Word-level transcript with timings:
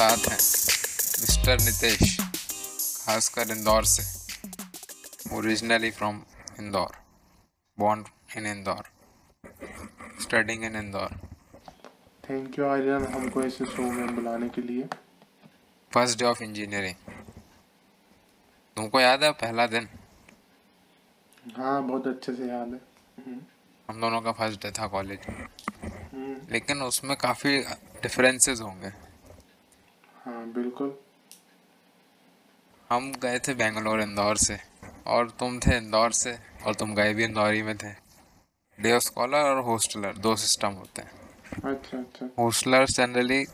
साथ 0.00 0.28
हैं। 0.28 0.36
मिस्टर 1.22 1.60
नितेश 1.60 2.16
खासकर 3.06 3.50
इंदौर 3.50 3.84
से। 3.84 4.02
Originally 5.36 5.90
from 5.90 6.20
Indore 6.58 6.96
born 7.78 8.04
in 8.36 8.46
Indore 8.46 8.88
studying 10.22 10.64
in 10.64 10.76
Indore. 10.76 11.16
Thank 12.24 12.58
you 12.58 12.64
Aryan 12.66 13.04
हमको 13.06 13.42
इस 13.42 13.58
शो 13.62 13.90
में 13.90 14.14
बुलाने 14.14 14.48
के 14.48 14.62
लिए। 14.62 14.88
फ़र्स्ट 15.92 16.18
डे 16.18 16.24
ऑफ़ 16.24 16.42
इंजीनियरिंग 16.42 17.12
तुमको 18.76 19.00
याद 19.00 19.24
है 19.24 19.30
पहला 19.44 19.66
दिन? 19.66 19.88
हाँ 21.56 21.82
बहुत 21.82 22.06
अच्छे 22.06 22.32
से 22.32 22.48
याद 22.48 22.68
है। 22.68 22.80
हम्म, 23.18 23.40
हम 23.88 24.00
दोनों 24.00 24.20
का 24.20 24.32
फ़र्स्ट 24.32 24.62
डे 24.62 24.70
था 24.70 24.86
कॉलेज 24.86 25.28
हम्म, 25.28 26.36
लेकिन 26.50 26.82
उसमें 26.82 27.16
काफ़ी 27.16 27.58
डिफरेंसेस 28.02 28.60
होंगे। 28.60 29.09
हाँ 30.30 30.46
बिल्कुल। 30.46 30.98
हम 32.90 33.12
गए 33.12 33.38
थे 33.38 33.54
बेंगलोर 33.54 34.00
इंदौर 34.00 34.36
से 34.36 34.58
और 35.06 35.30
तुम 35.30 35.58
थे 35.58 35.76
इंदौर 35.76 36.12
से 36.12 36.38
और 36.66 36.74
तुम 36.74 36.94
गए 36.94 37.14
भी 37.14 37.24
इंदौर 37.24 37.52
ही 37.54 37.62
में 37.62 37.76
थे। 37.76 37.90
डे 38.78 39.00
स्कॉलर 39.00 39.38
और 39.38 39.62
हॉस्टलर 39.64 40.16
दो 40.16 40.36
सिस्टम 40.36 40.68
होते 40.68 41.02
हैं। 41.02 41.10
अच्छा 41.74 41.98
अच्छा। 41.98 42.28
हॉस्टलर 42.38 42.86
जनरली 42.86 43.44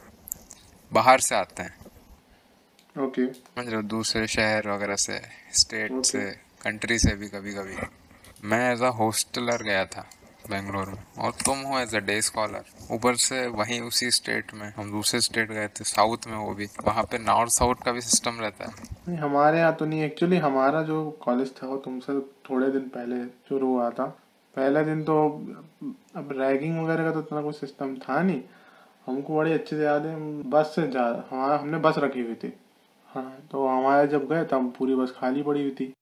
बाहर 0.93 1.21
से 1.21 1.35
आते 1.35 1.63
हैं। 1.63 3.05
ओके। 3.05 3.23
रहे 3.61 3.83
दूसरे 3.83 4.27
शहर 4.27 4.69
वगैरह 4.69 4.97
से 4.97 5.21
स्टेट. 5.53 6.05
से 6.05 6.31
कंट्री 6.63 6.99
से 6.99 7.15
भी 7.15 7.29
कभी 7.29 7.55
कभी 7.55 7.77
मैं 8.49 8.73
एज 8.73 8.83
अ 8.83 8.91
हॉस्टलर 8.91 9.63
गया 9.63 9.85
था। 9.87 10.09
बेंगलोर 10.47 10.89
में। 10.89 11.03
और 11.19 11.33
तुम 11.45 11.59
हो 11.63 11.79
एज 11.79 11.95
अ 11.95 11.99
डे 12.01 12.21
स्कॉलर 12.23 12.65
ऊपर 12.93 13.17
से 13.19 13.47
वहीं 13.49 13.81
उसी 13.81 14.11
स्टेट 14.11 14.53
में। 14.55 14.69
हम 14.77 14.91
दूसरे 14.91 15.21
स्टेट 15.21 15.51
गए 15.51 15.69
थे 15.71 15.85
साउथ 15.85 16.27
में 16.27 16.37
वो 16.37 16.55
भी। 16.55 16.67
वहाँ 16.85 17.05
पे 17.05 17.19
नॉर्थ 17.19 17.53
साउथ 17.53 17.83
का 17.85 17.93
भी 17.93 18.01
सिस्टम 18.01 18.41
रहता 18.41 18.65
है। 18.65 18.73
नहीं 19.09 19.19
हमारे 19.19 19.59
यहाँ 19.59 19.75
तो 19.75 19.87
नहीं। 19.87 20.03
एक्चुअली 20.03 20.37
हमारा 20.39 20.83
जो 20.83 21.11
कॉलेज 21.25 21.53
था 21.57 21.67
वो 21.67 21.77
तुमसे 21.85 22.21
थोड़े 22.51 22.71
दिन 22.71 22.89
पहले 22.89 23.25
शुरू 23.49 23.67
हुआ 23.67 23.91
था। 23.91 24.07
पहले 24.57 24.85
दिन 24.85 25.03
तो 25.05 25.17
अब 26.17 26.29
रैगिंग 26.33 26.79
वगैरह 26.81 27.05
का 27.05 27.11
तो 27.11 27.21
इतना 27.21 27.43
कोई 27.43 27.53
सिस्टम 27.53 27.97
था 27.99 28.23
नहीं। 28.23 28.41
हमको 29.07 29.37
बड़ी 29.37 29.53
अच्छे 29.53 29.77
से 29.77 29.83
याद 29.83 30.07
है 30.07 30.17
बस 30.51 30.73
से 30.75 30.87
जा 30.91 31.03
हमारा 31.31 31.57
हमने 31.57 31.79
बस 31.79 31.99
रखी 31.99 32.21
हुई 32.21 32.35
थी। 32.35 32.53
हाँ 33.11 33.31
तो 33.51 33.67
हमारे 33.67 34.07
जब 34.09 34.27
गए 34.29 34.45
तब 34.45 34.73
पूरी 34.79 34.95
बस 34.95 35.13
खाली 35.17 35.43
पड़ी 35.43 35.63
हुई 35.63 35.71
थी। 35.71 35.93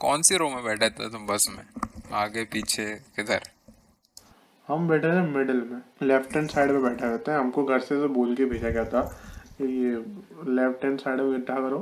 कौन 0.00 0.22
सी 0.22 0.36
रो 0.36 0.48
में 0.48 0.62
बैठे 0.64 0.88
थे 0.90 1.08
तुम 1.10 1.26
बस 1.26 1.46
में? 1.50 1.64
आगे 2.14 2.44
पीछे 2.44 2.84
किधर? 3.16 3.40
हम 4.72 4.86
बैठे 4.88 5.08
थे 5.08 5.20
मिडिल 5.28 5.62
में। 5.62 5.80
लेफ़्ट 6.02 6.36
हैंड 6.36 6.48
साइड 6.50 6.70
पे 6.70 6.78
बैठे 6.82 7.04
रहते 7.04 7.30
हैं। 7.30 7.38
हमको 7.38 7.64
घर 7.64 7.78
से 7.80 8.00
तो 8.00 8.08
बोल 8.10 8.34
के 8.34 8.44
भेजा 8.44 8.70
गया 8.70 8.84
था 8.84 9.00
कि 9.58 9.64
ये 9.64 9.90
लेफ़्ट 10.52 10.84
हैंड 10.84 10.98
साइड 11.00 11.20
में 11.20 11.30
बैठा 11.32 11.60
करो। 11.60 11.78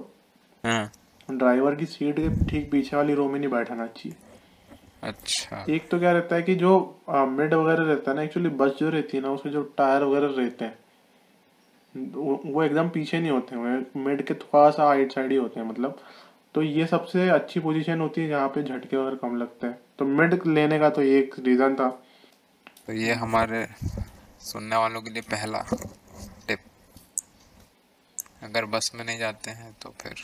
हाँ। 0.64 0.90
ड्राइवर 1.28 1.74
की 1.74 1.86
सीट 1.86 2.18
के 2.18 2.28
ठीक 2.46 2.70
पीछे 2.70 2.96
वाली 2.96 3.14
रो 3.14 3.28
में 3.28 3.38
नहीं 3.38 3.50
बैठाना 3.50 3.86
चाहिए। 3.86 4.16
अच्छा। 5.02 5.64
एक 5.70 5.88
तो 5.90 5.98
क्या 5.98 6.12
रहता 6.12 6.36
है 6.36 6.42
कि 6.42 6.54
जो 6.54 6.72
मिड 7.08 7.54
वगैरह 7.54 7.82
रहता 7.84 8.10
है 8.10 8.16
ना 8.16 8.22
एक्चुअली 8.22 8.48
बस 8.56 8.72
जो 8.78 8.90
रहती 8.90 9.16
है 9.16 9.22
ना 9.22 9.30
उसके 9.32 9.50
जो 9.50 9.62
टायर 9.78 10.02
वगैरह 10.04 10.34
रहते 10.36 10.64
हैं 10.64 10.78
वो 11.94 12.62
एकदम 12.62 12.88
पीछे 12.88 13.20
नहीं 13.20 13.30
होते 13.30 13.56
हैं। 13.56 13.86
मिड 13.98 14.22
के 14.22 14.34
थोड़ा 14.36 14.68
सा 14.70 14.84
हाइट 14.84 15.12
साइड 15.12 15.30
ही 15.30 15.36
होते 15.36 15.60
हैं 15.60 15.66
मतलब। 15.68 15.96
तो 16.54 16.62
ये 16.62 16.86
सबसे 16.86 17.28
अच्छी 17.30 17.60
पोजीशन 17.60 18.00
होती 18.00 18.20
है 18.20 18.28
जहाँ 18.28 18.48
पे 18.48 18.62
झटके 18.62 18.96
वगैरह 18.96 19.16
कम 19.16 19.36
लगते 19.36 19.66
हैं। 19.66 19.78
तो 19.98 20.04
मिड 20.06 20.40
लेने 20.46 20.78
का 20.78 20.90
तो 20.90 21.02
एक 21.02 21.34
रीज़न 21.38 21.74
था। 21.74 21.88
तो 22.90 22.94
ये 22.94 23.14
हमारे 23.14 23.58
सुनने 24.42 24.76
वालों 24.76 25.00
के 25.02 25.10
लिए 25.10 25.22
पहला 25.24 25.58
टिप। 26.46 26.60
अगर 28.42 28.64
बस 28.66 28.90
में 28.94 29.04
नहीं 29.04 29.18
जाते 29.18 29.50
हैं 29.50 29.72
तो 29.82 29.90
फिर 30.00 30.22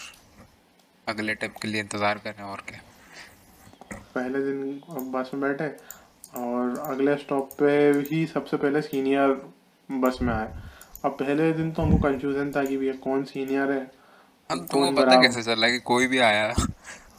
अगले 1.06 1.34
टिप 1.34 1.54
के 1.62 1.69
लिए 1.69 1.81
इंतज़ार 1.81 2.19
करें 2.25 2.43
और 2.44 2.62
क्या। 2.69 2.81
पहले 4.15 4.41
दिन 4.47 5.12
बस 5.12 5.31
में 5.34 5.43
बैठे 5.43 5.69
और 6.41 6.78
अगले 6.87 7.16
स्टॉप 7.16 7.53
पे 7.60 7.71
ही 8.10 8.25
सबसे 8.27 8.56
पहले 8.56 8.83
सीनियर 8.83 9.37
बस 9.91 10.19
में 10.22 10.34
आए। 10.34 10.50
अब 11.04 11.12
पहले 11.12 11.53
दिन 11.53 11.71
तो 11.72 11.83
हमको 11.83 12.03
कंफ्यूजन 12.09 12.53
था 12.56 12.65
कि 12.65 12.77
भैया 12.77 12.94
कौन 13.04 13.25
सीनियर 13.27 13.72
है 13.72 13.81
अब 14.50 14.66
तुमको 14.72 14.91
पता 15.00 15.22
कैसे 15.22 15.43
चला 15.44 15.69
कि 15.69 15.78
कोई 15.87 16.06
भी 16.09 16.19
आया 16.25 16.53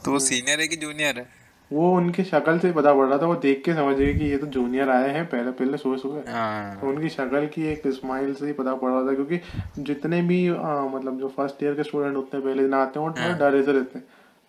तो 0.04 0.12
वो 0.12 0.18
सीनियर 0.20 0.60
है 0.60 0.68
कि 0.68 0.76
जूनियर 0.78 1.18
है? 1.18 1.37
वो 1.70 1.90
उनकी 1.96 2.24
शक्ल 2.24 2.58
से 2.58 2.70
पता 2.72 2.92
पड़ 2.94 3.06
रहा 3.06 3.18
था 3.18 3.26
वो 3.26 3.34
देख 3.36 3.62
के 3.64 3.74
समझ 3.74 3.96
गए 3.96 4.12
कि 4.14 4.24
ये 4.24 4.36
तो 4.38 4.46
जूनियर 4.46 4.90
आए 4.90 5.10
हैं 5.10 5.24
पहले 5.26 5.50
पहले 5.50 5.76
सुबह 5.76 5.96
सुबह। 5.96 6.32
हाँ। 6.32 6.80
तो 6.80 6.88
उनकी 6.88 7.08
शक्ल 7.08 7.46
की 7.46 7.66
एक 7.66 7.86
स्माइल 7.88 8.32
से 8.34 8.46
ही 8.46 8.52
पता 8.52 8.74
पड़ 8.74 8.90
रहा 8.90 9.06
था 9.06 9.14
क्योंकि 9.14 9.40
जितने 9.78 10.22
भी 10.22 10.48
आ, 10.48 10.84
मतलब 10.84 11.18
जो 11.18 11.28
फ़र्स्ट 11.28 11.62
ईयर 11.62 11.74
के 11.74 11.82
स्टूडेंट 11.82 12.16
होते 12.16 12.36
हैं 12.36 12.46
पहले 12.46 12.62
दिन 12.62 12.74
आते 12.74 13.00
हैं 13.00 13.06
वो 13.06 13.14
हाँ। 13.18 13.38
डरे 13.38 13.62
से 13.62 13.72
रहते 13.72 13.98
हैं। 13.98 14.06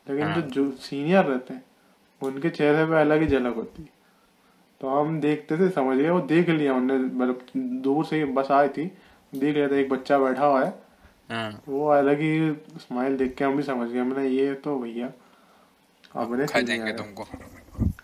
लेकिन 0.07 0.25
हाँ। 0.25 0.41
जो 0.41 0.69
सीनियर 0.72 1.25
रहते 1.25 1.53
हैं 1.53 1.63
उनके 2.22 2.50
चेहरे 2.50 2.85
पे 2.85 3.00
अलग 3.02 3.22
ही 3.22 3.28
झलक 3.28 3.56
होती 3.56 3.81
है। 3.84 3.90
तो 4.81 4.88
हम 4.90 5.19
देखते 5.19 5.57
थे 5.57 5.69
समझ 5.69 5.97
गए 5.97 6.09
वो 6.09 6.19
देख 6.28 6.50
लिया 6.50 6.74
उनने 6.74 6.97
मतलब 6.97 7.40
दूर 7.84 8.06
से 8.06 8.25
बस 8.25 8.51
आई 8.51 8.68
थी 8.69 8.91
देख 9.34 9.56
लिया 9.56 9.68
था 9.68 9.75
एक 9.75 9.90
बच्चा 9.90 10.18
बैठा 10.19 10.46
हुआ 10.46 10.63
है। 10.63 10.74
हाँ। 11.31 11.62
वो 11.69 11.88
अलग 11.88 12.19
ही 12.19 12.51
स्माइल 12.80 13.18
देख 13.18 13.36
के 13.36 13.46
हम 13.46 13.57
भी 13.57 13.63
समझ 13.63 13.90
गए 13.90 14.00
हमने 14.00 14.28
ये 14.28 14.53
तो 14.53 14.80
भैया 14.80 15.12
अपने 16.16 16.47
खा 16.47 16.59
जाएँगे 16.62 16.94
तुमको। 16.94 17.24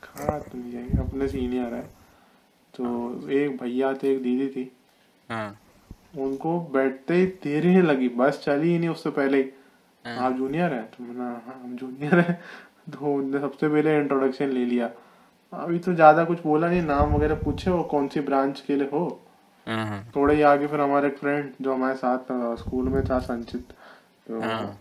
खा 0.04 0.40
तो 0.40 0.58
नहीं 0.58 0.72
जाएँगे 0.72 0.98
अपने 0.98 1.28
सीनियर 1.28 1.74
है। 1.74 1.82
तो 2.74 3.30
एक 3.30 3.58
भैया 3.58 3.94
थे 3.94 4.12
एक 4.12 4.22
दीदी 4.24 4.48
थी। 4.48 4.72
हाँ। 5.30 5.60
उनको 6.18 6.60
बैठते 6.60 7.14
ही 7.14 7.26
देर 7.26 7.66
ही 7.66 7.82
लगी। 7.82 8.10
बस 8.10 8.42
चली 8.46 8.68
ही 8.70 8.80
नहीं 8.80 8.90
उससे 8.90 9.10
पहले 9.10 9.38
ही। 9.38 9.50
हाँ। 10.06 10.18
आप 10.18 10.34
जूनियर 10.34 10.74
हैं? 10.74 10.86
तो 10.92 11.04
मैंने 11.04 11.24
हाँ 11.24 11.62
हम 11.64 11.76
जूनियर 11.76 12.20
हैं। 12.20 12.42
तो 12.92 13.16
उनने 13.16 13.40
सबसे 13.40 13.70
पहले 13.70 13.98
इंट्रोडक्शन 13.98 14.50
ले 14.50 14.66
लिया। 14.66 14.90
अभी 15.54 15.80
तो 15.80 15.94
ज़्यादा 15.94 16.24
कुछ 16.24 16.44
बोला 16.44 16.68
नहीं। 16.70 16.82
नाम 16.82 17.16
वगैरह 17.16 17.36
पूछे 17.36 17.72
वो 17.72 17.84
कौन 17.84 18.08
सी 18.08 18.20
ब्रांच 18.20 18.62
के 18.62 18.76
लिए 18.76 18.90
हो? 18.94 19.22
हाँ 19.68 19.86
हाँ। 19.88 20.12
थोड़े 20.16 20.36
ही 20.36 20.42
आगे 20.42 20.68
फिर 20.68 20.82
हमारे 20.82 21.08
एक 21.08 21.18
फ्रेंड 21.18 21.52
जो 21.62 21.74
हमारे 21.74 21.96
साथ 21.96 22.32
अ, 22.32 22.56
स्कूल 22.56 22.90
में 22.90 23.04
था 23.06 23.20
संचित। 23.20 23.74
तो 24.28 24.42
हाँ। 24.42 24.80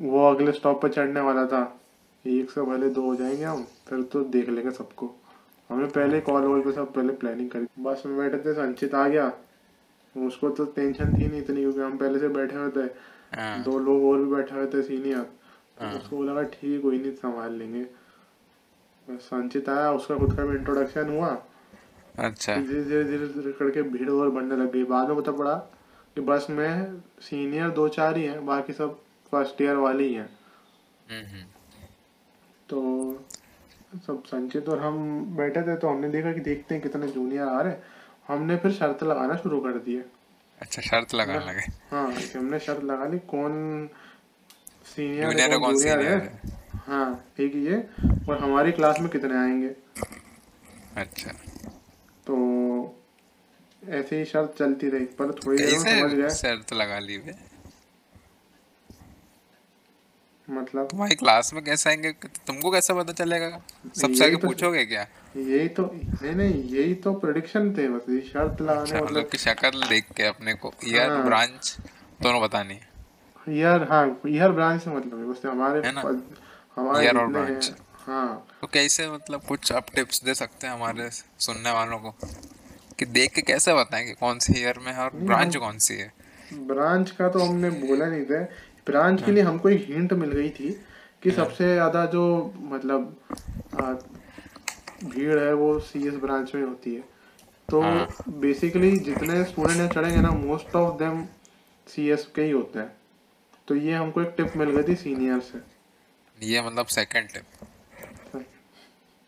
वो 0.00 0.30
अगले 0.30 0.52
स्टॉप 0.52 0.82
पे 0.82 0.88
चढ़ने 0.88 1.20
वाला 1.20 1.46
था। 1.46 1.78
एक 2.26 2.50
से 2.50 2.62
पहले 2.62 2.88
दो 2.90 3.02
हो 3.02 3.14
जाएँगे 3.16 3.44
हम 3.44 3.66
फिर 3.88 4.02
तो 4.02 4.22
देख 4.24 4.48
लेंगे 4.48 4.70
सबको। 4.70 5.14
हमने 5.70 5.86
पहले 5.86 6.20
कॉल 6.20 6.42
वॉल 6.42 6.60
पे 6.60 6.72
सब 6.72 6.92
पहले 6.92 7.12
प्लानिंग 7.12 7.50
करी। 7.50 7.66
बस 7.78 8.02
में 8.06 8.16
बैठे 8.18 8.38
थे 8.38 8.52
संचित 8.54 8.94
आ 8.94 9.08
गया। 9.08 9.32
उसको 10.16 10.50
तो 10.50 10.64
टेंशन 10.64 11.12
थी 11.18 11.28
नहीं 11.28 11.40
इतनी 11.40 11.60
क्योंकि 11.60 11.80
हम 11.80 11.96
पहले 11.96 12.18
से 12.18 12.28
बैठे 12.28 12.56
हुए 12.56 12.70
थे। 12.70 12.88
हाँ। 13.36 13.62
दो 13.62 13.78
लोग 13.78 14.04
और 14.04 14.18
भी 14.18 14.34
बैठे 14.34 14.54
हुए 14.54 14.66
थे 14.66 14.82
सीनियर 14.82 15.26
हाँ। 15.80 15.92
उसको 15.92 16.22
लगा 16.22 16.42
ठीक 16.42 16.82
कोई 16.82 16.98
नहीं 16.98 17.12
संभाल 17.12 17.52
लेंगे। 17.52 17.86
संचित 19.08 19.68
आया 19.68 19.92
उसका 19.92 20.16
खुद 20.16 20.36
का 20.36 20.44
भी 20.44 20.56
इंट्रोडक्शन 20.56 21.08
हुआ। 21.08 21.42
अच्छा। 22.18 22.56
धीरे 22.56 22.84
धीरे 22.84 23.04
धीरे 23.04 23.26
धीरे 23.26 23.52
करके 23.52 23.82
भीड़ 23.82 24.10
और 24.10 24.30
बढ़ने 24.30 24.56
लग 24.56 24.72
गई। 24.72 24.84
बाद 24.84 25.08
में 25.08 25.16
पता 25.16 25.32
पड़ा 25.32 25.54
कि 26.16 26.20
बस 26.20 26.46
में 26.50 27.00
सीनियर 27.20 27.70
दो 27.70 27.88
चार 27.88 28.16
ही 28.16 28.24
हैं 28.24 28.46
बाकी 28.46 28.72
सब 28.72 28.98
फ़र्स्ट 29.32 29.62
ईयर 29.62 29.76
वाले 29.76 30.04
ही 30.04 30.14
हैं। 30.14 30.28
हम्म 31.10 31.26
हम्म। 31.26 31.44
तो 32.72 32.80
सब 34.06 34.22
संचित 34.26 34.68
और 34.68 34.78
हम 34.80 34.98
बैठे 35.36 35.62
थे 35.62 35.76
तो 35.76 35.88
हमने 35.88 36.08
देखा 36.08 36.32
कि 36.32 36.40
देखते 36.40 36.74
हैं 36.74 36.82
कितने 36.82 37.08
जूनियर 37.08 37.48
आ 37.48 37.60
रहे 37.60 37.74
हमने 38.28 38.56
फिर 38.56 38.72
शर्त 38.72 39.02
लगाना 39.04 39.36
शुरू 39.36 39.60
कर 39.60 39.78
दिए 39.86 40.04
अच्छा 40.60 40.82
शर्त 40.82 41.14
लगाने 41.14 41.44
लगे। 41.46 41.66
हाँ 41.90 42.12
कि 42.12 42.38
हमने 42.38 42.58
शर्त 42.58 42.84
लगा 42.84 43.06
ली 43.06 43.18
कौन 43.32 43.88
सीनियर 44.86 45.40
है 45.40 45.48
कौन 45.48 45.60
कौन 45.60 45.76
जूनियर 45.76 45.98
सीनियर 45.98 46.18
है। 46.18 46.18
है 46.20 46.60
हाँ 46.86 47.24
एक 47.40 47.54
ये। 47.56 47.76
और 48.28 48.38
हमारी 48.38 48.72
क्लास 48.72 49.00
में 49.00 49.08
कितने 49.10 49.38
आएँगे? 49.38 49.74
अच्छा। 50.96 51.32
तो 52.26 52.36
ऐसे 53.82 54.18
ही 54.18 54.24
शर्त 54.24 54.54
चलती 54.58 54.88
रही 54.88 55.04
पर 55.18 55.32
थोड़ी 55.34 55.58
देर 55.58 55.78
समझ 55.78 56.12
गए। 56.12 56.30
शर्त 56.34 56.72
लगा 56.72 56.98
ली 56.98 57.18
बे 57.18 57.34
मतलब? 60.62 60.88
तुम्हारी 60.88 61.14
क्लास 61.14 61.54
में 61.54 61.64
कैसे 61.64 61.90
आएँगे? 61.90 62.12
तुमको 62.46 62.70
कैसे 62.70 62.94
पता 62.94 63.12
चलेगा? 63.12 63.60
सबसे 64.00 64.24
आगे 64.24 64.36
तो- 64.36 64.44
पूछोगे 64.46 64.84
क्या? 64.84 65.06
यही 65.36 65.68
तो 65.68 65.82
नहीं 65.94 66.32
नहीं 66.32 66.64
यही 66.64 66.94
तो 66.94 67.14
प्रोडिक्शन 67.14 67.74
थे 67.76 67.88
बस 67.88 68.00
ये 68.10 68.20
शर्त 68.20 68.50
अच्छा 68.50 68.64
लगाने 68.64 68.82
मतलब 68.82 69.04
मतलब 69.04 69.28
कि 69.28 69.38
शक्ल 69.38 69.88
देख 69.88 70.04
के 70.16 70.22
अपने 70.22 70.54
को 70.54 70.74
ईयर 70.84 71.10
हाँ। 71.10 71.24
ब्रांच 71.24 71.76
दोनों 72.22 72.42
बतानी 72.42 72.74
है 72.74 72.88
ईयर 73.48 73.82
हाँ 73.90 74.20
ईयर 74.26 74.50
ब्रांच 74.50 74.82
से 74.82 74.90
मतलब 74.90 75.32
बस 75.32 75.46
हमारे 75.46 75.80
है 75.86 75.92
ना? 75.92 76.00
हमारे 76.76 77.08
Year 77.08 77.20
और 77.20 77.36
हैं 77.36 77.60
branch। 77.60 77.80
हाँ। 78.06 78.46
तो 78.60 78.66
कैसे 78.66 79.08
मतलब 79.08 79.42
कुछ 79.42 79.72
आप 79.72 79.86
टिप्स 79.94 80.24
दे 80.24 80.34
सकते 80.34 80.66
हैं 80.66 80.74
हमारे 80.74 81.10
सुनने 81.38 81.70
वालों 81.70 81.98
को? 81.98 82.14
कि 82.98 83.04
देख 83.04 83.32
के 83.34 83.42
कैसे 83.42 83.74
बताएँ 83.74 84.06
कि 84.06 84.12
कौन 84.12 84.38
सी 84.38 84.60
ईयर 84.60 84.78
में 84.78 84.92
है 84.92 84.98
और 84.98 85.10
ब्रांच 85.14 85.56
कौन 85.56 85.78
सी 85.78 85.94
है? 85.94 86.12
ब्रांच 86.52 87.10
का 87.10 87.28
तो 87.28 87.38
हमने 87.38 87.70
बोला 87.70 88.06
नहीं 88.06 88.24
था। 88.24 88.48
ब्रांच 88.86 89.22
के 89.22 89.32
लिए 89.32 89.42
हमको 89.42 89.68
एक 89.68 89.84
हिंट 89.88 90.12
मिल 90.12 90.32
गई 90.32 90.50
थी 90.50 90.70
कि 91.22 91.30
सबसे 91.30 91.72
ज़्यादा 91.74 92.06
जो 92.06 92.54
मतलब 92.58 93.16
आ, 93.80 93.92
भीड़ 95.04 95.38
है 95.38 95.52
वो 95.54 95.78
सी 95.80 96.06
एस 96.08 96.14
ब्रांच 96.14 96.54
में 96.54 96.62
होती 96.62 96.94
है। 96.94 97.04
तो 97.68 97.80
हाँ। 97.80 98.06
बेसिकली 98.28 98.96
जितने 98.98 99.44
स्टूडेंट 99.44 99.92
चढ़ेंगे 99.92 100.20
ना 100.20 100.30
most 100.30 100.76
of 100.76 100.98
them 100.98 101.24
C 101.86 102.08
S 102.08 102.26
के 102.34 102.42
ही 102.42 102.50
होते 102.50 102.78
हैं। 102.78 102.92
तो 103.68 103.74
ये 103.74 103.92
हमको 103.94 104.22
एक 104.22 104.34
टिप 104.36 104.56
मिल 104.56 104.70
गई 104.70 104.82
थी 104.88 104.96
सीनियर 104.96 105.40
से। 105.40 105.60
ये 106.46 106.62
मतलब 106.62 106.86
सेकंड 106.86 107.28
टिप 107.28 107.44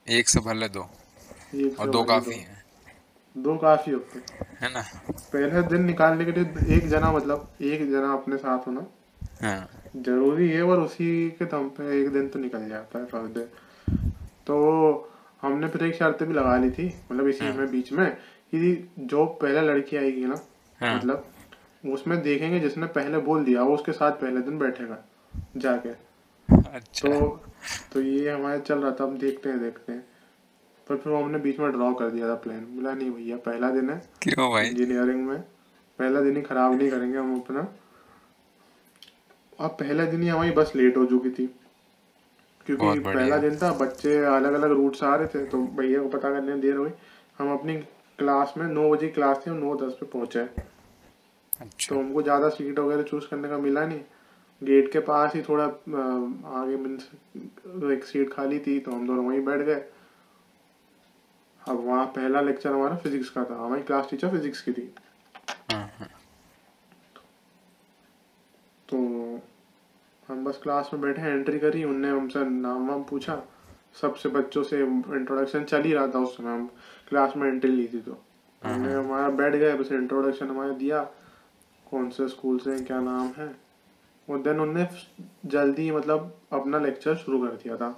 एक 0.08 0.28
से 0.28 0.40
भले 0.40 0.68
दो। 0.68 0.88
एक 1.54 1.80
और 1.80 1.90
दो 1.90 2.02
काफ़ी 2.04 2.34
हैं। 2.34 2.64
दो 3.36 3.56
काफ़ी 3.56 3.92
होते 3.92 4.18
हैं। 4.18 4.46
है 4.60 4.72
ना? 4.72 4.82
पहले 5.10 5.62
दिन 5.62 5.84
निकालने 5.84 6.24
के 6.24 6.32
लिए 6.32 6.76
एक 6.76 6.88
जना 6.88 7.12
मतलब 7.12 7.48
एक 7.62 7.90
जना 7.90 8.12
अपने 8.12 8.36
साथ 8.36 8.66
होना। 8.66 8.80
हाँ 8.80 9.03
ज़रूरी 9.42 10.48
है 10.50 10.62
और 10.62 10.80
उसी 10.80 11.30
के 11.30 11.44
दम 11.44 11.68
पे 11.68 12.00
एक 12.02 12.12
दिन 12.12 12.28
तो 12.28 12.38
निकल 12.38 12.68
जाता 12.68 12.98
है 12.98 13.06
फ़र्स्ट 13.06 13.34
डे 13.34 13.44
तो 14.46 15.10
हमने 15.42 15.68
फिर 15.68 15.84
एक 15.84 15.94
शर्त 15.94 16.22
भी 16.22 16.34
लगा 16.34 16.56
ली 16.56 16.70
थी 16.70 16.86
मतलब 17.12 17.28
इसी 17.28 17.44
में 17.44 17.70
बीच 17.70 17.92
में 17.92 18.10
कि 18.50 18.90
जो 18.98 19.26
पहले 19.26 19.60
लड़की 19.60 19.96
आएगी 19.96 20.24
ना 20.24 20.40
हाँ। 20.80 20.96
मतलब 20.96 21.26
उसमें 21.84 22.22
देखेंगे 22.22 22.60
जिसने 22.60 22.86
पहले 22.86 23.18
बोल 23.18 23.44
दिया 23.44 23.62
वो 23.62 23.74
उसके 23.74 23.92
साथ 23.92 24.12
पहले 24.12 24.40
दिन 24.40 24.58
बैठेगा 24.58 24.98
जाके। 25.56 25.88
अच्छा। 26.48 27.08
तो 27.08 27.40
तो 27.92 28.00
ये 28.00 28.30
हमारे 28.30 28.60
चल 28.60 28.78
रहा 28.78 28.90
था 28.90 29.04
हम 29.04 29.18
देखते 29.18 29.48
हैं 29.48 29.60
देखते 29.60 29.92
हैं। 29.92 30.06
पर 30.88 30.96
फिर 30.96 31.12
हमने 31.12 31.38
बीच 31.38 31.58
में 31.60 31.70
ड्रॉ 31.72 31.92
कर 31.94 32.10
दिया 32.10 32.28
था 32.28 32.34
प्लान 32.34 32.64
बोला 32.70 32.92
नहीं 32.94 33.10
भैया 33.10 33.36
पहला 33.36 33.70
दिन 33.70 33.90
है 33.90 34.02
क्यों 34.22 34.50
भाई? 34.50 34.66
इंजीनियरिंग 34.66 35.26
में 35.26 35.40
पहला 35.98 36.20
दिन 36.20 36.36
ही 36.36 36.42
खराब 36.42 36.78
नहीं 36.78 36.90
करेंगे 36.90 37.18
हम 37.18 37.40
अपना। 37.40 37.62
अब 39.58 39.70
पहले 39.80 40.06
दिन 40.06 40.22
ही 40.22 40.28
हमारी 40.28 40.50
बस 40.52 40.72
लेट 40.76 40.96
हो 40.96 41.04
चुकी 41.06 41.30
थी। 41.30 41.46
क्योंकि 42.66 43.00
पहला 43.00 43.36
दिन 43.38 43.56
था 43.56 43.72
बच्चे 43.78 44.16
अलग 44.26 44.52
अलग 44.54 44.72
रूट 44.72 44.96
से 44.96 45.06
आ 45.06 45.14
रहे 45.14 45.26
थे 45.28 45.44
तो 45.46 45.58
भैया 45.76 46.02
को 46.02 46.08
पता 46.08 46.30
करने 46.30 46.52
में 46.52 46.60
देर 46.60 46.76
हुई 46.76 46.90
हम 47.38 47.52
अपनी 47.52 47.76
क्लास 48.18 48.54
में 48.58 48.66
नौ 48.66 48.88
बजे 48.90 49.08
क्लास 49.10 49.42
थी 49.46 49.50
हम 49.50 49.56
नौ 49.56 49.74
दस 49.76 49.92
पे 50.00 50.06
पहुँचे। 50.08 50.40
अच्छा। 50.40 51.88
तो 51.88 52.00
हमको 52.00 52.22
ज़्यादा 52.22 52.48
सीट 52.48 52.78
वगैरह 52.78 53.02
चूज़ 53.02 53.24
करने 53.30 53.48
का 53.48 53.58
मिला 53.58 53.84
नहीं। 53.86 54.00
गेट 54.62 54.90
के 54.92 55.00
पास 55.02 55.34
ही 55.34 55.42
थोड़ा 55.42 55.64
आगे 55.64 56.76
मीन्स 56.76 57.08
एक 57.92 58.04
सीट 58.04 58.32
खाली 58.32 58.58
थी 58.58 58.78
तो 58.80 58.92
हम 58.92 59.06
दोनों 59.06 59.24
वहीं 59.26 59.44
बैठ 59.44 59.60
गए। 59.60 59.84
अब 61.62 61.84
वहाँ 61.86 62.04
पहला 62.16 62.40
लेक्चर 62.40 62.72
हमारा 62.72 62.96
फिजिक्स 62.96 63.30
का 63.30 63.44
था। 63.44 63.54
हमारी 63.56 63.82
क्लास 63.82 64.06
टीचर 64.10 64.30
फिजिक्स 64.30 64.60
की 64.62 64.72
थी। 64.72 64.92
हाँ 65.72 65.86
हाँ। 65.98 66.08
तो 68.88 68.96
हम 70.28 70.44
बस 70.44 70.58
क्लास 70.62 70.90
में 70.92 71.02
बैठे 71.02 71.22
एंट्री 71.22 71.58
करी 71.58 71.82
उनने 71.84 72.08
हमसे 72.08 72.44
नाम 72.44 72.88
वाम 72.88 73.02
पूछा। 73.02 73.42
सबसे 74.00 74.28
बच्चों 74.28 74.62
से 74.62 74.80
इंट्रोडक्शन 74.80 75.64
चल 75.64 75.82
ही 75.82 75.92
रहा 75.92 76.06
था 76.06 76.18
उस 76.18 76.36
समय। 76.36 76.52
हम 76.52 76.66
क्लास 77.08 77.36
में 77.36 77.48
एंट्री 77.48 77.70
ली 77.70 77.86
थी 77.88 78.00
तो। 78.00 78.16
हमने 78.62 78.92
हमारा 78.92 79.28
बैठ 79.30 79.54
गए 79.54 79.74
बस 79.74 79.92
इंट्रोडक्शन 79.92 80.46
हमारा 80.46 80.72
दिया। 80.72 81.02
कौन 81.90 82.08
से 82.10 82.28
स्कूल 82.28 82.58
से 82.58 82.78
क्या 82.80 83.00
नाम 83.00 83.26
है? 83.36 83.54
और 84.28 84.38
देन 84.42 84.60
उनने 84.60 84.86
जल्दी 85.46 85.90
मतलब 85.90 86.34
अपना 86.52 86.78
लेक्चर 86.78 87.16
शुरू 87.16 87.38
कर 87.38 87.54
दिया 87.54 87.76
था। 87.76 87.88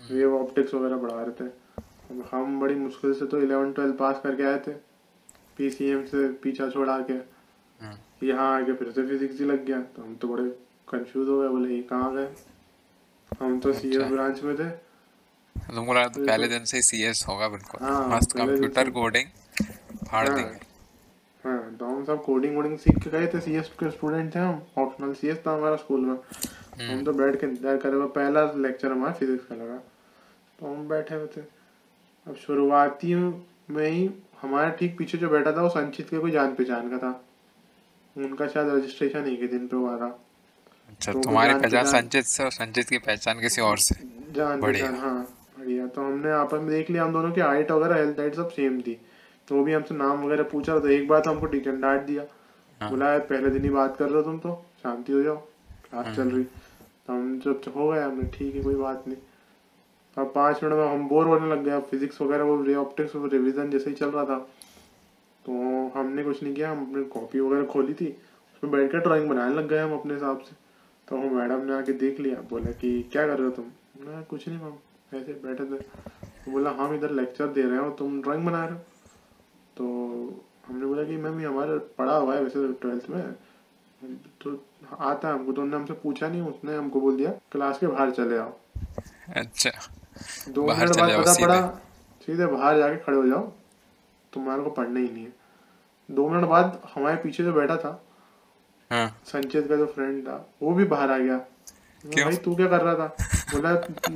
वेव 0.00 0.36
ऑप्टिक्स 0.36 0.74
वगैरह 0.74 0.96
पढ़ा 0.96 1.22
रहे 1.22 1.32
थे। 1.40 2.26
हम 2.30 2.60
बड़ी 2.60 2.74
मुश्किल 2.74 3.12
से 3.14 3.26
तो 3.26 3.38
इलेवन 3.38 3.72
ट्वेल्थ 3.72 3.96
पास 3.96 4.20
करके 4.24 4.42
आए 4.42 4.58
थे। 4.58 4.72
पीसीएम 5.56 6.04
से 6.04 6.28
पीछा 6.42 6.68
छोड़ा 6.70 6.98
के। 7.00 7.14
हाँ। 7.80 7.98
यहाँ 8.22 8.54
आके 8.56 8.72
फिर 8.72 8.90
से 8.90 9.06
फिजिक्स 9.06 9.40
ही 9.40 9.46
लग 9.46 9.64
गया। 9.64 9.80
तो 9.80 10.02
हम 10.02 10.14
तो 10.14 10.28
बड़े 10.28 10.48
कंफ्यूज 10.88 11.28
हो 11.28 11.40
गए 11.40 11.48
बोले 11.48 11.74
ये 11.74 11.80
कहाँ 11.84 12.14
गए? 12.14 12.28
हम 13.40 13.58
तो 13.60 13.72
सी 13.72 13.88
अच्छा। 13.88 14.08
ब्रांच 14.10 14.42
में 14.42 14.54
थे। 14.56 14.68
तुमको 15.56 15.92
लगा 15.92 16.06
था 16.06 16.24
पहले 16.24 16.48
दिन 16.48 16.64
से 16.64 16.76
ही 16.76 16.82
सीएस 16.82 17.24
होगा 17.28 17.48
बिल्कुल। 17.48 17.80
हाँ, 17.82 18.08
मस्त 18.08 18.32
कंप्यूटर 18.32 18.90
कोडिंग 18.90 19.28
फाड़ 20.06 20.28
हाँ। 20.28 20.36
देंगे 20.36 20.66
हाँ 21.44 21.76
तो 21.76 21.86
हम 21.86 22.04
सब 22.04 22.22
कोडिंग 22.24 22.54
वोडिंग 22.56 22.76
सीख 22.78 22.98
के 22.98 23.10
गए 23.10 23.26
थे। 23.34 23.40
सीएस 23.40 23.68
के 23.80 23.90
स्टूडेंट 23.90 24.34
थे 24.34 24.38
हम। 24.38 24.62
ऑप्शनल 24.78 25.12
सीएस 25.14 25.38
था 25.46 25.52
हमारा 25.52 25.76
स्कूल 25.76 26.00
में। 26.00 26.16
हम 26.80 27.04
तो 27.04 27.12
बैठ 27.12 27.40
के 27.40 27.46
इंतज़ार 27.46 27.76
करे 27.76 27.96
हुए 27.96 28.06
पहला 28.14 28.44
लेक्चर 28.56 28.92
हमारा 28.92 29.12
फिजिक्स 29.12 29.46
का 29.46 29.54
लगा। 29.54 29.76
तो 30.58 30.66
हम 30.66 30.88
बैठे 30.88 31.14
हुए 31.14 31.26
थे। 31.36 31.40
अब 32.26 32.36
शुरुआती 32.36 33.14
में 33.14 33.88
ही 33.88 34.08
हमारे 34.42 34.70
ठीक 34.78 34.96
पीछे 34.98 35.18
जो 35.18 35.28
बैठा 35.28 35.52
था 35.52 35.62
वो 35.62 35.68
संचित 35.68 36.08
के 36.10 36.18
कोई 36.18 36.30
जान 36.30 36.54
पहचान 36.54 36.90
का 36.90 36.98
था। 36.98 37.10
उनका 38.16 38.46
शायद 38.48 38.68
रजिस्ट्रेशन 38.68 39.26
एक 39.28 39.40
ही 39.40 39.48
दिन 39.48 39.66
पे 39.66 39.76
हुआ 39.76 39.96
था। 39.98 40.08
अच्छा 40.88 41.12
तो 41.12 41.20
तुम्हारी 41.20 41.54
पहचान 41.54 41.84
संचित 41.84 42.24
से 42.24 42.44
और 42.44 42.50
संचित 42.50 42.88
की 42.88 42.98
पहचान 42.98 43.40
किसी 43.40 43.60
और 43.62 43.78
से? 43.78 43.94
जान 44.32 44.60
बढ़िया। 44.60 44.90
हाँ 44.90 45.28
बढ़िया। 45.58 45.86
तो 45.86 46.02
हमने 46.02 46.30
आपस 46.30 46.54
में 46.54 46.68
देख 46.68 46.90
लिया 46.90 47.04
हम 47.04 47.12
दोनों 47.12 47.32
की 47.32 47.40
हाइट 47.40 47.70
वगैरह 47.70 47.96
हेल्थ 47.96 48.18
हाइट 48.18 48.34
सब 48.34 48.50
सेम 48.50 48.80
थी। 48.80 49.00
तो 49.48 49.54
वो 49.54 49.64
भी 49.64 49.72
हमसे 49.72 49.94
नाम 49.94 50.24
वगैरह 50.24 50.42
पूछा 50.42 50.78
तो 50.78 50.88
एक 50.88 51.08
बार 51.08 51.20
तो 51.20 51.30
हमको 51.30 51.46
टीचर 51.46 51.72
ने 51.72 51.80
डांट 51.82 52.02
दिया। 52.02 52.22
हाँ। 52.80 52.90
बोला 52.90 53.10
"यार, 53.10 53.20
पहले 53.20 53.50
दिन 53.50 53.62
ही 53.62 53.68
बात 53.68 53.96
कर 53.96 54.04
रहे 54.04 54.14
हो 54.14 54.22
तुम 54.22 54.38
तो 54.38 54.66
शांति 54.82 55.12
हो 55.12 55.22
जाओ 55.22 55.36
क्लास 55.36 56.16
चल 56.16 56.28
रही 56.30 56.44
तो 56.44 57.12
हम 57.12 57.40
जब 57.44 57.62
हो 57.76 57.88
गए 57.88 58.00
हमने 58.00 58.30
ठीक 58.38 58.56
है 58.56 58.62
कोई 58.62 58.74
बात 58.74 59.04
नहीं। 59.08 59.16
अब 60.18 60.32
पाँच 60.34 60.64
मिनट 60.64 60.74
में 60.74 60.88
हम 60.88 61.08
बोर 61.08 61.26
होने 61.26 61.50
लग 61.50 61.64
गए। 61.64 61.80
फिजिक्स 61.80 62.20
वगैरह 62.22 62.44
वो 62.44 62.62
रे 62.62 62.74
ऑप्टिक्स 62.74 63.12
रिविजन 63.16 63.70
जैसे 63.70 63.90
ही 63.90 63.96
चल 63.96 64.10
रहा 64.10 64.24
था। 64.24 64.38
तो 65.46 65.52
हमने 65.94 66.24
कुछ 66.24 66.42
नहीं 66.42 66.54
किया 66.54 66.70
हम 66.70 66.90
अपनी 66.90 67.04
कॉपी 67.04 67.40
वगैरह 67.40 67.64
खोली 67.64 67.94
थी। 67.94 68.06
उसमें 68.54 68.72
बैठ 68.72 68.92
कर 68.92 68.98
ड्राइंग 68.98 69.28
बनाने 69.28 69.54
लग 69.54 69.68
गए 69.68 69.78
हम 69.78 69.92
अपने 69.98 70.14
हिसाब 70.14 70.38
से। 70.38 70.67
तो 71.08 71.16
हम 71.16 71.34
मैडम 71.36 71.64
ने 71.66 71.72
आके 71.74 71.92
देख 72.00 72.20
लिया 72.20 72.40
बोला 72.50 72.70
कि 72.80 72.90
क्या 73.12 73.26
कर 73.26 73.38
रहे 73.38 73.44
हो 73.44 73.50
तुम? 73.52 73.64
मैं 73.98 74.22
कुछ 74.24 74.48
नहीं 74.48 74.58
मैम 74.58 75.18
ऐसे 75.18 75.32
बैठे 75.44 75.64
थे। 75.64 75.78
तो 75.78 76.50
बोला 76.52 76.70
हम 76.78 76.94
इधर 76.94 77.10
लेक्चर 77.10 77.46
दे 77.48 77.62
रहे 77.62 77.78
हो 77.78 77.90
तुम 77.98 78.20
ड्राइंग 78.22 78.44
बना 78.46 78.64
रहे 78.64 78.74
हो? 78.74 78.80
तो 79.76 79.84
हमने 80.66 80.86
बोला 80.86 81.04
कि 81.04 81.16
मैम 81.16 81.40
ये 81.40 81.46
हमारा 81.46 81.76
पढ़ा 81.98 82.16
हुआ 82.16 82.34
है 82.34 82.42
वैसे 82.42 82.72
ट्वेल्थ 82.72 83.10
में। 83.10 83.32
तो 84.42 84.50
आता 84.90 85.28
है 85.28 85.34
हमको 85.34 85.52
तो 85.52 85.62
उन्होंने 85.62 85.76
हमसे 85.76 85.94
पूछा 86.02 86.28
नहीं 86.28 86.42
उसने 86.42 86.76
हमको 86.76 87.00
बोल 87.00 87.16
दिया 87.16 87.30
क्लास 87.52 87.78
के 87.78 87.86
बाहर 87.86 88.10
चले 88.10 88.36
आओ। 88.38 88.52
अच्छा। 89.36 89.70
दो 90.48 90.66
मिनट 90.66 90.96
बाद 90.96 91.10
पता 91.18 91.34
पड़ा 91.40 91.60
सीधे 92.20 92.46
बाहर 92.46 92.78
जाके 92.78 92.96
खड़े 92.96 93.16
हो 93.16 93.26
जाओ 93.26 93.42
तुम्हारे 94.32 94.62
को 94.62 94.70
पढ़ना 94.70 95.00
ही 95.00 95.08
नहीं 95.08 95.24
है। 95.24 95.32
दो 96.08 96.28
मिनट 96.28 96.44
बाद 96.48 96.80
हमारे 96.94 97.16
पीछे 97.16 97.44
जो 97.44 97.52
बैठा 97.52 97.76
था 97.76 97.90
हाँ। 98.90 99.08
संचित 99.26 99.68
का 99.68 99.76
जो 99.76 99.86
फ्रेंड 99.86 100.22
था 100.26 100.36
वो 100.62 100.74
भी 100.74 100.84
बाहर 100.86 101.10
आ 101.10 101.18
गया। 101.18 101.36
भाई 102.04 102.36
तू 102.36 102.54
क्या 102.56 102.66
कर 102.68 102.80
रहा 102.80 102.94
था? 102.94 103.06
बोला 103.52 103.72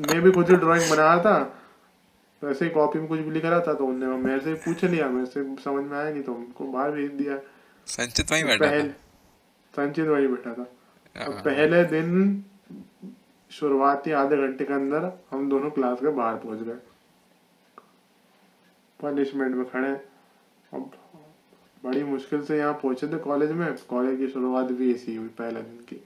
मैं 0.09 0.21
भी 0.23 0.31
खुद 0.33 0.50
ही 0.50 0.57
ड्राइंग 0.57 0.91
बना 0.91 1.02
रहा 1.05 1.19
था। 1.23 1.59
वैसे 2.43 2.64
ही 2.64 2.71
कॉपी 2.71 2.99
में 2.99 3.09
कुछ 3.09 3.21
भी 3.21 3.31
लिख 3.31 3.45
रहा 3.45 3.61
था 3.61 3.75
तो 3.75 3.87
उन्होंने 3.87 4.23
मेरे 4.23 4.41
से 4.41 4.55
पूछ 4.64 4.85
लिया। 4.85 5.09
मेरे 5.09 5.26
से 5.26 5.43
समझ 5.62 5.85
में 5.85 5.97
आया 5.99 6.11
नहीं 6.11 6.23
तो 6.23 6.35
उनको 6.35 6.64
बाहर 6.73 6.91
भेज 6.91 7.11
दिया। 7.12 7.38
संचित 7.87 8.31
वहीं 8.33 8.45
बैठा 8.45 8.67
पहले 8.67 8.88
था 8.88 8.95
संचित 9.75 10.09
वही 10.09 10.26
बैठा 10.26 10.55
था। 10.55 10.62
अब 11.17 11.33
हाँ। 11.33 11.43
पहले 11.43 11.85
दिन 11.87 12.45
शुरुआती 13.50 14.12
आधे 14.12 14.37
घंटे 14.38 14.64
के 14.64 14.73
अंदर 14.75 15.11
हम 15.31 15.49
दोनों 15.49 15.71
क्लास 15.71 15.99
के 16.00 16.11
बाहर 16.11 16.37
पहुँच 16.37 16.59
गए। 16.59 16.79
पनिशमेंट 19.00 19.55
में 19.57 19.64
खड़े। 19.71 19.93
अब 20.73 20.91
बड़ी 21.85 22.03
मुश्किल 22.05 22.45
से 22.45 22.59
यहाँ 22.59 22.75
पहुँचे 22.75 23.07
थे 23.09 23.19
कॉलेज 23.19 23.53
में। 23.53 23.77
कॉलेज 23.91 24.19
की 24.19 24.29
शुरुआत 24.29 24.67
भी 24.67 24.95
ऐसी 24.95 25.17
हुई, 25.17 25.29
पहले 25.29 25.62
दिन 25.62 25.79
की। 25.79 26.05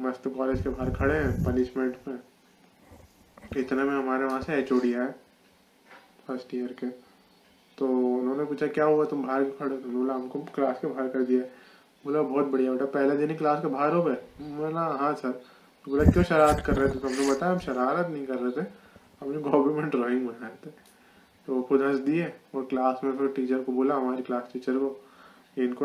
मस्त 0.00 0.28
कॉलेज 0.28 0.62
के 0.62 0.68
बाहर 0.68 0.90
खड़े 0.94 1.14
हैं 1.14 1.44
पनिशमेंट 1.44 1.96
में 2.08 2.18
इतने 3.56 3.82
में 3.82 3.94
हमारे 3.94 4.24
वहाँ 4.24 4.40
से 4.42 4.52
एच 4.54 4.72
आए 4.72 5.14
फ़र्स्ट 6.26 6.54
ईयर 6.54 6.72
के। 6.72 6.86
तो 7.78 7.86
उन्होंने 8.18 8.44
पूछा, 8.44 8.66
क्या 8.66 8.84
हुआ? 8.84 9.04
तुम 9.04 9.26
बाहर 9.26 9.44
क्यों 9.44 9.52
खड़े 9.52 9.76
हो? 9.76 9.80
तो 9.80 9.88
बोला, 9.88 10.14
हमको 10.14 10.38
क्लास 10.38 10.78
के 10.80 10.86
बाहर 10.86 11.08
कर 11.08 11.22
दिया। 11.22 11.42
बोला, 12.04 12.22
बहुत 12.22 12.46
बढ़िया 12.46 12.72
बेटा, 12.72 12.84
पहले 12.84 13.16
दिन 13.16 13.30
ही 13.30 13.36
क्लास 13.36 13.62
के 13.62 13.68
बाहर 13.68 13.92
हो 13.92 14.02
गए? 14.02 14.16
बोला 14.40 14.80
हाँ 14.80 15.14
सर। 15.14 15.30
तो 15.84 15.90
बोला, 15.90 16.04
क्यों 16.04 16.24
शरारत 16.24 16.62
कर 16.66 16.74
रहे 16.74 16.88
थे? 16.88 16.98
तो 16.98 17.08
हमने 17.08 17.30
बताया, 17.30 17.52
हम 17.52 17.58
शरारत 17.58 18.06
नहीं 18.06 18.26
कर 18.26 18.34
रहे 18.34 18.62
थे। 18.62 18.66
हमने 19.20 19.38
में 19.74 19.90
ड्राइंग 19.90 20.28
बनाए 20.28 20.56
थे। 20.66 20.91
तो 21.48 21.54
वो 21.54 21.76
हंस 21.78 21.98
दिए 22.00 22.32
और 22.54 22.64
क्लास 22.64 23.00
में 23.04 23.16
फिर 23.18 23.28
टीचर 23.36 23.62
को 23.62 23.72
बोला, 23.72 23.94
हमारी 23.94 24.22
क्लास 24.22 24.50
टीचर 24.52 24.78
को, 24.78 24.96
इनको 25.58 25.84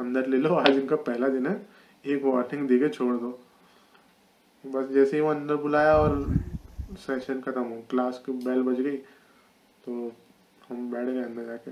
अंदर 0.00 0.26
ले 0.26 0.36
लो, 0.36 0.54
आज 0.54 0.68
इनका 0.70 0.96
पहला 0.98 1.28
दिन 1.28 1.46
है, 1.46 1.60
एक 2.04 2.24
वार्निंग 2.24 2.68
दे 2.68 2.78
के 2.78 2.88
छोड़ 2.88 3.14
दो। 3.16 3.38
बस 4.64 4.88
जैसे 4.90 5.16
ही 5.16 5.22
वो 5.22 5.30
अंदर 5.30 5.56
बुलाया 5.56 5.96
और 5.96 6.24
सेशन 6.98 7.40
खत्म 7.40 7.62
हो 7.62 7.76
क्लास 7.90 8.22
की 8.26 8.32
बेल 8.44 8.62
बज 8.62 8.80
गई 8.80 8.96
तो 9.84 10.12
हम 10.68 10.90
बैठ 10.90 11.06
गए 11.06 11.22
अंदर 11.22 11.44
जाके। 11.44 11.70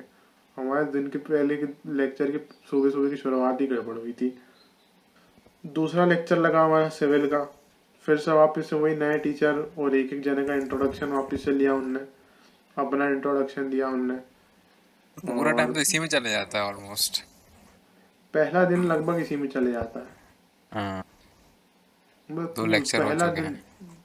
हमारे 0.57 0.85
दिन 0.93 1.09
के 1.09 1.19
पहले 1.21 1.57
के 1.57 1.67
लेक्चर 1.93 2.31
की 2.31 2.39
सुबह 2.71 2.91
सुबह 2.91 3.11
की 3.11 3.17
शुरुआत 3.17 3.61
ही 3.61 3.67
गड़बड़ 3.67 3.97
हुई 3.97 4.13
थी। 4.13 4.33
दूसरा 5.65 6.05
लेक्चर 6.07 6.39
लगा 6.39 6.65
हमारा 6.65 6.89
सिविल 6.91 7.27
का, 7.29 7.45
फिर 8.07 8.17
से 8.17 8.33
वापस 8.33 8.71
से 8.71 8.77
वही 8.77 8.97
नए 8.97 9.19
टीचर 9.19 9.65
और 9.79 9.95
एक 9.97 10.13
एक 10.13 10.23
जने 10.23 10.45
का 10.45 10.55
इंट्रोडक्शन 10.55 11.07
वापस 11.09 11.45
से 11.45 11.53
लिया 11.53 11.75
उनने। 11.75 12.01
अपना 12.77 13.09
इंट्रोडक्शन 13.09 13.71
दिया 13.71 13.89
उनने 13.89 14.15
पूरा 15.17 15.53
टाइम 15.53 15.73
तो 15.73 15.81
इसी 15.81 15.99
में 15.99 16.07
चले 16.09 16.31
जाता 16.31 16.59
है 16.59 16.65
ऑलमोस्ट 16.65 17.23
पहला 18.35 18.65
दिन 18.65 18.85
लगभग 18.85 19.21
इसी 19.21 19.37
में 19.37 19.49
चले 19.49 19.73
जाता 19.73 20.01
है। 20.01 20.07
हाँ। 20.73 21.05
दो 22.31 22.67
lecture 22.67 23.03
हो 23.03 23.15
चुके 23.15 23.41
दिन 23.41 23.59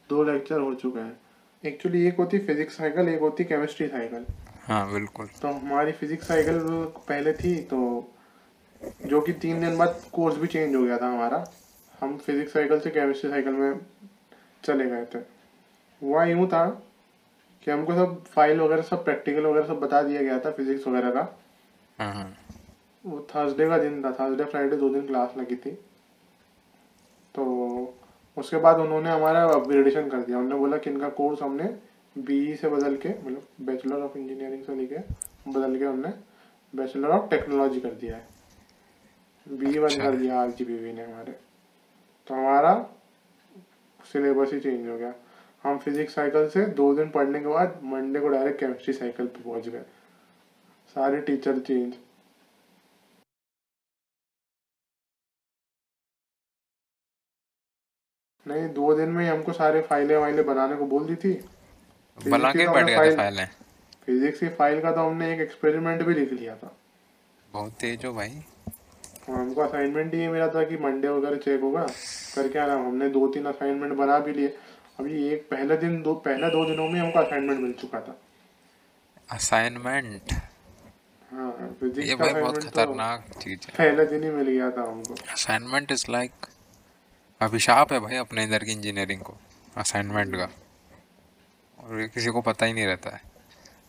दो 0.09 0.23
लेक्चर 0.23 0.59
हो 0.59 0.73
चुके 0.75 0.99
हैं। 0.99 1.19
एक्चुअली 1.63 2.05
एक 2.07 2.17
होती 2.17 2.39
फिजिक्स 2.39 2.77
साइकिल 2.77 3.09
एक 3.09 3.19
होती 3.19 3.43
केमिस्ट्री 3.43 3.87
साइकिल 3.87 4.25
हाँ 4.65 4.91
बिल्कुल। 4.93 5.27
तो 5.41 5.47
हमारी 5.49 5.91
फिजिक्स 5.91 6.27
साइकिल 6.27 6.59
पहले 7.07 7.33
थी 7.33 7.55
तो 7.71 7.79
जो 9.05 9.21
कि 9.21 9.33
तीन 9.33 9.59
दिन 9.61 9.77
बाद 9.77 10.01
कोर्स 10.13 10.37
भी 10.37 10.47
चेंज 10.47 10.75
हो 10.75 10.83
गया 10.83 10.97
था 10.97 11.07
हमारा। 11.07 11.43
हम 12.01 12.17
फिजिक्स 12.17 12.53
साइकिल 12.53 12.79
से 12.79 12.89
केमिस्ट्री 12.89 13.29
साइकिल 13.31 13.53
में 13.53 13.79
चले 14.63 14.85
गए 14.89 15.05
थे। 15.05 15.19
हुआ 16.01 16.23
यूँ 16.25 16.47
था 16.47 16.63
कि 17.63 17.71
हमको 17.71 17.93
सब 17.93 18.23
फ़ाइल 18.25 18.59
वगैरह 18.59 18.81
सब 18.81 19.03
प्रैक्टिकल 19.03 19.45
वगैरह 19.45 19.67
सब 19.67 19.79
बता 19.79 20.01
दिया 20.01 20.21
गया 20.21 20.39
था 20.39 20.51
फिजिक्स 20.51 20.87
वगैरह 20.87 21.11
का। 21.11 21.37
हाँ 21.99 22.13
हाँ। 22.13 22.37
वो 23.05 23.27
थर्सडे 23.35 23.67
का 23.67 23.77
दिन 23.77 24.03
था 24.03 24.11
थर्सडे 24.11 24.45
फ्राइडे 24.45 24.77
दो 24.77 24.89
दिन 24.89 25.07
क्लास 25.07 25.33
लगी 25.37 25.55
थी। 25.55 25.71
तो 27.35 27.43
उसके 28.37 28.57
बाद 28.57 28.77
उन्होंने 28.77 29.09
हमारा 29.09 29.43
अपग्रेडेशन 29.43 30.09
कर 30.09 30.17
दिया। 30.17 30.37
उन्होंने 30.37 30.59
बोला 30.59 30.77
कि 30.77 30.89
इनका 30.89 31.09
कोर्स 31.09 31.41
हमने 31.41 31.63
बीई 32.17 32.55
से 32.55 32.69
बदल 32.69 32.95
के 32.95 33.09
मतलब 33.09 33.47
बैचलर 33.61 33.95
ऑफ़ 33.95 34.17
इंजीनियरिंग 34.17 34.63
से 34.63 34.75
लेके 34.75 34.99
बदल 35.51 35.77
के 35.79 35.85
हमने 35.85 36.13
बैचलर 36.73 37.09
ऑफ़ 37.09 37.29
टेक्नोलॉजी 37.29 37.79
कर 37.79 37.89
दिया 37.89 38.15
है। 38.15 38.27
बी 39.47 39.79
बंद 39.79 39.91
अच्छा। 39.91 40.03
कर 40.03 40.15
दिया 40.15 40.41
आर 40.41 40.51
जी 40.51 40.93
ने 40.93 41.03
हमारे। 41.03 41.31
तो 42.27 42.35
हमारा 42.35 42.73
सिलेबस 44.11 44.53
ही 44.53 44.59
चेंज 44.59 44.87
हो 44.87 44.97
गया। 44.97 45.13
हम 45.63 45.77
फिजिक्स 45.77 46.13
साइकिल 46.15 46.47
से 46.49 46.65
दो 46.75 46.93
दिन 46.95 47.09
पढ़ने 47.09 47.39
के 47.39 47.47
बाद 47.47 47.79
मंडे 47.85 48.19
को 48.19 48.27
डायरेक्ट 48.27 48.59
केमिस्ट्री 48.59 48.93
साइकिल 48.93 49.27
पे 49.27 49.43
पहुँच 49.43 49.67
गए। 49.67 49.81
सारे 50.95 51.19
टीचर 51.21 51.59
चेंज 51.59 51.93
नहीं 58.45 58.67
दो 58.73 58.93
दिन 58.95 59.09
में 59.09 59.29
हमको 59.29 59.53
सारे 59.53 59.81
फाइलें 59.81 60.15
वाइलें 60.17 60.45
बनाने 60.45 60.75
को 60.75 60.85
बोल 60.85 61.05
दी 61.07 61.15
थी। 61.15 61.33
बना 62.17 62.51
के 62.51 62.65
तो 62.65 62.71
बैठ 62.73 62.85
गए 62.85 63.15
फाइलें। 63.15 63.47
फिजिक्स 64.05 64.39
की 64.39 64.47
फ़ाइल 64.49 64.81
का 64.81 64.91
तो 64.91 65.01
हमने 65.01 65.31
एक 65.33 65.39
एक्सपेरिमेंट 65.41 66.01
भी 66.03 66.13
लिख 66.13 66.31
लिया 66.33 66.55
था। 66.55 66.75
बहुत 67.49 67.73
तेज 67.73 68.05
हो 68.05 68.13
भाई। 68.13 68.41
हमको 69.27 69.61
असाइनमेंट 69.61 70.13
ही 70.13 70.27
मिला 70.27 70.47
था 70.47 70.63
कि 70.63 70.77
मंडे 70.77 71.07
वगैरह 71.07 71.37
चेक 71.37 71.61
होगा। 71.61 71.85
करके 72.35 72.59
आना 72.59 72.75
हमने 72.77 73.09
दो 73.09 73.27
तीन 73.27 73.45
असाइनमेंट 73.45 73.93
बना 73.93 74.19
भी 74.19 74.33
लिए। 74.33 74.57
अभी 74.99 75.27
एक 75.27 75.47
पहले 75.51 75.77
दिन 75.77 76.01
दो 76.01 76.13
पहले 76.13 76.49
दो 76.49 76.65
दिनों 76.65 76.89
में 76.89 76.99
हमको 76.99 77.19
असाइनमेंट 77.19 77.59
मिल 77.59 77.73
चुका 77.73 77.99
था। 78.01 78.19
असाइनमेंट 79.31 80.33
हाँ 81.31 81.77
ये 81.83 82.15
भाई 82.15 82.33
बहुत 82.33 82.55
तो 82.55 82.69
खतरनाक 82.69 83.25
चीज़ 83.41 83.67
है। 83.67 83.73
पहले 83.77 84.05
दिन 84.05 84.23
ही 84.23 84.29
मिल 84.29 84.47
गया 84.47 84.71
था 84.71 84.81
हमको। 84.81 85.13
असाइनमेंट 85.13 85.91
इज़ 85.91 86.05
लाइक 86.09 86.31
अभिशाप 87.41 87.93
है 87.93 87.99
भाई 87.99 88.15
अपने 88.15 88.43
इधर 88.43 88.63
की 88.63 88.71
इंजीनियरिंग 88.71 89.21
को 89.21 89.37
असाइनमेंट 89.77 90.35
का। 90.35 90.49
और 91.79 91.99
ये 91.99 92.07
किसी 92.07 92.29
को 92.29 92.41
पता 92.41 92.65
ही 92.65 92.73
नहीं 92.73 92.85
रहता 92.85 93.15
है। 93.15 93.21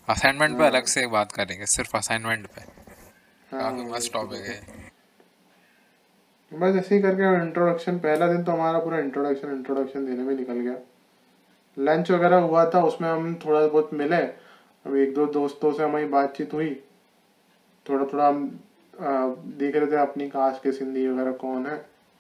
असाइनमेंट 0.09 0.59
पे 0.59 0.67
अलग 0.67 0.85
से 0.85 1.01
एक 1.01 1.09
बात 1.09 1.33
करेंगे 1.33 1.67
सिर्फ़ 1.67 1.97
असाइनमेंट 1.97 2.47
पे। 2.47 2.61
हाँ 2.61 3.63
काफ़ी 3.63 3.91
मस्त 3.91 4.13
टॉपिक 4.13 4.41
है। 4.41 4.61
बस 6.53 6.77
ऐसे 6.77 6.95
ही 6.95 7.03
करके 7.03 7.35
इंट्रोडक्शन 7.43 7.99
पहला 7.99 8.27
दिन 8.27 8.45
तो 8.45 8.53
हमारा 8.53 8.79
पूरा 8.79 8.99
इंट्रोडक्शन 8.99 9.53
इंट्रोडक्शन 9.53 10.07
देने 10.07 10.23
में 10.23 10.35
निकल 10.35 10.61
गया। 10.61 10.75
लंच 11.77 12.11
वगैरह 12.11 12.37
हुआ 12.39 12.65
था 12.71 12.83
उसमें 12.85 13.09
हम 13.09 13.35
थोड़ा 13.45 13.67
बहुत 13.67 13.91
मिले। 13.95 14.17
अब 14.17 14.97
एक 14.97 15.15
दो 15.15 15.27
दोस्तों 15.33 15.73
से 15.73 15.83
हमारी 15.83 16.05
बातचीत 16.09 16.53
हुई। 16.55 16.75
थोड़ा 17.87 18.05
थोड़ा 18.05 18.29
हम 18.29 18.49
देख 19.59 19.77
रहे 19.77 19.87
थे 19.87 19.97
अपनी 19.97 20.29
कास्ट 20.29 20.63
के 20.63 20.73
सिंधी 20.73 21.07
वगैरह 21.09 21.33
कौन 21.41 21.67
है। 21.67 21.77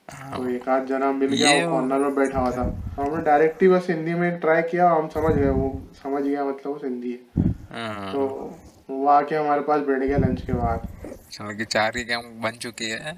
तो 0.09 0.49
एक 0.51 0.69
आध 0.69 0.87
जना 0.87 1.11
मिल 1.13 1.33
गया 1.33 1.69
कॉर्नर 1.71 1.99
में 1.99 2.15
बैठा 2.15 2.41
हुआ 2.41 2.51
था। 2.51 2.63
हमने 2.95 3.23
डायरेक्ट 3.25 3.63
ही 3.63 3.69
बस 3.69 3.87
हिंदी 3.91 4.15
में 4.15 4.39
ट्राई 4.41 4.63
किया 4.63 4.89
हम 4.91 5.09
समझ 5.09 5.35
गए 5.35 5.51
वो 5.51 5.69
समझ 6.03 6.23
गया 6.23 6.45
मतलब 6.45 6.73
वो 6.73 6.79
सिंधी 6.79 7.13
है। 7.13 7.53
हाँ, 7.73 8.13
तो 8.13 8.57
वो 8.91 9.07
आके 9.09 9.35
हमारे 9.35 9.63
पास 9.63 9.81
बैठ 9.81 9.99
गया 9.99 10.19
लंच 10.19 10.41
के 10.43 10.53
बाद। 10.53 10.89
चलो 11.33 11.55
कि 11.57 11.65
चार 11.67 11.91
की 11.91 12.05
कैम 12.05 12.23
बन 12.43 12.59
चुकी 12.61 12.91
है 12.91 13.13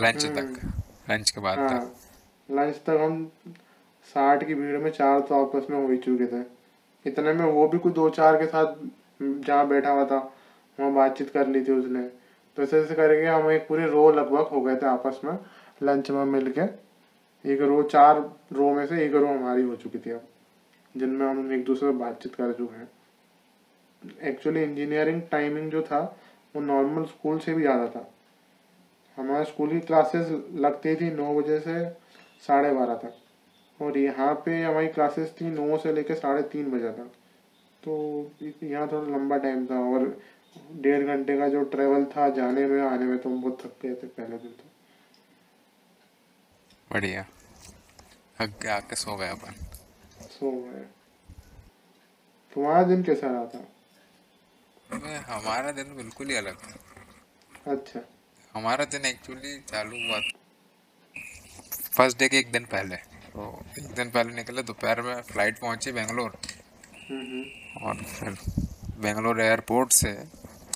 लंच 0.00 0.26
तक 0.26 0.60
लंच 1.10 1.30
के 1.30 1.40
बाद 1.40 1.58
हाँ। 1.58 1.68
तक। 1.70 2.52
लंच 2.52 2.74
तक 2.86 3.00
हम 3.00 3.30
साठ 4.14 4.46
की 4.46 4.54
भीड़ 4.54 4.78
में 4.78 4.90
चार 4.90 5.20
तो 5.20 5.34
आपस 5.36 5.66
में 5.70 5.76
हो 5.76 5.88
ही 5.88 5.96
चुके 5.98 6.26
थे। 6.26 6.44
इतने 7.04 7.32
में 7.32 7.44
वो 7.44 7.66
भी 7.68 7.78
कुछ 7.78 7.92
दो 7.94 8.08
चार 8.10 8.36
के 8.36 8.46
साथ 8.46 8.74
जहाँ 9.22 9.66
बैठा 9.68 9.90
हुआ 9.90 10.04
था, 10.04 10.18
वहाँ 10.78 10.92
बातचीत 10.94 11.30
कर 11.30 11.46
ली 11.46 11.64
थी 11.64 11.72
उसने। 11.72 12.02
तो 12.56 12.62
ऐसे 12.62 12.80
ऐसे 12.80 12.94
करके 12.94 13.26
हम 13.26 13.50
एक 13.50 13.66
पूरे 13.68 13.86
रो 13.86 14.10
लगभग 14.12 14.46
हो 14.46 14.60
गए 14.60 14.76
थे 14.76 14.86
आपस 14.86 15.20
में 15.24 15.38
लंच 15.82 16.10
में 16.10 16.24
मिल 16.26 16.52
के 16.52 16.62
एक 17.44 17.60
रो 17.62 17.82
चार 17.84 18.18
रो 18.52 18.70
में 18.74 18.86
से 18.86 19.04
एक 19.04 19.14
रो 19.14 19.26
हमारी 19.26 19.62
हो 19.62 19.74
चुकी 19.76 19.98
थी 19.98 20.10
अब, 20.10 20.22
जिनमें 20.94 21.26
हम 21.26 21.52
एक 21.52 21.64
दूसरे 21.64 21.90
से 21.90 21.96
बातचीत 21.96 22.34
कर 22.34 22.52
चुके 22.52 22.76
हैं। 22.76 22.88
एक्चुअली 24.22 24.62
इंजीनियरिंग 24.62 25.20
टाइमिंग 25.30 25.70
जो 25.70 25.82
था, 25.82 26.00
वो 26.54 26.62
नॉर्मल 26.62 27.04
स्कूल 27.04 27.38
से 27.38 27.54
भी 27.54 27.62
ज़्यादा 27.62 27.86
था। 27.88 28.08
हमारे 29.18 29.44
स्कूल 29.44 29.70
की 29.70 29.80
क्लासेस 29.82 30.30
लगती 30.54 30.94
थी 30.96 31.10
नौ 31.12 31.34
बजे 31.34 31.58
से 31.60 31.84
साढ़े 32.46 32.72
बारह 32.72 32.94
तक। 32.94 33.14
और 33.80 33.98
यहाँ 33.98 34.34
पे 34.44 34.62
हमारी 34.62 34.88
क्लासेस 34.88 35.34
थी 35.40 35.50
नौ 35.50 35.76
से 35.78 35.92
लेकर 35.92 36.14
साढ़े 36.14 36.42
तीन 36.52 36.70
बजे 36.70 36.90
तक। 36.90 37.10
तो 37.82 37.94
यहाँ 38.62 38.86
थोड़ा 38.92 39.08
लंबा 39.16 39.36
टाइम 39.38 39.66
था 39.66 39.78
और 39.90 40.06
डेढ़ 40.72 41.06
घंटे 41.06 41.36
का 41.38 41.48
जो 41.48 41.62
ट्रेवल 41.64 42.04
था 42.04 42.28
जाने 42.28 42.66
में 42.66 42.80
आने 42.82 43.04
में 43.04 43.18
तो 43.18 43.28
हम 43.28 43.42
बहुत 43.42 43.60
थक 43.64 43.72
गए 43.82 43.94
थे 43.94 44.06
पहले 44.06 44.38
दिन 44.38 44.52
तो। 44.52 44.64
बढ़िया। 46.92 47.22
थक 48.40 48.58
के 48.62 48.68
आके 48.68 48.96
सो 48.96 49.16
गए 49.16 49.28
अपन। 49.28 49.54
सो 50.22 50.50
गए। 50.50 50.84
तुम्हारा 52.52 52.82
दिन 52.82 53.02
कैसा 53.02 53.26
रहा 53.26 53.46
था? 53.46 53.66
हमारा 55.28 55.70
दिन 55.72 55.96
बिल्कुल 55.96 56.28
ही 56.28 56.36
अलग 56.36 56.56
था। 56.56 57.72
अच्छा। 57.72 58.00
हमारा 58.54 58.84
दिन 58.84 59.04
एक्चुअली 59.04 59.58
चालू 59.60 59.96
हुआ 60.06 60.20
फ़र्स्ट 61.96 62.18
डे 62.18 62.28
के 62.28 62.38
एक 62.38 62.50
दिन 62.52 62.64
पहले। 62.64 62.96
तो 63.36 63.46
एक 63.78 63.86
दिन 63.94 64.10
पहले 64.10 64.34
निकले 64.34 64.62
दोपहर 64.62 65.00
में 65.02 65.20
फ़्लाइट 65.22 65.58
पहुँची 65.58 65.92
बेंगलोर। 65.92 66.36
और 67.82 67.96
फिर 67.96 68.36
बेंगलोर 69.00 69.40
एयरपोर्ट 69.40 69.92
से 69.92 70.10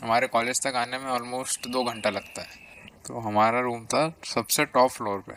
हमारे 0.03 0.27
कॉलेज 0.27 0.61
तक 0.63 0.75
आने 0.77 0.99
में 0.99 1.07
ऑलमोस्ट 1.11 1.69
दो 1.69 1.85
घंटा 1.85 2.11
लगता 2.11 2.43
है। 2.43 2.59
तो 3.07 3.21
हमारा 3.21 3.61
रूम 3.61 3.85
था 3.87 4.03
सबसे 4.25 4.65
टॉप 4.65 4.91
फ्लोर 4.91 5.23
पे। 5.29 5.35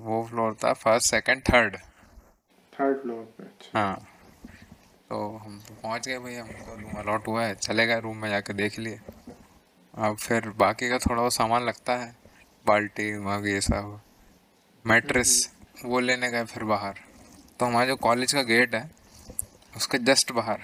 वो 0.00 0.22
फ्लोर 0.24 0.56
था 0.64 0.72
first 0.72 1.10
second 1.10 1.42
third 1.42 1.76
third 2.72 3.00
floor 3.02 3.24
पे 3.38 3.44
अच्छा। 3.44 3.78
हाँ। 3.78 3.96
तो 5.08 5.26
हम 5.36 5.58
तो 5.68 5.74
पहुँच 5.74 6.08
गए 6.08 6.18
भाई 6.18 6.34
हमको 6.34 6.74
रूम 6.74 6.98
अलॉट 7.00 7.28
हुआ 7.28 7.44
है। 7.44 7.54
चले 7.54 7.86
गए 7.86 8.00
रूम 8.00 8.16
में 8.16 8.28
जाके 8.30 8.52
देख 8.52 8.78
लिए। 8.78 9.00
अब 9.94 10.16
फिर 10.16 10.48
बाकी 10.58 10.90
का 10.90 10.98
थोड़ा 10.98 11.22
वो 11.22 11.30
सामान 11.30 11.62
लगता 11.62 11.96
है। 11.96 12.14
बाल्टी 12.66 13.12
मग 13.20 13.46
ये 13.46 13.60
सब। 13.60 14.00
मैट्रेस 14.88 15.30
वो 15.84 16.00
लेने 16.00 16.30
गए 16.30 16.44
फिर 16.44 16.64
बाहर। 16.64 16.94
तो 17.60 17.66
हमारा 17.66 17.86
जो 17.86 17.96
कॉलेज 17.96 18.32
का 18.32 18.42
गेट 18.42 18.74
है 18.74 18.90
उसके 19.76 19.98
जस्ट 19.98 20.32
बाहर। 20.32 20.60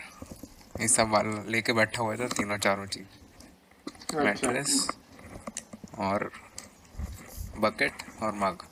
ये 0.81 0.89
सब 0.89 1.09
वाला 1.09 1.43
लेके 1.49 1.73
बैठा 1.73 2.03
हुआ 2.03 2.17
था 2.17 2.29
तीनों 2.29 2.59
चारों 2.59 2.87
चीज़। 2.87 3.05
अच्छा। 3.05 4.21
मैट्रेस 4.21 4.89
और 5.99 6.31
बकेट 7.59 7.93
और 8.23 8.33
मग 8.33 8.67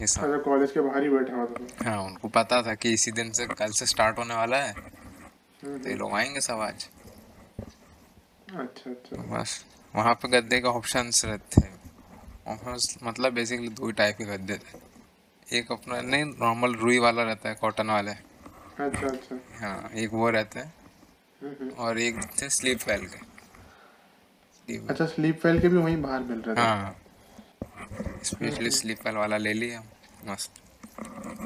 ये 0.00 0.06
सब। 0.06 0.22
अच्छा 0.22 0.38
कॉलेज 0.38 0.72
के 0.72 0.80
बाहर 0.80 1.02
ही 1.02 1.08
बैठा 1.08 1.34
हुआ 1.34 1.46
था। 1.46 1.90
हाँ 1.90 2.02
उनको 2.02 2.28
पता 2.28 2.62
था 2.62 2.74
कि 2.74 2.92
इसी 2.92 3.12
दिन 3.12 3.32
से 3.32 3.46
कल 3.46 3.70
से 3.70 3.86
स्टार्ट 3.86 4.18
होने 4.18 4.34
वाला 4.34 4.56
है। 4.56 4.72
हम्म, 4.72 5.78
तो 5.78 5.88
ये 5.88 5.94
लोग 5.94 6.14
आएँगे 6.14 6.40
सब 6.40 6.60
आज। 6.60 6.88
अच्छा 8.50 8.90
अच्छा। 8.90 9.16
बस 9.16 9.64
वहाँ 9.94 10.14
पे 10.14 10.28
गद्दे 10.28 10.60
का 10.60 10.68
ऑप्शंस 10.68 11.24
रहते 11.24 11.60
हैं। 11.60 11.81
ऑप्शंस 12.46 12.98
मतलब 13.02 13.32
बेसिकली 13.32 13.68
दो 13.68 13.86
ही 13.86 13.92
टाइप 13.92 14.16
के 14.18 14.24
गद्दे 14.24 14.56
थे 14.56 14.92
एक 15.58 15.72
अपना 15.72 16.00
नहीं 16.00 16.24
नॉर्मल 16.24 16.74
रुई 16.74 16.98
वाला 16.98 17.22
रहता 17.22 17.48
है 17.48 17.54
कॉटन 17.54 17.86
वाले। 17.86 18.10
अच्छा 18.10 19.06
अच्छा। 19.06 19.40
हाँ 19.58 19.90
एक 19.94 20.10
वो 20.12 20.30
रहते 20.30 20.60
हैं। 20.60 20.74
और 21.70 21.98
एक 21.98 22.20
थे 22.42 22.50
स्लीप 22.50 22.78
वेल 22.88 23.06
के। 23.06 23.32
Sleep- 24.66 24.90
अच्छा 24.90 25.06
स्लीप 25.06 25.46
वेल 25.46 25.60
के 25.60 25.68
भी 25.68 25.76
वहीं 25.76 26.02
बाहर 26.02 26.20
मिल 26.20 26.38
रहे 26.38 26.56
थे? 26.56 26.60
हाँ। 26.60 26.98
स्पेशली 28.24 28.70
स्लीप 28.70 29.06
वेल 29.06 29.16
वाला 29.16 29.36
ले 29.36 29.52
लिया 29.52 29.84
मस्त। 30.26 30.50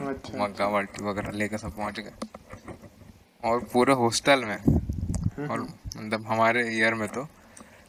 अच्छा। 0.08 0.44
मग्गा 0.44 0.68
बाल्टी 0.68 1.04
वगैरह 1.04 1.30
लेकर 1.30 1.58
सब 1.58 1.76
पहुँच 1.76 2.00
गए। 2.00 2.12
और 3.44 3.60
पूरे 3.60 3.92
हॉस्टल 3.92 4.44
में 4.44 4.56
और 5.48 5.60
मतलब 5.96 6.26
हमारे 6.26 6.76
ईयर 6.76 6.94
में 6.94 7.08
तो 7.08 7.28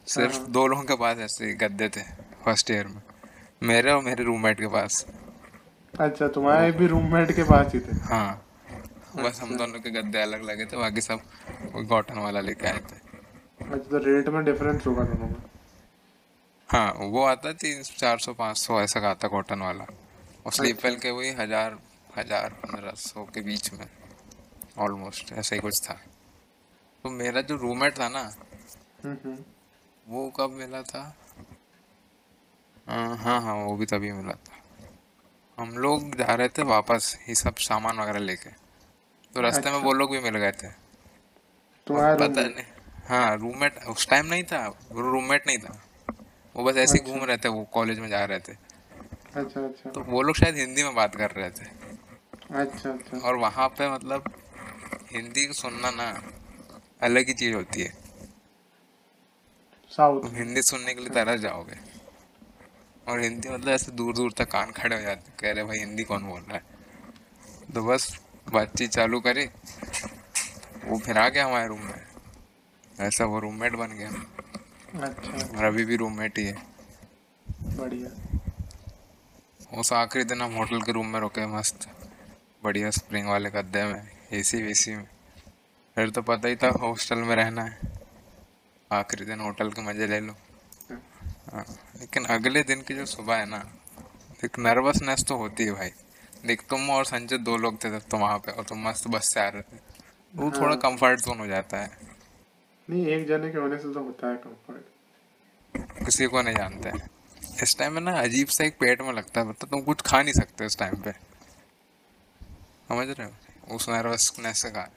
सिर्फ़ 0.06 0.36
हाँ। 0.36 0.46
दो 0.46 0.66
लोगों 0.66 0.82
के 0.82 0.94
पास 0.94 1.18
ऐसे 1.18 1.54
गद्दे 1.54 1.88
थे। 1.88 2.17
फ़र्स्ट 2.44 2.70
ईयर 2.70 2.86
में। 2.86 3.00
मेरे 3.62 3.90
और 3.92 4.02
मेरे 4.02 4.24
रूममेट 4.24 4.60
के 4.60 4.66
पास। 4.68 5.04
अच्छा 5.94 6.28
तुम्हारे 6.28 6.70
भी 6.72 6.86
रूममेट 6.86 7.32
के 7.32 7.42
पास 7.44 7.72
ही 7.74 7.80
थे? 7.80 7.96
हाँ। 8.04 8.44
बस 9.16 9.40
हम 9.42 9.56
दोनों 9.56 9.80
के 9.80 9.90
गद्दे 9.90 10.20
अलग 10.22 10.42
लगे 10.44 10.64
थे 10.64 10.76
बाकी 10.76 11.00
सब 11.00 11.20
कॉटन 11.88 12.18
वाला 12.18 12.40
लेके 12.40 12.66
आए 12.66 12.78
थे। 12.80 12.96
अच्छा 13.64 13.88
तो 13.90 13.98
रेट 13.98 14.28
में 14.28 14.44
डिफरेंस 14.44 14.86
होगा 14.86 15.04
दोनों 15.04 15.28
में? 15.28 15.42
हाँ 16.70 16.92
वो 17.10 17.24
आता 17.24 17.52
तीन 17.54 17.82
चार 17.82 18.18
सौ 18.18 18.32
पाँच 18.34 18.56
सौ 18.56 18.80
ऐसा 18.80 19.00
का 19.00 19.10
आता 19.10 19.28
कॉटन 19.28 19.60
वाला। 19.60 19.84
और 20.46 20.52
स्लीप 20.52 20.84
वेल 20.84 20.96
के 20.96 21.10
वही 21.10 21.30
हज़ार 21.38 21.78
हज़ार 22.16 22.50
पंद्रह 22.62 22.92
सौ 22.98 23.24
के 23.34 23.40
बीच 23.40 23.72
में 23.72 23.86
ऑलमोस्ट 24.78 25.32
ऐसा 25.32 25.54
ही 25.54 25.60
कुछ 25.60 25.80
था। 25.82 25.94
तो 27.04 27.10
मेरा 27.12 27.40
जो 27.40 27.56
रूममेट 27.56 27.98
था 27.98 28.08
ना 28.08 28.20
हम्म, 29.04 29.16
हम्म। 29.24 29.36
वो 30.06 30.28
कब 30.38 30.50
मिला 30.52 30.82
था? 30.82 31.02
हाँ 32.88 33.16
हाँ 33.16 33.40
हाँ 33.42 33.54
वो 33.54 33.76
भी 33.76 33.86
तभी 33.86 34.12
मिला 34.12 34.32
था। 34.32 34.56
हम 35.58 35.70
लोग 35.70 36.14
जा 36.16 36.34
रहे 36.34 36.48
थे 36.48 36.62
वापस 36.62 37.18
ये 37.28 37.34
सब 37.34 37.56
सामान 37.56 37.98
वगैरह 38.00 38.18
लेके। 38.18 38.50
तो 39.34 39.40
रास्ते 39.40 39.58
अच्छा। 39.58 39.72
में। 39.72 39.78
वो 39.78 39.92
लोग 39.92 40.10
भी 40.10 40.20
मिल 40.20 40.36
गए 40.36 40.52
थे। 40.52 40.68
तुम्हारा 41.86 42.14
पता 42.14 42.40
नहीं। 42.40 42.64
हाँ 43.08 43.36
रूममेट 43.36 43.84
उस 43.84 44.08
टाइम 44.08 44.26
नहीं 44.26 44.42
था 44.42 44.68
वो 44.68 45.00
रूममेट 45.00 45.46
नहीं 45.46 45.58
था। 45.58 45.82
वो 46.56 46.64
बस 46.64 46.76
ऐसे 46.76 46.92
ही 46.92 46.98
अच्छा। 46.98 47.12
घूम 47.12 47.24
रहे 47.24 47.36
थे 47.36 47.48
वो 47.48 47.64
कॉलेज 47.64 47.98
में 47.98 48.08
जा 48.08 48.24
रहे 48.24 48.38
थे। 48.38 48.52
अच्छा 48.52 49.60
अच्छा। 49.60 49.90
तो 49.90 50.00
वो 50.00 50.22
लोग 50.22 50.36
शायद 50.36 50.56
हिंदी 50.56 50.82
में 50.82 50.94
बात 50.94 51.16
कर 51.16 51.30
रहे 51.30 51.50
थे। 51.50 51.64
अच्छा 52.54 52.90
अच्छा। 52.90 53.18
और 53.18 53.36
वहाँ 53.36 53.68
पे 53.68 53.90
मतलब 53.90 54.32
हिंदी 55.12 55.52
सुनना 55.52 55.90
ना 55.90 56.22
अलग 57.02 57.26
ही 57.26 57.32
चीज़ 57.32 57.54
होती 57.54 57.82
है। 57.82 57.92
साउथ। 59.90 60.34
हिंदी 60.34 60.62
सुनने 60.62 60.94
के 60.94 61.00
लिए 61.00 61.10
तरह 61.10 61.36
जाओगे। 61.36 61.97
और 63.08 63.20
हिंदी 63.20 63.48
मतलब 63.48 63.68
ऐसे 63.68 63.92
दूर 63.92 64.14
दूर 64.14 64.32
तक 64.32 64.50
कान 64.50 64.70
खड़े 64.70 64.96
हो 64.96 65.02
जाते 65.02 65.32
कह 65.40 65.52
रहे 65.52 65.64
भाई 65.64 65.78
हिंदी 65.78 66.04
कौन 66.04 66.22
बोल 66.22 66.40
रहा 66.40 66.56
है? 66.56 66.62
तो 67.74 67.84
बस 67.84 68.20
बातचीत 68.52 68.90
चालू 68.90 69.20
करी। 69.20 69.46
वो 70.84 70.98
फिर 70.98 71.18
आ 71.18 71.28
गया 71.28 71.46
हमारे 71.46 71.68
रूम 71.68 71.80
में। 71.80 72.06
ऐसा 73.00 73.24
वो 73.24 73.40
रूममेट 73.40 73.72
बन 73.72 73.86
गया। 73.86 74.08
अच्छा। 75.02 75.58
और 75.58 75.64
अभी 75.64 75.84
भी 75.84 75.96
रूममेट 75.96 76.38
ही 76.38 76.44
है। 76.44 76.56
बढ़िया। 77.76 78.38
उस 79.78 79.92
आखिरी 79.92 80.24
दिन 80.24 80.42
हम 80.42 80.54
होटल 80.54 80.82
के 80.82 80.92
रूम 80.92 81.06
में 81.06 81.20
रुके 81.20 81.46
मस्त। 81.46 81.88
बढ़िया 82.64 82.90
स्प्रिंग 82.90 83.28
वाले 83.28 83.50
गद्दे 83.50 83.84
में 83.84 84.10
एसी 84.32 84.62
वेसी 84.62 84.94
में। 84.94 85.08
फिर 85.94 86.10
तो 86.10 86.22
पता 86.22 86.48
ही 86.48 86.56
था 86.56 86.68
हॉस्टल 86.68 87.18
में 87.18 87.36
रहना 87.36 87.62
है। 87.62 87.78
आखिरी 88.92 89.24
दिन 89.24 89.40
होटल 89.40 89.70
के 89.70 89.82
मज़े 89.82 90.06
ले 90.06 90.20
लो। 90.20 90.34
हाँ, 91.52 91.64
लेकिन 92.00 92.24
अगले 92.26 92.62
दिन 92.62 92.82
की 92.82 92.94
जो 92.94 93.04
सुबह 93.06 93.36
है 93.36 93.46
ना 93.46 93.62
एक 94.44 94.58
नर्वसनेस 94.58 95.24
तो 95.28 95.36
होती 95.36 95.64
है 95.64 95.72
भाई। 95.72 95.90
देख 96.46 96.62
तुम 96.70 96.90
और 96.90 97.04
संजय 97.04 97.38
दो 97.38 97.56
लोग 97.56 97.82
थे 97.84 97.90
तब 97.90 98.04
तो 98.10 98.18
वहाँ 98.18 98.38
पे 98.38 98.52
और 98.52 98.64
तुम 98.64 98.88
मस्त 98.88 99.08
बस 99.08 99.28
से 99.34 99.40
आ 99.40 99.48
रहे 99.48 99.62
थे। 99.62 99.76
वो 100.34 100.48
हाँ। 100.50 100.60
थोड़ा। 100.60 100.74
कंफर्ट 100.76 101.20
जोन 101.20 101.38
हो 101.38 101.46
जाता 101.46 101.80
है। 101.80 101.90
नहीं 102.88 103.06
एक 103.06 103.26
जने 103.28 103.50
के 103.50 103.58
होने 103.58 103.78
से 103.78 103.92
तो 103.94 104.02
होता 104.02 104.28
है 104.28 104.36
कंफर्ट 104.36 106.04
किसी 106.04 106.26
को 106.26 106.42
नहीं 106.42 106.54
जानते। 106.54 106.92
इस 107.62 107.76
टाइम 107.78 107.92
में 107.92 108.00
ना 108.00 108.18
अजीब 108.20 108.48
सा 108.48 108.64
एक 108.64 108.78
पेट 108.78 109.02
में 109.02 109.12
लगता 109.12 109.40
है 109.40 109.48
मतलब 109.48 109.70
तुम 109.70 109.80
कुछ 109.80 110.00
खा 110.00 110.22
नहीं 110.22 110.34
सकते 110.34 110.66
इस 110.66 110.78
टाइम 110.78 110.94
पे। 110.96 111.12
समझ 112.88 113.06
रहे 113.08 113.26
हो? 113.26 113.74
उस 113.76 113.88
नर्वसनेस 113.88 114.62
से 114.62 114.70
खा। 114.70 114.88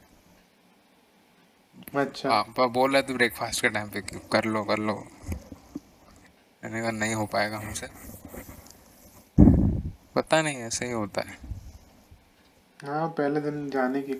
अच्छा। 1.96 2.30
पापा 2.30 2.66
बोल 2.68 2.94
रहे 2.94 3.04
थे 3.04 3.14
ब्रेकफास्ट 3.14 3.62
के 3.62 3.70
टाइम 3.70 3.90
पे 3.90 4.02
कर 4.32 4.46
लो 4.46 4.64
कर 4.64 4.78
लो। 4.78 4.96
मैंने 6.64 6.82
कहा 6.82 6.92
नहीं 6.92 7.14
हो 7.16 7.26
पाएगा 7.26 7.58
हमसे। 7.58 7.88
पता 10.16 10.42
नहीं 10.42 10.58
ऐसे 10.58 10.86
ही 10.86 10.92
होता 10.92 11.22
है। 11.22 11.38
हाँ 12.84 13.08
पहले 13.08 13.42
दिन 13.42 13.70
जाने 13.70 14.02
की 14.02 14.14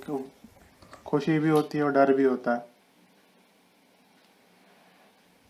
खुशी 1.06 1.40
भी 1.40 1.50
होती 1.50 1.78
है 1.78 1.84
और 1.84 1.92
डर 1.92 2.14
भी 2.14 2.24
होता 2.24 2.54
है। 2.54 2.70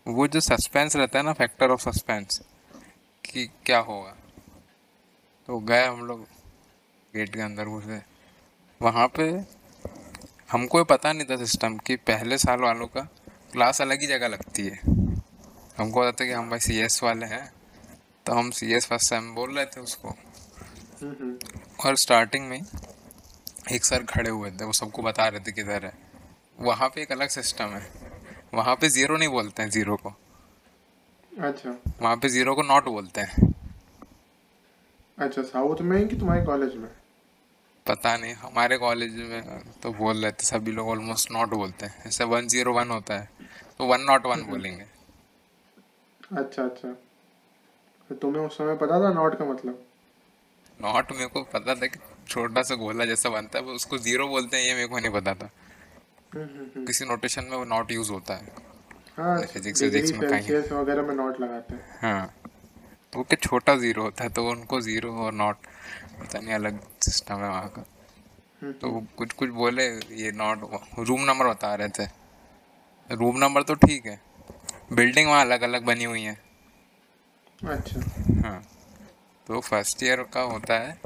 वो 0.06 0.26
जो 0.28 0.40
सस्पेंस 0.40 0.96
रहता 0.96 1.18
है 1.18 1.24
ना 1.24 1.32
फैक्टर 1.32 1.70
ऑफ़ 1.70 1.90
सस्पेंस 1.90 2.40
कि 3.24 3.46
क्या 3.66 3.78
होगा? 3.78 4.16
तो 5.48 5.58
गए 5.58 5.86
हम 5.86 6.06
लोग 6.06 6.20
गेट 7.14 7.34
के 7.34 7.40
अंदर 7.40 7.64
घुसे 7.64 8.00
वहाँ 8.80 9.06
पे 9.08 9.28
हमको 10.52 10.84
पता 10.84 11.12
नहीं 11.12 11.26
था 11.26 11.36
सिस्टम 11.36 11.78
कि 11.78 11.96
पहले 11.96 12.38
साल 12.38 12.60
वालों 12.60 12.86
का 12.86 13.00
क्लास 13.52 13.80
अलग 13.80 14.00
ही 14.00 14.06
जगह 14.06 14.28
लगती 14.28 14.66
है। 14.66 15.01
हमको 15.78 16.00
पता 16.00 16.12
था 16.12 16.24
कि 16.24 16.32
हम 16.32 16.50
भाई 16.50 16.58
सी 16.58 16.78
एस 16.80 17.02
वाले 17.02 17.26
हैं 17.26 17.52
तो 18.26 18.32
हम 18.32 18.50
सी 18.50 18.72
एस 18.74 18.86
फ़र्स्ट 18.86 19.10
टाइम 19.10 19.34
बोल 19.34 19.54
रहे 19.56 19.64
थे 19.66 19.80
उसको। 19.80 20.14
और 21.86 21.96
स्टार्टिंग 21.96 22.48
में 22.48 22.60
एक 23.72 23.84
सर 23.84 24.02
खड़े 24.04 24.30
हुए 24.30 24.50
थे 24.50 24.64
वो 24.64 24.72
सबको 24.72 25.02
बता 25.02 25.26
रहे 25.28 25.40
थे 25.40 25.52
किधर 25.52 25.84
है। 25.84 25.92
वहाँ 26.58 26.88
पे 26.88 27.02
एक 27.02 27.12
अलग 27.12 27.28
सिस्टम 27.30 27.74
है। 27.74 27.86
वहाँ 28.54 28.74
पे 28.76 28.88
ज़ीरो 28.88 29.16
नहीं 29.16 29.28
बोलते 29.28 29.62
हैं 29.62 29.70
ज़ीरो 29.70 29.96
को। 29.96 30.14
अच्छा। 31.32 31.70
वहाँ 32.02 32.16
पे 32.16 32.28
ज़ीरो 32.28 32.54
को 32.54 32.62
नॉट 32.62 32.88
बोलते 32.88 33.20
हैं। 33.20 33.52
अच्छा 35.18 35.42
साउथ 35.42 35.80
में 35.82 36.08
कि 36.08 36.16
तुम्हारे 36.16 36.44
कॉलेज 36.44 36.74
में? 36.76 36.88
पता 37.86 38.16
नहीं 38.16 38.34
हमारे 38.34 38.76
कॉलेज 38.78 39.14
में 39.20 39.62
तो 39.82 39.92
बोल 39.92 40.22
रहे 40.22 40.32
थे 40.32 40.46
सभी 40.46 40.72
लोग 40.72 40.88
ऑलमोस्ट 40.88 41.30
नॉट 41.32 41.54
बोलते 41.54 41.86
हैं। 41.86 42.02
जैसे 42.04 42.24
वन 42.26 42.48
ज़ीरो 42.48 42.72
वन 42.74 42.90
होता 42.90 43.14
है 43.14 43.28
तो 43.78 43.86
वन 43.86 44.00
नॉट 44.02 44.26
वन 44.26 44.42
बोलेंगे। 44.46 44.84
अच्छा 46.36 46.64
अच्छा। 46.64 46.88
तो 48.08 48.14
तुम्हें 48.14 48.46
उस 48.46 48.58
समय 48.58 48.76
पता 48.76 49.00
था 49.00 49.12
नॉट 49.12 49.38
का 49.38 49.44
मतलब? 49.44 49.86
नॉट 50.82 51.12
मेरे 51.12 51.26
को 51.26 51.42
पता 51.42 51.74
था 51.74 51.86
कि 51.86 51.98
छोटा 52.28 52.62
सा 52.62 52.74
गोला 52.74 53.04
जैसा 53.04 53.28
बनता 53.28 53.58
है 53.58 53.64
वो 53.64 53.72
उसको 53.72 53.98
ज़ीरो 53.98 54.28
बोलते 54.28 54.56
हैं 54.56 54.64
ये 54.64 54.74
मेरे 54.74 54.86
को 54.86 54.98
नहीं 54.98 55.10
पता 55.10 55.34
था। 55.34 55.50
हम्म, 56.34 56.44
हम्म, 56.44 56.64
हम्म। 56.64 56.84
किसी 56.86 57.04
नोटेशन 57.04 57.44
में 57.44 57.56
वो 57.56 57.64
नॉट 57.64 57.92
यूज़ 57.92 58.12
होता 58.12 58.34
है। 58.34 58.52
हाँ 59.16 59.40
डिग्री 59.40 59.72
physics 59.72 60.18
में 60.18 60.30
कहीं- 60.30 60.72
वगैरह 60.72 61.02
में 61.02 61.14
नॉट 61.14 61.40
लगाते 61.40 61.74
हैं। 61.74 61.98
हाँ। 62.02 62.34
तो 63.12 63.18
वो 63.18 63.24
क्या 63.24 63.36
छोटा 63.42 63.76
ज़ीरो 63.76 64.02
होता 64.02 64.24
है 64.24 64.30
तो 64.30 64.48
उनको 64.48 64.80
ज़ीरो 64.80 65.14
और 65.14 65.32
नॉट 65.32 65.56
पता 66.20 66.38
नहीं 66.38 66.54
अलग 66.54 66.80
सिस्टम 67.02 67.34
है 67.34 67.48
वहाँ 67.48 67.68
का। 67.68 67.86
तो 68.72 69.06
कुछ 69.16 69.32
कुछ 69.32 69.50
बोले 69.50 69.86
ये 69.96 70.32
नॉट 70.32 70.58
रूम 70.98 71.20
नंबर 71.20 71.46
बता 71.46 71.74
रहे 71.74 71.88
थे। 71.88 72.04
रूम 73.12 73.38
नंबर 73.38 73.62
तो 73.62 73.74
ठीक 73.74 74.06
है। 74.06 74.20
बिल्डिंग 74.92 75.28
वहाँ 75.28 75.40
अलग 75.40 75.62
अलग 75.62 75.84
बनी 75.84 76.04
हुई 76.04 76.22
है। 76.22 76.38
अच्छा। 77.64 78.00
हाँ। 78.48 78.68
तो 79.46 79.60
फ़र्स्ट 79.60 80.02
ईयर 80.02 80.22
का 80.22 80.40
होता 80.40 80.78
है 80.78 81.00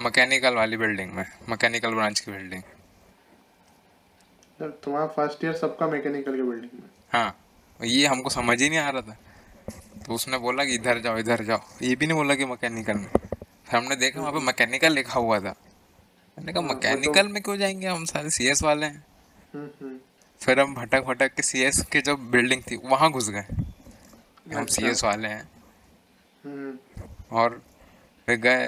मैकेनिकल 0.00 0.54
वाली 0.54 0.76
बिल्डिंग 0.76 1.12
में 1.12 1.26
मैकेनिकल 1.48 1.94
ब्रांच 1.94 2.20
की 2.20 2.32
बिल्डिंग 2.32 2.62
तो 4.58 4.68
तुम्हारा 4.68 5.06
फ़र्स्ट 5.06 5.44
ईयर 5.44 5.56
सबका 5.56 5.86
मैकेनिकल 5.86 6.36
के 6.36 6.42
बिल्डिंग 6.42 6.70
में? 6.74 6.90
हाँ। 7.12 7.38
ये 7.84 8.06
हमको 8.06 8.30
समझ 8.30 8.62
ही 8.62 8.68
नहीं 8.68 8.78
आ 8.78 8.90
रहा 8.90 9.02
था। 9.02 9.18
तो 10.06 10.14
उसने 10.14 10.38
बोला 10.38 10.64
कि 10.64 10.74
इधर 10.74 10.98
जाओ 10.98 11.18
इधर 11.18 11.44
जाओ। 11.44 11.60
ये 11.82 11.96
भी 11.96 12.06
नहीं 12.06 12.16
बोला 12.16 12.34
कि 12.34 12.44
मैकेनिकल 12.44 12.94
में। 12.94 13.10
फिर 13.36 13.76
हमने 13.76 13.96
देखा 13.96 14.20
वहाँ 14.20 14.32
पे 14.32 14.38
मैकेनिकल 14.38 14.92
लिखा 14.92 15.20
हुआ 15.20 15.40
था। 15.40 15.54
मैंने 16.38 16.52
कहा 16.52 16.62
हाँ, 16.62 16.68
वो 16.68 16.74
तो- 16.74 16.84
मैकेनिकल 16.84 17.28
में 17.28 17.42
क्यों 17.42 17.56
जाएँगे 17.56 17.86
हम 17.86 18.04
सारे? 18.04 18.30
सी 18.30 18.46
एस 18.46 18.62
वाले 18.62 18.86
हैं। 18.86 19.06
हम्म, 19.54 19.70
हम्म। 19.80 19.98
फिर 20.40 20.60
हम 20.60 20.74
भटक 20.74 21.04
भटक 21.04 21.34
के 21.34 21.42
सी 21.42 21.62
एस 21.62 21.80
की 21.92 22.00
जो 22.00 22.16
बिल्डिंग 22.16 22.62
थी 22.70 22.76
वहाँ 22.84 23.10
घुस 23.10 23.28
गए। 23.30 23.44
हम 24.54 24.66
सी 24.66 24.84
एस 24.84 24.90
अच्छा। 24.90 25.08
वाले 25.08 25.28
हैं। 25.28 25.48
हम्म, 26.44 26.78
और 27.30 27.62
फिर 28.26 28.36
गए 28.36 28.66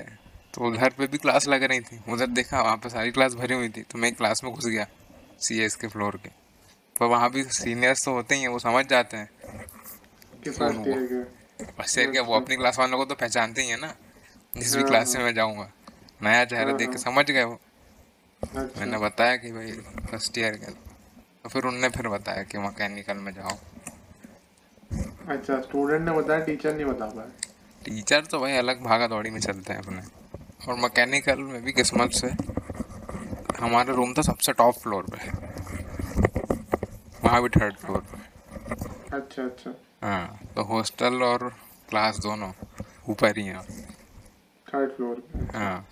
तो 0.54 0.68
उधर 0.68 0.90
पे 0.90 1.06
भी 1.06 1.18
क्लास 1.18 1.48
लग 1.48 1.62
रही 1.62 1.80
थी। 1.80 2.00
उधर 2.08 2.26
देखा 2.26 2.62
वहाँ 2.62 2.76
पे 2.76 2.88
सारी 2.88 3.10
क्लास 3.10 3.34
भरी 3.34 3.54
हुई 3.54 3.68
थी 3.68 3.82
तो 3.82 3.98
मैं 3.98 4.12
क्लास 4.14 4.44
में 4.44 4.52
घुस 4.52 4.66
गया 4.66 4.86
सी 5.40 5.60
एस 5.60 5.76
के 5.76 5.88
फ्लोर 5.88 6.16
के। 6.16 6.28
पर 6.96 7.06
वहाँ 7.06 7.30
भी 7.30 7.44
सीनियर्स 7.44 8.04
तो 8.04 8.12
होते 8.12 8.34
ही 8.34 8.40
हैं 8.40 8.48
वो 8.48 8.58
समझ 8.58 8.86
जाते 8.86 9.16
हैं। 9.16 9.30
कि 10.44 10.50
कौन 10.50 10.76
हुआ? 10.76 10.86
यार 10.88 12.10
क्या? 12.10 12.22
वो 12.22 12.34
अपनी 12.34 12.56
क्लास 12.56 12.78
वालों 12.78 12.98
को 12.98 13.04
तो 13.04 13.14
पहचानते 13.14 13.62
ही 13.62 13.68
है 13.68 13.80
ना 13.80 13.94
जिस 14.56 14.76
भी 14.76 14.82
क्लास 14.82 15.16
हाँ। 15.16 15.24
मैं 15.24 15.34
जाऊँगा। 15.34 15.70
नया 16.22 16.44
चेहरा 16.44 16.68
हाँ, 16.68 16.76
देख 16.76 16.90
के। 16.90 16.98
समझ 16.98 17.30
गए 17.30 17.44
वो। 17.44 17.60
मैंने 18.54 18.82
अच्छा 18.82 18.98
बताया 18.98 19.36
कि 19.36 19.52
भाई 19.52 19.72
फ़र्स्ट 20.10 20.38
ईयर 20.38 20.54
के। 20.56 20.89
तो 21.44 21.48
फिर 21.48 21.64
उनने 21.64 21.88
फिर 21.88 22.08
बताया 22.08 22.42
कि 22.42 22.58
मैकेनिकल 22.58 23.16
में 23.16 23.32
जाओ। 23.34 23.56
अच्छा 25.28 25.60
स्टूडेंट 25.60 26.02
ने 26.02 26.12
बताया 26.12 26.44
टीचर 26.44 26.74
नहीं 26.74 26.86
बता 26.86 27.06
पाया। 27.06 27.30
टीचर 27.82 28.24
तो 28.24 28.38
भाई 28.40 28.56
अलग 28.56 28.82
भागा 28.82 29.06
दौड़ी 29.06 29.30
में 29.30 29.40
चलते 29.40 29.72
हैं 29.72 29.80
अपने। 29.80 30.02
और 30.68 30.76
मैकेनिकल 30.76 31.38
में 31.42 31.62
भी 31.64 31.72
किस्मत 31.72 32.12
से 32.12 32.28
हमारा 33.60 33.94
रूम 33.94 34.12
था 34.14 34.22
सबसे 34.22 34.52
टॉप 34.52 34.74
फ्लोर 34.74 35.06
पे 35.10 35.30
वहाँ 37.24 37.42
भी 37.42 37.48
थर्ड 37.48 37.76
फ्लोर 37.76 38.04
पे। 38.10 38.18
अच्छा 39.16 39.42
अच्छा। 39.42 39.74
हाँ 40.02 40.40
तो 40.56 40.62
हॉस्टल 40.64 41.22
और 41.22 41.48
क्लास 41.88 42.18
दोनों 42.18 42.52
ऊपर 43.08 43.38
ही 43.38 43.44
हैं। 43.46 43.62
थर्ड 44.66 44.90
फ्लोर 44.92 45.22
पे। 45.28 45.58
हाँ। 45.58 45.86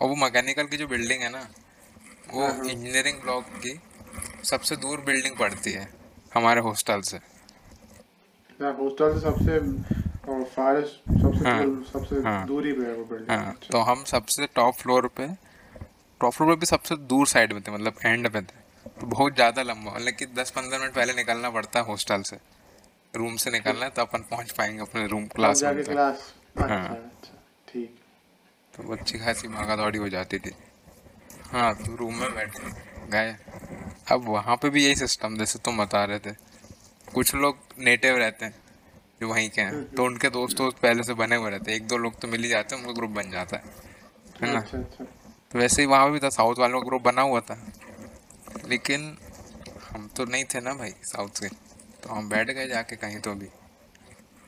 और 0.00 0.08
वो 0.08 0.14
मैकेनिकल 0.16 0.66
की 0.66 0.76
जो 0.76 0.86
बिल्डिंग 0.86 1.22
है 1.22 1.30
ना 1.32 1.46
वो 2.32 2.42
हाँ, 2.42 2.52
हाँ। 2.52 2.64
इंजीनियरिंग 2.64 3.20
ब्लॉक 3.20 3.44
की 3.56 3.72
सबसे 4.44 4.76
दूर 4.76 5.00
बिल्डिंग 5.00 5.36
पड़ती 5.36 5.72
है 5.72 5.88
हमारे 6.34 6.60
हॉस्टल 6.60 7.00
से। 7.02 7.18
हॉस्टल 8.60 9.14
से 9.14 9.20
सबसे 9.20 9.58
फारेस्ट 10.46 11.10
सबसे 11.12 11.48
हाँ, 11.48 11.64
सबसे 11.92 12.16
हाँ। 12.22 12.46
दूरी 12.46 12.72
पे 12.72 12.84
है 12.84 12.94
वो 12.94 13.04
बिल्डिंग। 13.04 13.30
हाँ 13.30 13.54
तो 13.70 13.78
हम 13.82 14.04
सबसे 14.06 14.46
टॉप 14.54 14.74
फ्लोर 14.74 15.06
पे 15.16 15.26
टॉप 16.20 16.32
फ्लोर 16.32 16.48
पे 16.48 16.58
भी 16.60 16.66
सबसे 16.66 16.96
दूर 17.08 17.26
साइड 17.26 17.52
में 17.52 17.62
थे 17.62 17.72
मतलब 17.72 17.94
एंड 18.04 18.28
पे 18.32 18.40
थे। 18.40 18.60
तो 19.00 19.06
बहुत 19.06 19.34
ज़्यादा 19.34 19.62
लंबा 19.62 19.92
मतलब 19.92 20.14
कि 20.14 20.26
दस 20.34 20.50
पंद्रह 20.50 20.78
मिनट 20.78 20.94
पहले 20.94 21.12
निकलना 21.14 21.50
पड़ता 21.50 21.80
है 21.80 21.84
हॉस्टल 21.86 22.22
से। 22.22 22.36
रूम 23.14 23.36
से 23.36 23.50
निकलना 23.50 23.84
है 23.84 23.90
तो 23.90 24.02
अपन 24.02 24.22
पहुँच 24.30 24.50
पाएँगे 24.50 24.80
अपने 24.82 25.06
रूम 25.06 25.26
क्लास 25.28 25.62
तक 25.62 25.84
क्लास 25.88 26.32
अच्छा 26.56 26.74
हाँ। 26.74 26.88
अच्छा 26.88 27.38
ठीक। 27.68 27.98
तो 28.74 28.92
अच्छी 28.92 29.18
खासी 29.18 29.48
भागा 29.48 29.76
दौड़ी 29.76 29.98
हो 29.98 30.08
जाती 30.08 30.38
थी। 30.38 30.52
हाँ 31.50 31.74
तो 31.76 31.96
रूम 31.96 32.14
में 32.14 32.34
बैठे 32.34 32.70
गए। 33.10 33.36
अब 34.06 34.28
वहाँ 34.28 34.56
पे 34.56 34.70
भी 34.70 34.84
यही 34.84 34.94
सिस्टम 34.94 35.36
जैसे 35.36 35.58
तुम 35.58 35.78
बता 35.78 36.04
रहे 36.04 36.18
थे। 36.18 36.32
कुछ 37.08 37.34
लोग 37.34 37.58
नेटिव 37.78 38.16
रहते 38.16 38.44
हैं 38.44 38.54
जो 39.20 39.28
वहीं 39.28 39.48
के 39.50 39.60
हैं। 39.60 39.84
तो 39.94 40.04
उनके 40.04 40.28
दोस्त 40.30 40.56
दोस्त 40.56 40.78
पहले 40.78 41.02
से 41.02 41.14
बने 41.14 41.36
हुए 41.36 41.50
रहते 41.50 41.70
हैं। 41.70 41.78
एक 41.78 41.86
दो 41.86 41.96
लोग 41.96 42.20
तो 42.20 42.28
मिल 42.28 42.42
ही 42.42 42.48
जाते 42.48 42.74
हैं 42.74 42.82
उनका 42.82 42.94
ग्रुप 42.94 43.10
बन 43.10 43.30
जाता 43.30 43.56
है। 43.56 43.62
है 44.42 44.52
ना? 44.52 44.58
अच्छा 44.58 44.78
अच्छा। 44.78 45.04
तो 45.52 45.58
वैसे 45.58 45.82
ही 45.82 45.86
वहाँ 45.86 46.10
भी 46.12 46.18
था 46.18 46.28
साउथ 46.28 46.58
वालों 46.58 46.80
का 46.80 46.86
ग्रुप 46.86 47.02
बना 47.02 47.22
हुआ 47.22 47.40
था। 47.40 47.58
लेकिन 48.68 49.16
हम 49.90 50.08
तो 50.16 50.24
नहीं 50.24 50.44
थे 50.44 50.60
ना 50.60 50.74
भाई 50.74 50.94
साउथ 51.04 51.40
के। 51.40 51.48
तो 52.02 52.08
हम 52.08 52.28
बैठ 52.28 52.50
गए 52.50 52.68
जाके 52.68 52.96
कहीं 52.96 53.18
तो 53.20 53.34
भी। 53.34 53.48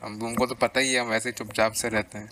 हम 0.01 0.19
तुमको 0.19 0.45
तो 0.45 0.55
पता 0.55 0.79
ही 0.79 0.93
है 0.93 0.99
हम 1.01 1.07
वैसे 1.07 1.29
ही 1.29 1.33
चुपचाप 1.33 1.73
से 1.73 1.89
रहते 1.89 2.17
हैं। 2.17 2.29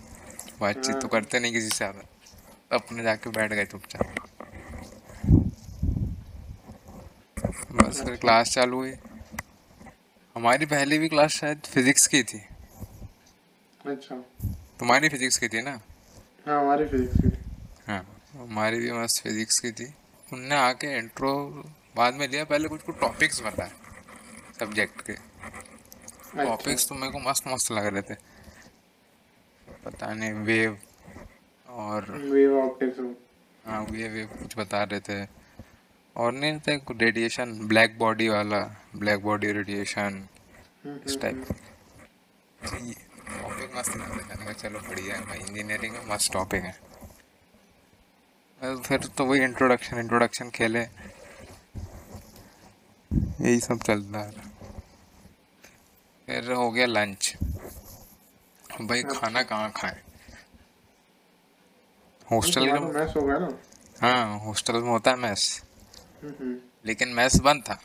बातचीत 0.61 0.95
तो 0.95 1.07
करते 1.07 1.39
नहीं 1.39 1.53
किसी 1.53 1.69
से 1.69 1.75
ज़्यादा। 1.77 2.75
अपने 2.75 3.03
जाके 3.03 3.29
बैठ 3.29 3.53
गए 3.53 3.65
चुपचाप। 3.65 4.15
बस 7.45 8.01
फिर 8.05 8.15
क्लास 8.15 8.49
चालू 8.49 8.77
हुई। 8.77 8.93
हमारी 10.35 10.65
पहली 10.65 10.97
भी 10.97 11.09
क्लास 11.09 11.31
शायद 11.31 11.59
फिजिक्स 11.65 12.07
की 12.07 12.23
थी। 12.23 12.39
अच्छा। 13.85 14.15
तुम्हारी 14.79 15.09
फिजिक्स 15.09 15.37
की 15.37 15.47
थी 15.47 15.61
ना? 15.61 15.79
हाँ 16.47 16.59
हमारी 16.61 16.85
फिजिक्स 16.85 17.21
की 17.21 17.29
थी। 17.29 17.37
हाँ 17.87 18.05
हमारी 18.33 18.79
भी 18.79 18.91
मस्त 18.91 19.23
फिजिक्स 19.23 19.59
की 19.59 19.71
थी। 19.71 19.93
उनने 20.33 20.55
आके 20.55 20.97
इंट्रो 20.97 21.33
बाद 21.95 22.13
में 22.13 22.27
लिया 22.27 22.43
पहले 22.43 22.67
कुछ 22.67 22.81
कुछ 22.81 22.99
टॉपिक्स 22.99 23.41
बताए 23.41 23.71
सब्जेक्ट 24.59 25.01
के। 25.01 25.13
अच्छा। 25.13 26.43
टॉपिक्स 26.43 26.87
तो 26.89 26.95
मेरे 26.95 27.11
को 27.11 27.19
मस्त 27.19 27.47
मस्त 27.47 27.71
लग 27.71 27.85
रहे 27.85 28.01
थे। 28.01 28.15
पता 29.85 30.13
नहीं 30.13 30.33
वेव 30.33 30.77
और 31.69 32.11
वेव 32.11 32.59
ऑप्टिक्स 32.59 32.99
हाँ। 33.65 33.83
वेव 33.83 34.11
वेव 34.11 34.27
कुछ 34.27 34.57
बता 34.57 34.83
रहे 34.83 34.99
थे। 34.99 35.42
और 36.15 36.31
नहीं 36.31 36.59
थे 36.59 36.75
रेडिएशन 36.91 37.53
ब्लैक 37.67 37.97
बॉडी 37.99 38.27
वाला 38.29 38.59
ब्लैक 38.95 39.21
बॉडी 39.23 39.51
रेडिएशन 39.51 40.27
इस 40.85 41.19
टाइप 41.21 41.45
टॉपिक 42.61 43.75
मस्त 43.75 43.95
लग 43.97 44.53
चलो 44.53 44.79
बढ़िया 44.79 45.15
है 45.15 45.21
भाई 45.25 45.37
इंजीनियरिंग 45.37 45.93
में 45.93 46.05
मस्त 46.07 46.33
टॉपिक 46.33 46.63
है। 46.63 46.75
फिर 48.61 48.99
तो 49.17 49.25
वही 49.25 49.41
इंट्रोडक्शन 49.43 49.97
इंट्रोडक्शन 49.99 50.49
खेले। 50.49 50.79
यही 53.11 53.59
सब 53.59 53.79
चलता 53.79 54.19
है। 54.19 54.31
फिर 56.27 56.51
हो 56.51 56.69
गया 56.71 56.85
लंच 56.85 57.33
भाई 58.81 59.03
खाना 59.03 59.41
कहाँ 59.43 59.71
खाए? 59.75 59.99
हॉस्टल 62.31 62.71
का 62.71 62.79
मैच 62.79 63.15
हो 63.15 63.21
गया 63.21 63.37
ना? 63.39 63.49
हाँ 64.01 64.39
हॉस्टल 64.39 64.73
में 64.73 64.89
होता 64.89 65.11
है 65.11 65.17
मैस 65.17 65.43
हम्म, 65.53 65.61
हम्म। 65.61 65.62
लेकिन 66.85 67.09
मैस 67.09 67.35
बंद 67.35 67.63
था। 67.69 67.81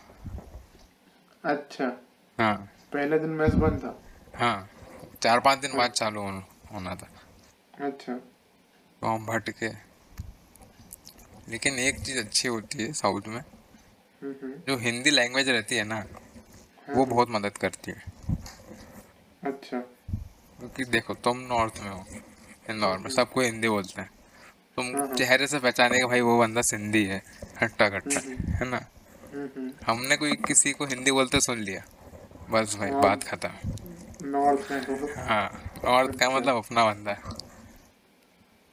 अच्छा। 1.44 2.00
हाँ। 2.40 2.72
पहले 2.92 3.18
दिन 3.18 3.30
मैच 3.30 3.54
बंद 3.54 3.78
था? 3.78 4.02
हाँ 4.36 4.70
चार 5.22 5.40
पाँच 5.40 5.58
दिन 5.58 5.76
बाद 5.76 5.90
चालू 5.90 6.20
होना 6.20 6.46
होना 6.72 6.94
था। 6.94 7.08
अच्छा। 7.84 8.14
तो 9.00 9.06
हम 9.06 9.26
भटके। 9.26 9.68
लेकिन 11.48 11.78
एक 11.78 12.00
चीज़ 12.00 12.18
अच्छी 12.18 12.48
होती 12.48 12.82
है 12.82 12.92
साउथ 12.92 13.22
में। 13.26 13.44
जो 14.68 14.76
हिंदी 14.76 15.10
लैंग्वेज 15.10 15.48
रहती 15.48 15.76
है 15.76 15.84
ना 15.84 16.04
वो 16.90 17.04
बहुत 17.06 17.30
मदद 17.30 17.56
करती 17.56 17.90
है। 17.90 18.04
अच्छा। 19.44 19.78
क्योंकि 20.58 20.84
देखो 20.84 21.14
तुम 21.14 21.38
नॉर्थ 21.38 21.80
में 21.82 21.90
हो 21.90 22.06
इंदौर 22.70 22.98
में 22.98 23.10
सबको 23.10 23.40
हिंदी 23.40 23.68
बोलते 23.68 24.00
हैं 24.00 24.10
हाँ, 24.10 24.17
तुम 24.78 24.96
हाँ। 24.96 25.14
चेहरे 25.14 25.46
से 25.46 25.58
पहचाने 25.58 25.98
के 25.98 26.04
भाई 26.04 26.20
वो 26.20 26.38
बंदा 26.38 26.62
सिंधी 26.62 27.04
है 27.04 27.22
हट्टा 27.62 27.88
कट्टा 27.88 28.20
है 28.54 28.68
ना? 28.68 28.86
हम्म, 29.34 29.48
हम्म। 29.56 29.72
हमने 29.86 30.16
कोई 30.16 30.32
किसी 30.32 30.72
को 30.72 30.86
हिंदी 30.86 31.10
बोलते 31.10 31.40
सुन 31.40 31.58
लिया? 31.58 31.84
बस 32.50 32.76
भाई 32.76 32.90
हाँ। 32.90 33.02
बात 33.02 33.24
खत्म। 33.24 33.50
में 34.22 34.40
हो 34.40 35.22
हाँ 35.28 35.72
और 35.84 36.10
क्या 36.10 36.30
मतलब 36.30 36.56
अपना 36.56 36.84
बंदा 36.84 37.10
है। 37.10 37.18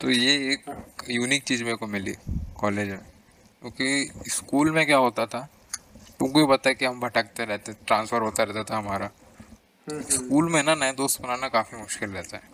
तो 0.01 0.09
ये 0.09 0.53
एक 0.53 0.65
यूनिक 1.09 1.43
चीज़ 1.43 1.63
मेरे 1.63 1.75
को 1.75 1.87
मिली 1.87 2.15
कॉलेज 2.57 2.89
में। 2.89 2.99
क्योंकि 3.61 4.11
स्कूल 4.27 4.71
में 4.71 4.85
क्या 4.85 4.97
होता 4.97 5.25
था 5.25 5.49
तुमको 6.19 6.47
भी 6.47 6.57
पता 6.57 6.69
है 6.69 6.75
कि 6.75 6.85
हम 6.85 6.99
भटकते 6.99 7.45
रहते 7.45 7.73
ट्रांसफ़र 7.73 8.21
होता 8.21 8.43
रहता 8.43 8.63
था 8.63 8.77
हमारा। 8.77 9.05
हम्म, 9.05 9.95
हम्म। 9.95 10.09
स्कूल 10.09 10.51
में 10.51 10.63
ना 10.63 10.75
नए 10.75 10.91
दोस्त 10.91 11.21
बनाना 11.21 11.47
काफ़ी 11.47 11.77
मुश्किल 11.77 12.09
रहता 12.09 12.37
है। 12.37 12.49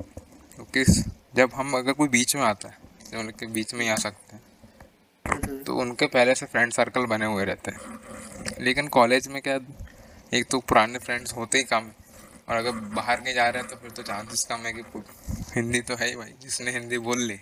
क्योंकि 0.55 1.03
जब 1.35 1.49
हम 1.55 1.77
अगर 1.77 1.93
कोई 1.93 2.07
बीच 2.07 2.35
में 2.35 2.43
आता 2.43 2.69
है 2.69 2.80
जो 3.11 3.19
उनके 3.19 3.45
बीच 3.47 3.73
में 3.73 3.81
ही 3.81 3.89
आ 3.89 3.95
सकते 3.97 4.35
हैं। 4.35 5.63
तो 5.63 5.75
उनके 5.75 6.05
पहले 6.07 6.35
से 6.35 6.45
फ्रेंड 6.45 6.71
सर्कल 6.73 7.05
बने 7.05 7.25
हुए 7.25 7.45
रहते 7.45 7.71
हैं। 7.71 7.79
लेकिन 8.61 8.87
कॉलेज 8.89 9.27
में 9.27 9.41
क्या 9.41 9.59
एक 10.31 10.45
तो 10.51 10.59
पुराने 10.59 10.99
फ्रेंड्स 10.99 11.33
होते 11.33 11.57
ही 11.57 11.63
कम 11.63 11.91
और 12.49 12.55
अगर 12.55 12.71
बाहर 12.95 13.19
के 13.19 13.33
जा 13.33 13.49
रहे 13.49 13.61
हैं 13.61 13.69
तो 13.71 13.75
फिर 13.75 13.91
तो 13.91 14.03
चांसेस 14.03 14.43
कम 14.43 14.65
है 14.65 14.73
कि 14.73 14.83
हिंदी 15.55 15.81
तो 15.81 15.95
है 15.95 16.07
ही 16.07 16.15
भाई 16.15 16.33
जिसने 16.41 16.71
हिंदी 16.71 16.97
बोल 16.99 17.21
ली। 17.21 17.39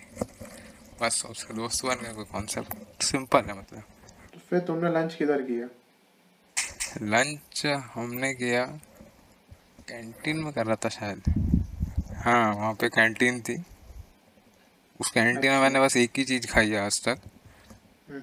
बस 1.02 1.24
उसके 1.26 1.54
दोस्त 1.54 1.84
बन 1.86 2.02
गए 2.02 2.12
कोई 2.12 2.24
कॉन्सेप्ट 2.24 3.02
सिंपल 3.02 3.44
है 3.44 3.58
मतलब। 3.58 3.82
तो 4.34 4.40
फिर 4.50 4.58
तुमने 4.60 4.90
लंच 4.90 5.14
किधर 5.14 5.42
किया? 5.42 5.66
लंच 7.02 7.66
हमने 7.94 8.32
किया 8.34 8.64
कैंटीन 9.88 10.36
में 10.36 10.52
कर 10.52 10.66
रहा 10.66 10.76
था 10.84 10.88
शायद। 10.88 11.22
हाँ 12.16 12.54
वहाँ 12.54 12.72
पे 12.74 12.88
कैंटीन 12.88 13.40
थी। 13.40 13.56
उस 15.00 15.10
कैंटीन 15.10 15.50
में 15.50 15.60
मैंने 15.60 15.80
बस 15.80 15.96
एक 15.96 16.18
ही 16.18 16.24
चीज़ 16.24 16.46
खाई 16.46 16.70
है 16.70 16.78
आज 16.78 17.00
तक 17.04 17.18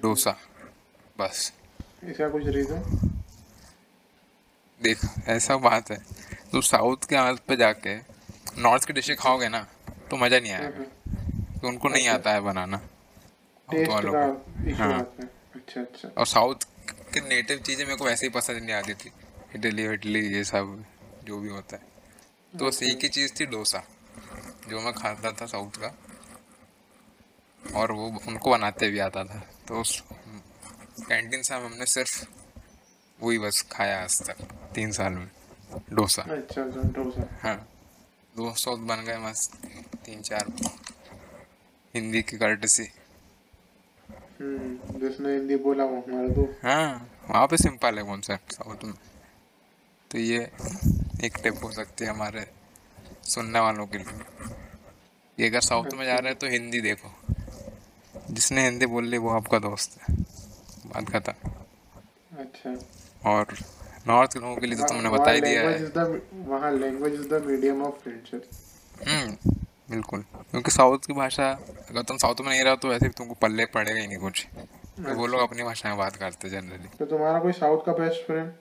डोसा 0.02 0.36
बस। 1.18 1.52
इसका 2.04 2.28
कुछ 2.28 2.46
रीजन 2.46 2.82
देख 4.80 5.00
ऐसा 5.28 5.56
बात 5.58 5.90
है। 5.90 5.96
तू 6.52 6.60
साउथ 6.62 7.08
के 7.08 7.16
हाथ 7.16 7.36
पे 7.48 7.56
जाके 7.56 7.96
नॉर्थ 8.58 8.84
की 8.84 8.92
डिशें 8.92 9.16
खाओगे 9.16 9.48
ना 9.48 9.66
तो 10.10 10.16
मज़ा 10.16 10.38
नहीं 10.38 10.52
आएगा। 10.52 10.84
तो 11.60 11.68
उनको 11.68 11.88
नहीं 11.88 12.08
आता 12.08 12.32
है 12.32 12.40
बनाना 12.40 12.76
टेस्ट 13.68 13.90
वालों 13.90 14.12
को 14.12 14.74
हाँ। 14.76 15.00
अच्छा 15.54 15.80
अच्छा। 15.80 16.08
और 16.08 16.26
साउथ 16.26 16.64
के 17.14 17.20
नेटिव 17.28 17.58
चीज़ें 17.58 17.84
मेरे 17.84 17.96
को 17.96 18.04
वैसे 18.04 18.26
ही 18.26 18.30
पसंद 18.30 18.62
नहीं 18.62 18.74
आती 18.74 18.94
थी। 18.94 19.10
इडली 19.54 19.84
इडली 19.84 20.26
ये 20.34 20.44
सब 20.44 20.84
जो 21.24 21.38
भी 21.40 21.48
होता 21.48 21.76
है। 21.76 21.82
तो 22.52 22.66
बस 22.66 22.82
एक 22.82 23.02
ही 23.02 23.08
चीज़ 23.08 23.32
थी 23.40 23.46
डोसा 23.46 23.82
जो 24.68 24.80
मैं 24.80 24.92
खाता 24.94 25.32
था 25.32 25.46
साउथ 25.46 25.80
का। 25.80 25.94
और 27.74 27.92
वो 27.92 28.06
उनको 28.28 28.50
बनाते 28.50 28.88
भी 28.90 28.98
आता 28.98 29.24
था। 29.24 29.38
तो 29.68 29.80
उस 29.80 30.02
कैंटीन 30.10 31.42
से 31.42 31.54
हमने 31.54 31.86
सिर्फ़ 31.86 32.24
वही 33.20 33.38
बस 33.38 33.62
खाया 33.72 34.02
आज 34.02 34.20
तक 34.22 34.42
तीन 34.74 34.92
साल 34.92 35.12
में। 35.12 35.30
डोसा। 35.92 36.22
अच्छा 36.22 36.62
अच्छा 36.62 36.80
डोसा। 36.80 37.28
हाँ। 37.42 37.56
दोस्त 38.36 38.68
बन 38.68 39.04
गए 39.04 39.18
मस्त 39.18 39.56
तीन 40.04 40.20
चार 40.22 40.46
हिंदी 41.94 42.22
की 42.22 42.36
कर्टसी 42.38 42.88
हम्म 44.40 44.98
जिसने 45.00 45.32
हिंदी 45.32 45.56
बोला 45.56 45.84
वो 45.84 46.04
हमारा 46.08 46.28
दोस्त। 46.28 46.64
हाँ 46.64 47.10
वहाँ 47.30 47.46
पे 47.46 47.56
सिंपल 47.56 47.98
है 47.98 48.04
कॉन्सेप्ट 48.04 48.52
साउथ 48.52 48.84
में। 48.84 48.94
तो 50.10 50.18
ये 50.18 50.38
एक 51.24 51.36
टिप 51.42 51.64
हो 51.64 51.70
सकती 51.72 52.04
है 52.04 52.10
हमारे 52.10 52.46
सुनने 53.24 53.60
वालों 53.60 53.86
के 53.86 53.98
लिए। 53.98 55.46
अगर 55.48 55.60
साउथ 55.60 55.94
में 55.94 56.06
जा 56.06 56.14
रहे 56.14 56.28
हैं 56.28 56.38
तो 56.38 56.46
हिंदी 56.46 56.80
देखो। 56.80 57.08
जिसने 58.30 58.64
हिंदी 58.64 58.86
बोल 58.86 59.04
ली 59.06 59.18
वो 59.18 59.30
आपका 59.30 59.58
दोस्त 59.58 59.98
है। 60.00 60.14
बात 60.86 61.08
खत्म। 61.10 61.50
अच्छा। 62.38 62.70
और 63.30 63.56
नॉर्थ 64.08 64.32
के 64.32 64.40
लोगों 64.40 64.56
के 64.56 64.66
लिए 64.66 64.78
तो 64.78 64.84
तुमने 64.84 65.10
बता 65.10 65.30
ही 65.30 65.40
दिया 65.40 65.62
है। 65.62 66.06
वहाँ 66.46 66.72
language 66.72 67.14
is 67.14 67.28
the 67.28 67.42
medium 67.46 67.82
of 67.82 67.94
friendship 67.94 68.44
हम्म 69.08 69.54
बिल्कुल। 69.90 70.22
क्योंकि 70.50 70.70
साउथ 70.70 71.06
की 71.06 71.12
भाषा 71.12 71.50
अगर 71.90 72.02
तुम 72.02 72.16
साउथ 72.16 72.40
में 72.40 72.48
नहीं 72.48 72.62
रहो 72.64 72.76
तो 72.76 72.88
वैसे 72.88 73.06
भी 73.06 73.12
तुमको 73.18 73.34
पल्ले 73.34 73.64
पड़ेगा 73.66 74.00
ही 74.00 74.06
नहीं 74.06 74.18
कुछ। 74.18 74.46
तो 74.98 75.14
वो 75.14 75.26
लोग 75.26 75.40
अपनी 75.40 75.62
भाषा 75.62 75.88
में 75.88 75.98
बात 75.98 76.16
करते 76.16 76.48
हैं 76.48 76.60
जनरली 76.60 76.88
तो 76.98 77.06
तुम्हारा 77.06 77.38
कोई 77.38 77.52
साउथ 77.52 77.84
का 77.86 77.92
बेस्ट 77.92 78.26
फ्रेंड 78.26 78.52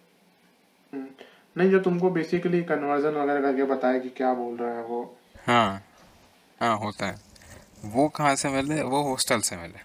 नहीं 1.56 1.70
जो 1.72 1.80
तुमको 1.80 2.10
बेसिकली 2.10 2.62
कन्वर्जन 2.64 3.16
वगैरह 3.16 3.42
करके 3.42 3.64
बताया 3.64 4.00
कि 4.00 4.10
क्या 4.10 4.34
बोल 4.34 4.58
रहा 4.58 4.74
है 4.74 4.84
वो। 4.84 5.00
हाँ 5.48 5.84
हाँ 6.62 6.78
होता 6.78 7.06
है। 7.06 7.27
वो 7.86 8.08
कहाँ 8.08 8.36
से 8.36 8.50
मिले? 8.50 8.82
वो 8.82 9.02
हॉस्टल 9.04 9.42
से 9.42 9.58
मिले। 9.58 9.80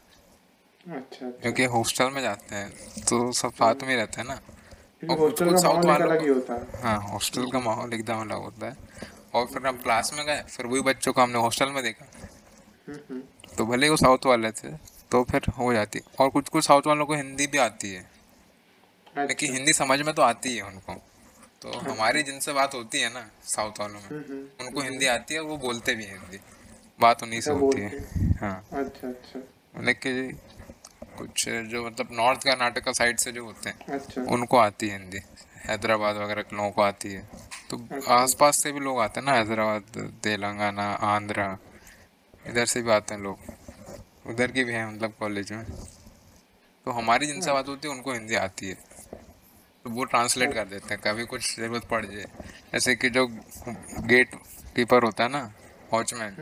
अच्छा 0.86 1.26
अच्छा। 1.26 1.40
क्योंकि 1.42 1.64
हॉस्टल 1.64 2.10
में 2.10 2.22
जाते 2.22 2.54
हैं 2.54 2.70
तो 3.08 3.32
सब 3.32 3.52
साथ 3.52 3.82
में 3.82 3.96
रहते 3.96 4.20
हैं 4.20 4.28
ना। 4.28 4.34
और 4.34 5.08
कुछ 5.08 5.18
हॉस्टल 5.18 5.44
कुछ 5.44 5.54
का 5.54 5.60
साउथ 5.60 5.74
माहौल 5.74 5.90
वालों 5.90 6.08
अलग 6.10 6.22
ही 6.22 6.28
होता 6.28 6.54
है। 6.54 6.82
हाँ 6.82 6.98
हॉस्टल 7.02 7.50
का 7.50 7.58
माहौल 7.58 7.94
एकदम 7.94 8.20
अलग 8.20 8.36
होता 8.36 8.66
है। 8.66 8.76
और 9.34 9.46
फिर 9.46 9.66
हम 9.66 9.76
क्लास 9.76 10.12
में 10.14 10.24
गए 10.26 10.42
फिर 10.42 10.66
वही 10.66 10.80
बच्चों 10.80 11.12
को 11.12 11.20
हमने 11.20 11.38
हॉस्टल 11.38 11.70
में 11.70 11.82
देखा। 11.82 12.04
हम्म, 12.88 12.98
हम्म, 13.10 13.22
तो 13.56 13.66
भले 13.66 13.86
ही 13.86 13.90
वो 13.90 13.96
साउथ 13.96 14.26
वाले 14.26 14.50
थे 14.50 14.68
तो 15.10 15.22
फिर 15.24 15.42
हो 15.58 15.72
जाती। 15.72 16.00
और 16.20 16.28
कुछ 16.28 16.48
कुछ 16.48 16.64
साउथ 16.64 16.86
वालों 16.86 17.06
को 17.06 17.14
हिंदी 17.14 17.46
भी 17.46 17.58
आती 17.58 17.92
है। 17.92 18.10
लेकिन 19.18 19.48
अच्छा। 19.48 19.56
हिंदी 19.56 19.72
समझ 19.72 20.00
में 20.02 20.14
तो 20.14 20.22
आती 20.22 20.56
है 20.56 20.62
उनको। 20.62 20.94
तो 21.62 21.78
हमारी 21.78 22.22
जिनसे 22.22 22.52
बात 22.52 22.74
होती 22.74 23.00
है 23.00 23.12
ना 23.14 23.30
साउथ 23.44 23.80
वालों 23.80 24.00
में 24.00 24.08
हम्म, 24.08 24.66
उनको 24.66 24.80
हिंदी 24.80 25.06
आती 25.06 25.34
है 25.34 25.40
वो 25.40 25.56
बोलते 25.56 25.94
भी 25.94 26.04
हैं 26.04 26.18
हिंदी। 26.20 26.38
बात 27.02 27.22
उन्हीं 27.22 27.40
से 27.40 27.52
होती 27.52 27.80
है। 27.80 27.98
हाँ। 28.40 28.54
अच्छा 28.72 29.08
अच्छा। 29.08 29.82
लेकिन 29.82 30.38
कुछ 31.18 31.48
जो 31.48 31.84
मतलब 31.86 32.08
नॉर्थ 32.12 32.42
कर्नाटक 32.44 32.88
साइड 32.96 33.18
से 33.18 33.32
जो 33.32 33.44
होते 33.44 33.70
हैं 33.70 33.94
अच्छा। 33.94 34.22
उनको 34.34 34.56
आती 34.58 34.88
है 34.88 34.98
हिंदी। 34.98 35.20
हैदराबाद 35.66 36.16
वगैरह 36.16 36.42
के 36.42 36.56
लोगों 36.56 36.70
को 36.70 36.82
आती 36.82 37.12
है। 37.12 37.22
तो 37.70 37.76
अच्छा। 37.90 38.14
आसपास 38.14 38.62
से 38.62 38.72
भी 38.72 38.80
लोग 38.80 39.00
आते 39.00 39.20
हैं 39.20 39.26
ना 39.26 39.32
हैदराबाद 39.32 40.10
तेलंगाना 40.24 40.86
आंध्रा 41.08 41.46
इधर 42.46 42.64
से 42.66 42.82
भी 42.82 42.90
आते 42.90 43.14
हैं 43.14 43.22
लोग। 43.22 44.30
उधर 44.30 44.50
की 44.52 44.64
भी 44.64 44.72
है 44.72 44.86
मतलब 44.94 45.12
कॉलेज 45.18 45.52
में। 45.52 45.64
तो 46.86 46.90
हमारी 46.90 47.26
जिनसे 47.26 47.52
बात 47.52 47.68
होती 47.68 47.88
है 47.88 47.94
उनको 47.94 48.12
हिंदी 48.12 48.34
आती 48.34 48.68
है। 48.68 48.74
तो 49.84 49.90
वो 49.90 50.04
ट्रांसलेट 50.04 50.52
कर 50.54 50.64
देते 50.64 50.94
हैं। 50.94 50.98
कभी 51.04 51.24
कुछ 51.24 51.56
ज़रूरत 51.56 51.84
पड़ 51.84 52.04
जाए। 52.06 52.24
जैसे 52.72 52.94
कि 52.96 53.10
जो 53.10 53.26
गेट 54.06 54.34
कीपर 54.76 55.04
होता 55.04 55.24
है 55.24 55.30
ना 55.30 55.50
वॉचमैन 55.92 56.36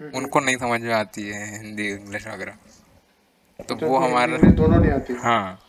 उनको 0.00 0.40
नहीं 0.40 0.56
समझ 0.56 0.80
में 0.80 0.94
आती 0.94 1.28
है 1.28 1.62
हिंदी 1.62 1.88
इंग्लिश 1.88 2.26
वगैरह। 2.26 2.52
तो 3.68 3.74
अच्छा, 3.74 3.86
वो 3.86 3.98
हमारा 3.98 4.36
दोनों 4.36 4.80
नहीं 4.80 4.92
आती। 4.92 5.14
हाँ 5.14 5.60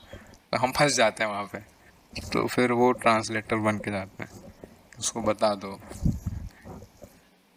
तो 0.51 0.57
हम 0.57 0.71
फंस 0.71 0.95
जाते 0.95 1.23
हैं 1.23 1.31
वहाँ 1.31 1.43
पे। 1.43 1.59
तो 2.21 2.47
फिर 2.47 2.71
वो 2.71 2.91
ट्रांसलेटर 2.91 3.55
बन 3.55 3.77
के 3.77 3.91
जाते 3.91 4.23
हैं। 4.23 4.29
उसको 4.99 5.21
बता 5.21 5.55
दो। 5.55 5.79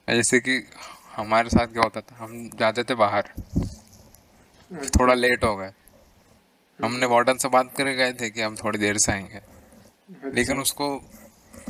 जैसे 0.08 0.40
कि 0.40 0.68
हमारे 1.16 1.48
साथ 1.48 1.66
क्या 1.66 1.82
होता 1.82 2.00
था 2.00 2.24
हम 2.24 2.50
जाते 2.58 2.84
थे 2.84 2.94
बाहर। 2.94 3.22
थोड़ा 4.72 5.14
लेट 5.14 5.44
हो 5.44 5.56
गए। 5.56 5.72
हमने 6.84 7.06
वार्डन 7.06 7.36
से 7.36 7.48
बात 7.48 7.76
करके 7.76 7.94
गए 7.94 8.12
थे 8.12 8.30
कि 8.30 8.42
हम 8.42 8.56
थोड़ी 8.56 8.78
देर 8.78 8.98
से 8.98 9.12
आएँगे। 9.12 9.36
अच्छा। 9.36 10.28
लेकिन 10.28 10.58
उसको 10.58 10.98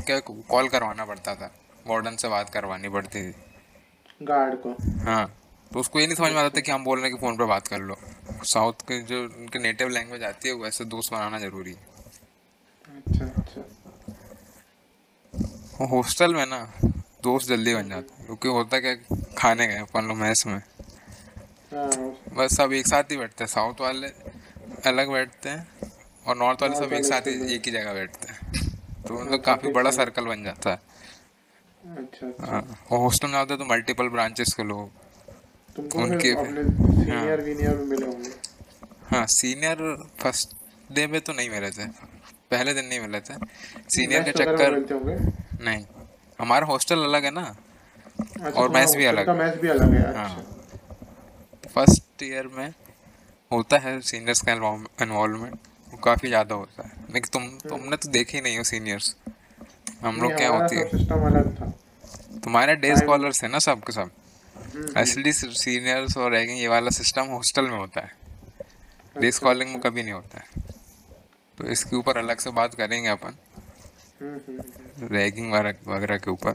क्या 0.06 0.18
कॉल 0.20 0.68
करवाना 0.68 1.04
पड़ता 1.04 1.34
था। 1.34 1.54
वार्डन 1.86 2.16
से 2.16 2.28
बात 2.28 2.50
करवानी 2.50 2.88
पड़ती 2.88 3.32
थी। 3.32 3.34
गार्ड 4.24 4.54
को। 4.56 4.70
हाँ 5.04 5.26
तो 5.72 5.80
उसको 5.80 6.00
ये 6.00 6.06
नहीं 6.06 6.16
समझ 6.16 6.32
में 6.32 6.38
आता 6.38 6.48
था 6.56 6.60
कि 6.60 6.70
हम 6.70 6.84
बोल 6.84 6.98
रहे 6.98 7.08
हैं 7.08 7.16
कि 7.16 7.20
फ़ोन 7.20 7.36
पर 7.36 7.44
बात 7.44 7.68
कर 7.68 7.78
लो। 7.78 7.96
साउथ 8.44 8.82
के 8.88 9.00
जो 9.02 9.22
उनके 9.22 9.58
नेटिव 9.58 9.88
लैंग्वेज 9.88 10.22
आती 10.22 10.48
है 10.48 10.54
वैसे 10.54 10.84
दोस्त 10.84 11.12
बनाना 11.12 11.38
ज़रूरी 11.38 11.70
है। 11.70 11.78
अच्छा 12.96 13.24
अच्छा। 13.24 13.62
हॉस्टल 15.86 16.34
में 16.34 16.46
ना 16.46 16.58
दोस्त 17.22 17.48
जल्दी 17.48 17.74
बन 17.74 17.88
जाते 17.88 18.14
हैं 18.14 18.26
क्योंकि 18.26 18.48
होता 18.48 18.80
क्या 18.80 18.94
खाने 19.38 19.66
गए 19.66 19.76
अपन 19.76 20.04
लोग 20.04 20.16
मैस 20.16 20.46
में। 20.46 20.62
हाँ। 21.72 22.16
बस 22.34 22.56
सब 22.56 22.72
एक 22.72 22.86
साथ 22.86 23.10
ही 23.10 23.16
बैठते 23.16 23.44
हैं 23.44 23.48
साउथ 23.48 23.80
वाले 23.80 24.08
अलग 24.86 25.10
बैठते 25.10 25.48
हैं 25.48 25.90
और 26.26 26.36
नॉर्थ 26.36 26.62
वाले 26.62 26.76
सब 26.76 26.92
एक 26.92 27.04
साथ 27.04 27.26
ही 27.26 27.54
एक 27.54 27.62
ही 27.66 27.72
जगह 27.72 27.92
बैठते 27.94 28.32
हैं। 28.32 28.38
तो 29.02 29.14
मतलब 29.14 29.40
काफ़ी 29.40 29.72
बड़ा 29.72 29.90
सर्कल 29.90 30.24
बन 30.24 30.44
जाता 30.44 30.70
है। 30.70 30.91
अच्छा 31.82 32.26
अच्छा। 32.26 32.52
हाँ 32.52 32.78
हॉस्टल 32.90 33.28
में 33.28 33.38
आते 33.38 33.56
तो 33.56 33.64
मल्टीपल 33.64 34.08
ब्रांचेस 34.08 34.54
के 34.54 34.62
लोग। 34.62 34.90
तुमको 35.76 35.98
उनके- 35.98 36.36
सीनियर 36.36 37.40
वीनियर 37.40 37.76
भी 37.76 37.84
मिले 37.84 38.06
होंगे? 38.06 38.30
हाँ 39.10 39.26
सीनियर 39.26 40.06
फ़र्स्ट 40.20 40.56
डे 40.92 41.06
में 41.06 41.20
तो 41.20 41.32
नहीं 41.32 41.50
मिले 41.50 41.70
थे। 41.70 41.86
पहले 42.50 42.74
दिन 42.74 42.84
नहीं 42.84 43.00
मिले 43.00 43.20
थे। 43.20 43.34
सीनियर 43.90 44.22
के 44.22 44.32
चक्कर 44.32 44.76
नहीं। 45.64 45.86
हमारा 46.40 46.66
हॉस्टल 46.66 46.98
अलग 47.04 47.24
है 47.24 47.30
ना। 47.30 47.56
अच्छा, 48.20 48.60
और 48.60 48.68
मैस 48.68 48.94
भी 48.94 49.04
अलग 49.04 49.26
का 49.26 49.32
भी 49.32 49.68
अलग 49.68 49.94
है 49.94 50.14
हाँ। 50.16 50.24
अच्छा। 50.24 51.68
फ़र्स्ट 51.74 52.22
ईयर 52.22 52.46
में 52.46 52.74
होता 53.52 53.78
है 53.78 54.00
सीनियर्स 54.00 54.40
का 54.40 54.52
इन्वॉल्वमेंट 55.02 55.58
वो 55.92 55.98
काफ़ी 55.98 56.28
ज़्यादा 56.28 56.54
होता 56.54 56.88
है। 56.88 56.92
लेकिन 57.14 57.30
तुम 57.32 57.68
तुमने 57.68 57.96
तो 57.96 58.08
देखे 58.08 58.38
ही 58.38 58.42
नहीं 58.42 58.58
हो 58.58 58.64
सीनियर्स 58.64 59.16
हम 60.02 60.20
लोग 60.20 60.36
क्या 60.36 60.48
होती 60.48 60.76
है? 60.76 60.88
सिस्टम 60.88 61.26
अलग 61.26 61.60
था। 61.60 61.61
तुम्हारे 62.44 62.76
डे 62.76 62.96
स्कॉलर्स 62.96 63.44
है 63.44 63.50
ना 63.50 63.58
सब 63.58 63.84
के 63.84 63.92
सब। 63.92 64.10
हम्म, 64.56 64.92
असली 64.96 65.32
सीनियर्स 65.32 66.16
और 66.16 66.32
रैगिंग 66.32 66.58
ये 66.58 66.68
वाला 66.68 66.90
सिस्टम 66.90 67.22
हॉस्टल 67.22 67.64
में 67.64 67.78
होता 67.78 68.00
है। 68.00 68.16
डे 69.18 69.32
स्कॉलिंग 69.32 69.70
में 69.70 69.76
अच्छा। 69.76 69.90
कभी 69.90 70.02
नहीं 70.02 70.12
होता 70.12 70.38
है। 70.38 70.62
तो 71.58 71.64
इसके 71.64 71.96
ऊपर 71.96 72.18
अलग 72.18 72.38
से 72.38 72.50
बात 72.50 72.74
करेंगे 72.74 73.08
अपन। 73.08 73.36
हम्म, 74.20 74.34
हम्म, 74.34 74.60
हम्म। 74.60 75.14
रैगिंग 75.16 75.52
वगैरह 75.86 76.18
के 76.18 76.30
ऊपर। 76.30 76.54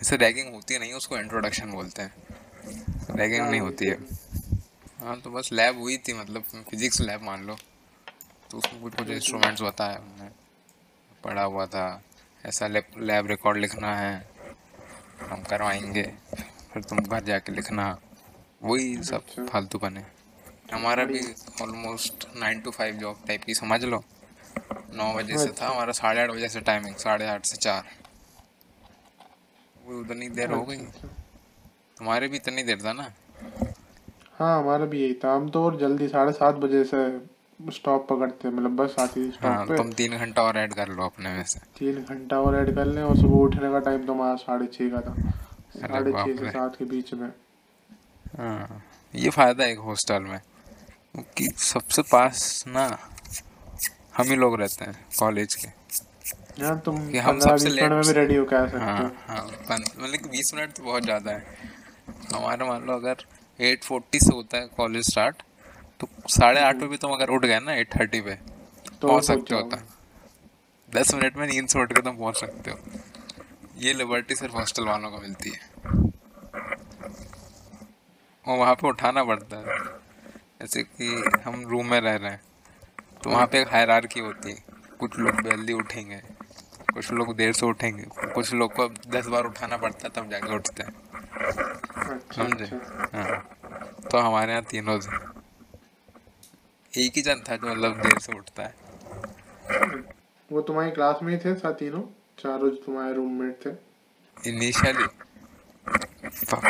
इसे 0.00 0.16
रैगिंग 0.16 0.54
होती 0.54 0.78
नहीं 0.78 0.92
उसको 0.92 1.18
इंट्रोडक्शन 1.18 1.70
बोलते 1.70 2.02
हैं। 2.02 2.14
रैगिंग 3.16 3.42
हाँ, 3.42 3.50
नहीं 3.50 3.60
होती 3.60 3.86
है। 3.86 3.98
हाँ 5.00 5.20
तो 5.20 5.30
बस 5.30 5.50
लैब 5.52 5.78
हुई 5.78 5.96
थी 5.96 6.12
मतलब 6.12 6.42
फिजिक्स 6.42 7.00
लैब 7.00 7.22
मान 7.22 7.44
लो। 7.44 7.56
तो 8.50 8.58
उसमें 8.58 8.82
कुछ 8.82 8.94
कुछ 8.94 9.08
इंस्ट्रूमेंट्स 9.08 9.62
बताया 9.62 9.96
हमने। 9.96 10.28
पढ़ा 11.24 11.42
हुआ 11.42 11.66
था। 11.66 12.02
ऐसा 12.46 12.66
लैब 12.98 13.26
रिकॉर्ड 13.26 13.58
लिखना 13.58 13.96
है। 13.96 14.27
हम 15.20 15.42
करवाएँगे 15.42 16.02
फिर 16.72 16.82
तुम 16.82 16.98
घर 16.98 17.24
जाके 17.24 17.52
लिखना। 17.52 17.98
वही 18.62 18.94
सब 19.02 19.14
अच्छा। 19.14 19.44
फालतू 19.44 19.78
बने। 19.78 20.04
हमारा 20.72 21.04
भी 21.04 21.20
almost 21.62 22.26
nine 22.36 22.60
to 22.60 22.70
five 22.70 22.94
job 22.94 23.22
type 23.26 23.44
की 23.44 23.54
समझ 23.54 23.84
लो। 23.84 24.02
नौ 24.94 25.12
बजे 25.14 25.38
से 25.38 25.48
था 25.48 25.68
हमारा 25.68 25.92
साढ़े 25.92 26.22
आठ 26.22 26.30
बजे 26.30 26.48
से 26.48 26.60
टाइमिंग 26.60 26.94
साढ़े 26.96 27.26
आठ 27.26 27.46
से 27.46 27.56
चार। 27.56 27.84
वो 29.86 30.00
उतनी 30.00 30.28
देर 30.28 30.50
हो 30.50 30.62
गई। 30.62 30.76
अच्छा, 30.76 31.08
तुम्हारे 31.98 32.28
भी 32.28 32.36
इतनी 32.36 32.62
देर 32.62 32.82
था 32.84 32.92
ना? 32.92 33.12
हाँ 34.32 34.62
हमारा 34.62 34.84
भी 34.84 35.02
यही 35.02 35.14
था। 35.14 35.34
हम 35.34 35.48
तो 35.50 35.64
और 35.64 35.78
जल्दी 35.78 36.08
साढ़े 36.08 36.32
सात 36.32 36.54
बजे 36.54 36.84
से 36.84 37.06
स्टॉप 37.60 38.06
पकड़ते 38.08 38.50
मतलब 38.50 38.76
बस 38.76 38.94
आती 39.00 39.28
थी 39.28 39.38
हाँ 39.42 39.64
पे। 39.66 39.76
तुम 39.76 39.92
तीन 39.92 40.16
घंटा 40.16 40.42
और 40.42 40.58
ऐड 40.58 40.74
कर 40.74 40.88
लो 40.88 41.04
अपने 41.04 41.28
में 41.28 41.42
से। 41.44 41.60
तीन 41.78 42.02
घंटा 42.04 42.40
और 42.40 42.56
ऐड 42.56 42.74
कर 42.74 42.86
लें 42.86 43.02
और 43.02 43.16
सुबह 43.16 43.36
उठने 43.36 43.70
का 43.72 43.78
टाइम 43.80 44.04
तो 44.06 44.12
हमारा 44.14 44.36
साढ़े 44.36 44.66
छः 44.66 44.90
का 44.90 45.00
था। 45.00 45.14
साढ़े 45.78 46.12
छः 46.12 46.36
से 46.36 46.50
सात 46.50 46.76
के 46.76 46.84
बीच 46.84 47.12
में। 47.14 47.28
हाँ 48.38 48.82
ये 49.14 49.30
फ़ायदा 49.30 49.64
है 49.64 49.72
एक 49.72 49.78
हॉस्टल 49.78 50.22
में 50.22 50.38
क्योंकि 50.38 51.48
सबसे 51.58 52.02
पास 52.02 52.64
ना 52.68 52.86
हम 54.16 54.26
ही 54.26 54.36
लोग 54.36 54.60
रहते 54.60 54.84
हैं 54.84 54.94
कॉलेज 55.18 55.54
के। 55.54 55.68
हाँ 56.62 56.78
तुम 56.80 57.10
कि 57.10 57.18
हम 57.18 57.38
सबसे 57.40 57.64
बीस 57.64 57.74
मिनट 57.74 57.92
में 57.92 58.02
भी 58.02 58.12
रेडी 58.12 58.36
हो 58.36 58.44
कह 58.44 58.66
सकते 58.66 58.78
हाँ 58.78 59.12
हाँ। 59.26 59.44
मतलब 59.70 60.16
कि 60.16 60.28
बीस 60.28 60.54
मिनट 60.54 60.72
तो 60.72 60.82
बहुत 60.82 61.02
ज़्यादा 61.02 61.32
है। 61.32 61.56
हमारा 62.34 62.66
मान 62.66 62.86
लो 62.86 62.92
अगर 62.92 63.24
एट 63.60 63.84
फोर्टी 63.84 64.18
से 64.20 64.34
होता 64.34 64.58
है 64.58 64.66
कॉलेज 64.76 65.10
स्टार्ट 65.10 65.42
तो 66.00 66.08
साढ़े 66.30 66.60
आठ 66.60 66.76
पे 66.76 66.86
भी 66.88 66.96
तुम 66.96 67.12
अगर 67.12 67.30
उठ 67.30 67.44
गए 67.44 67.58
ना 67.60 67.74
एट 67.74 67.94
थर्टी 67.94 68.20
पे 68.20 68.34
तो 69.00 69.08
पहुँच 69.08 69.24
सकते 69.24 69.54
हो। 69.54 69.60
तक 69.70 69.86
दस 70.88 71.14
मिनट 71.14 71.36
में 71.36 71.46
नींद 71.46 71.68
से 71.68 71.80
उठ 71.80 71.92
के 71.92 72.02
तुम 72.02 72.16
पहुँच 72.16 72.36
सकते 72.36 72.70
हो। 72.70 72.78
ये 73.78 73.92
लिबर्टी 73.94 74.34
सिर्फ़ 74.34 74.54
हॉस्टल 74.54 74.84
वालों 74.84 75.10
को 75.10 75.18
मिलती 75.18 75.50
है। 75.50 75.60
और 78.44 78.58
वहाँ 78.58 78.74
पे 78.74 78.88
उठाना 78.88 79.24
पड़ता 79.24 79.56
है। 79.56 79.78
जैसे 80.60 80.82
कि 80.82 81.40
हम 81.44 81.64
रूम 81.68 81.86
में 81.86 82.00
रह 82.00 82.16
रहे 82.16 82.30
हैं 82.30 82.40
तो 83.22 83.30
वहाँ 83.30 83.46
पे 83.46 83.60
एक 83.60 83.68
हायरार्की 83.68 84.20
होती 84.20 84.50
है। 84.50 84.64
कुछ 85.00 85.18
लोग 85.18 85.42
जल्दी 85.42 85.72
उठेंगे 85.72 86.20
कुछ 86.94 87.10
लोग 87.12 87.34
देर 87.36 87.52
से 87.52 87.66
उठेंगे 87.66 88.04
कुछ 88.34 88.52
लोग 88.54 88.72
को 88.74 88.88
दस 89.08 89.26
बार 89.26 89.44
उठाना 89.44 89.76
पड़ता 89.76 90.08
है 90.08 90.10
तब 90.16 90.30
जाके 90.30 90.54
उठते 90.54 90.82
हैं। 90.82 90.92
अच्छा 92.08 92.44
समझे? 92.44 92.64
अच्छा। 92.64 93.18
हाँ। 93.18 94.08
तो 94.10 94.18
हमारे 94.18 94.52
यहाँ 94.52 94.64
तीनों 94.64 94.98
थे। 94.98 95.16
एक 96.92 97.12
ही 97.16 97.22
जन 97.22 97.42
था 97.48 97.56
जो 97.56 97.66
मतलब 97.66 98.00
देर 98.02 98.18
से 98.18 98.32
उठता 98.32 98.62
है। 98.62 98.74
वो 100.52 100.60
तुम्हारी 100.60 100.90
क्लास 100.90 101.18
में 101.22 101.32
ही 101.32 101.38
थे 101.38 101.54
साथ 101.54 101.72
तीनों? 101.72 102.02
चारों 102.38 102.70
जो 102.70 102.76
तुम्हारे 102.76 103.14
रूममेट 103.14 103.66
थे। 103.66 103.70
इनिशियली 104.50 105.06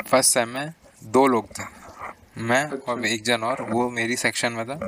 फ़र्स्ट 0.03 0.33
सेम 0.35 0.49
में 0.49 0.73
दो 1.05 1.27
लोग 1.27 1.49
थे। 1.59 1.63
मैं 2.39 2.65
अच्छा। 2.65 2.93
और 2.93 3.05
एक 3.07 3.23
जन 3.25 3.43
और 3.43 3.63
वो 3.63 3.89
मेरी 3.91 4.17
सेक्शन 4.17 4.53
में 4.53 4.65
था 4.67 4.79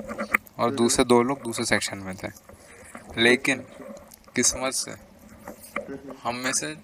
और 0.59 0.71
दूसरे 0.71 1.05
दो 1.05 1.23
लोग 1.23 1.43
दूसरे 1.43 1.65
सेक्शन 1.65 1.99
में 1.99 2.15
थे। 2.17 2.29
लेकिन 3.19 3.65
किस्मत 4.35 4.73
से 4.73 4.93
हम 6.23 6.37
में 6.37 6.53
से 6.53 6.75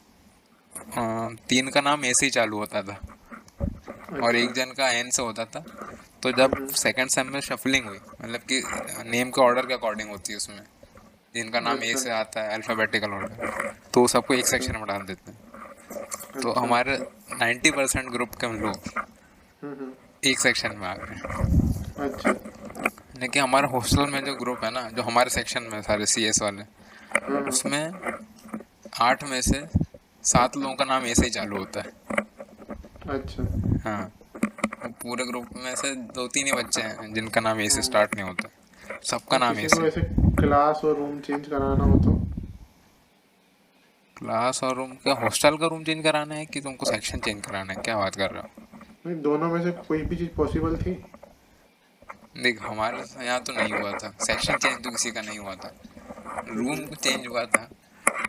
तीन 1.48 1.68
का 1.68 1.80
नाम 1.80 2.04
ऐसे 2.04 2.26
ही 2.26 2.30
चालू 2.30 2.59
होता 2.59 2.82
था। 2.82 3.00
और 4.22 4.37
एक 4.37 4.52
जन 4.52 4.72
का 4.76 4.90
एन 4.90 5.11
से 5.11 5.22
होता 5.22 5.44
था। 5.44 5.64
तो 6.27 6.31
जब 6.33 6.55
सेकंड 6.75 7.09
सेम 7.11 7.27
में 7.33 7.41
शफलिंग 7.41 7.85
हुई 7.87 7.99
मतलब 8.23 8.41
कि 8.53 8.62
नेम 9.11 9.29
के 9.31 9.41
ऑर्डर 9.41 9.67
के 9.67 9.75
अकॉर्डिंग 9.75 10.09
होती 10.11 10.33
है 10.33 10.37
उसमें 10.37 10.62
जिनका 11.35 11.61
नाम 11.61 11.83
ए 11.85 11.93
से 11.97 12.11
आता 12.11 12.43
है 12.43 12.55
अल्फ़ाबेटिकल 12.55 13.11
ऑर्डर 13.15 13.71
तो 13.95 14.07
सबको 14.15 14.35
एक 14.35 14.47
सेक्शन 14.47 14.77
में 14.77 14.87
डाल 14.89 15.03
देते 15.11 15.31
हैं। 15.31 16.41
तो 16.43 16.53
हमारे 16.53 16.97
90 17.43 17.71
परसेंट 17.77 18.11
ग्रुप 18.12 18.35
के 18.41 18.47
लोग 18.47 18.77
हम्म, 18.97 19.73
हम्म, 19.73 19.93
एक 20.25 20.41
सेक्शन 20.41 20.77
में 20.77 20.87
आ 20.89 20.95
गए 20.95 22.09
अच्छा। 22.09 22.31
लेकिन 23.21 23.43
हमारे 23.43 23.69
हॉस्टल 23.69 24.11
में 24.12 24.25
जो 24.25 24.35
ग्रुप 24.35 24.65
है 24.65 24.71
ना 24.71 24.89
जो 24.97 25.03
हमारे 25.03 25.31
सेक्शन 25.31 25.69
में 25.73 25.81
सारे 25.83 26.07
सी 26.07 26.25
एस 26.25 26.43
वाले 26.43 26.62
हाँ, 26.62 27.21
हाँ, 27.31 27.41
उसमें 27.49 27.93
आठ 29.11 29.25
में 29.31 29.41
से 29.43 29.67
सात 30.35 30.57
लोगों 30.57 30.75
का 30.75 30.85
नाम 30.85 31.05
ऐसे 31.07 31.25
ही 31.25 31.31
चालू 31.31 31.57
होता 31.59 31.81
है। 31.81 31.93
अच्छा। 33.09 33.49
हाँ। 33.91 34.11
पूरे 34.92 35.25
ग्रुप 35.27 35.49
में 35.57 35.75
से 35.77 35.94
दो 35.94 36.27
तीन 36.29 36.46
ही 36.46 36.53
बच्चे 36.53 36.83
हैं 36.83 37.12
जिनका 37.14 37.40
नाम 37.40 37.61
ए 37.61 37.68
से 37.68 37.83
स्टार्ट 37.83 38.14
नहीं 38.14 38.25
होता। 38.25 38.49
सबका 39.03 39.38
नाम 39.38 39.59
ए 39.59 39.68
से। 39.68 39.90
क्लास 40.37 40.81
और 40.85 40.96
रूम 40.96 41.20
चेंज 41.20 41.46
कराना 41.49 41.85
हो 41.85 41.99
तो? 41.99 42.12
क्लास 44.16 44.62
और 44.64 44.77
रूम 44.77 44.90
क्या 44.94 45.14
हॉस्टल 45.14 45.57
का 45.57 45.66
रूम 45.66 45.85
चेंज 45.85 46.05
कराना 46.05 46.35
है 46.35 46.46
कि 46.46 46.61
तुमको 46.61 46.87
सेक्शन 46.87 47.18
चेंज 47.18 47.46
कराना 47.46 47.72
है? 47.72 47.81
क्या 47.83 47.96
बात 47.99 48.16
कर 48.16 48.31
रहे 48.31 48.42
हो? 48.42 48.49
नहीं 49.07 49.22
दोनों 49.22 49.49
में 49.49 49.62
से 49.64 49.70
कोई 49.88 50.03
भी 50.03 50.16
चीज़ 50.16 50.29
पॉसिबल 50.29 50.77
थी? 50.77 50.92
देख 52.42 52.62
हमारे 52.62 53.25
यहाँ 53.27 53.40
तो 53.40 53.53
नहीं 53.53 53.72
हुआ 53.72 53.92
था। 53.92 54.14
सेक्शन 54.20 54.57
चेंज 54.57 54.85
तो 54.85 54.90
किसी 54.90 55.11
का 55.11 55.22
नहीं 55.22 55.38
हुआ 55.38 55.55
था। 55.55 55.75
रूम 56.49 56.87
चेंज 56.94 57.27
हुआ 57.27 57.44
था। 57.44 57.68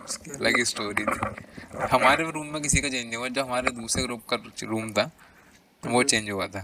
उसकी 0.06 0.32
अलग 0.32 0.58
ही 0.58 0.66
स्टोरी 0.66 1.06
थी। 1.06 1.88
हमारे 1.92 2.32
रूम 2.32 2.46
में 2.46 2.62
किसी 2.62 2.82
का 2.82 2.90
चेंज 2.90 3.06
नहीं 3.06 3.18
हुआ 3.18 3.28
जो 3.28 3.44
हमारे 3.44 3.72
दूसरे 3.72 4.04
ग्रुप 4.04 4.22
का 4.30 4.38
रूम 4.64 4.92
था। 4.92 5.12
वो 5.84 6.04
चेंज 6.04 6.30
हुआ 6.30 6.48
था। 6.48 6.60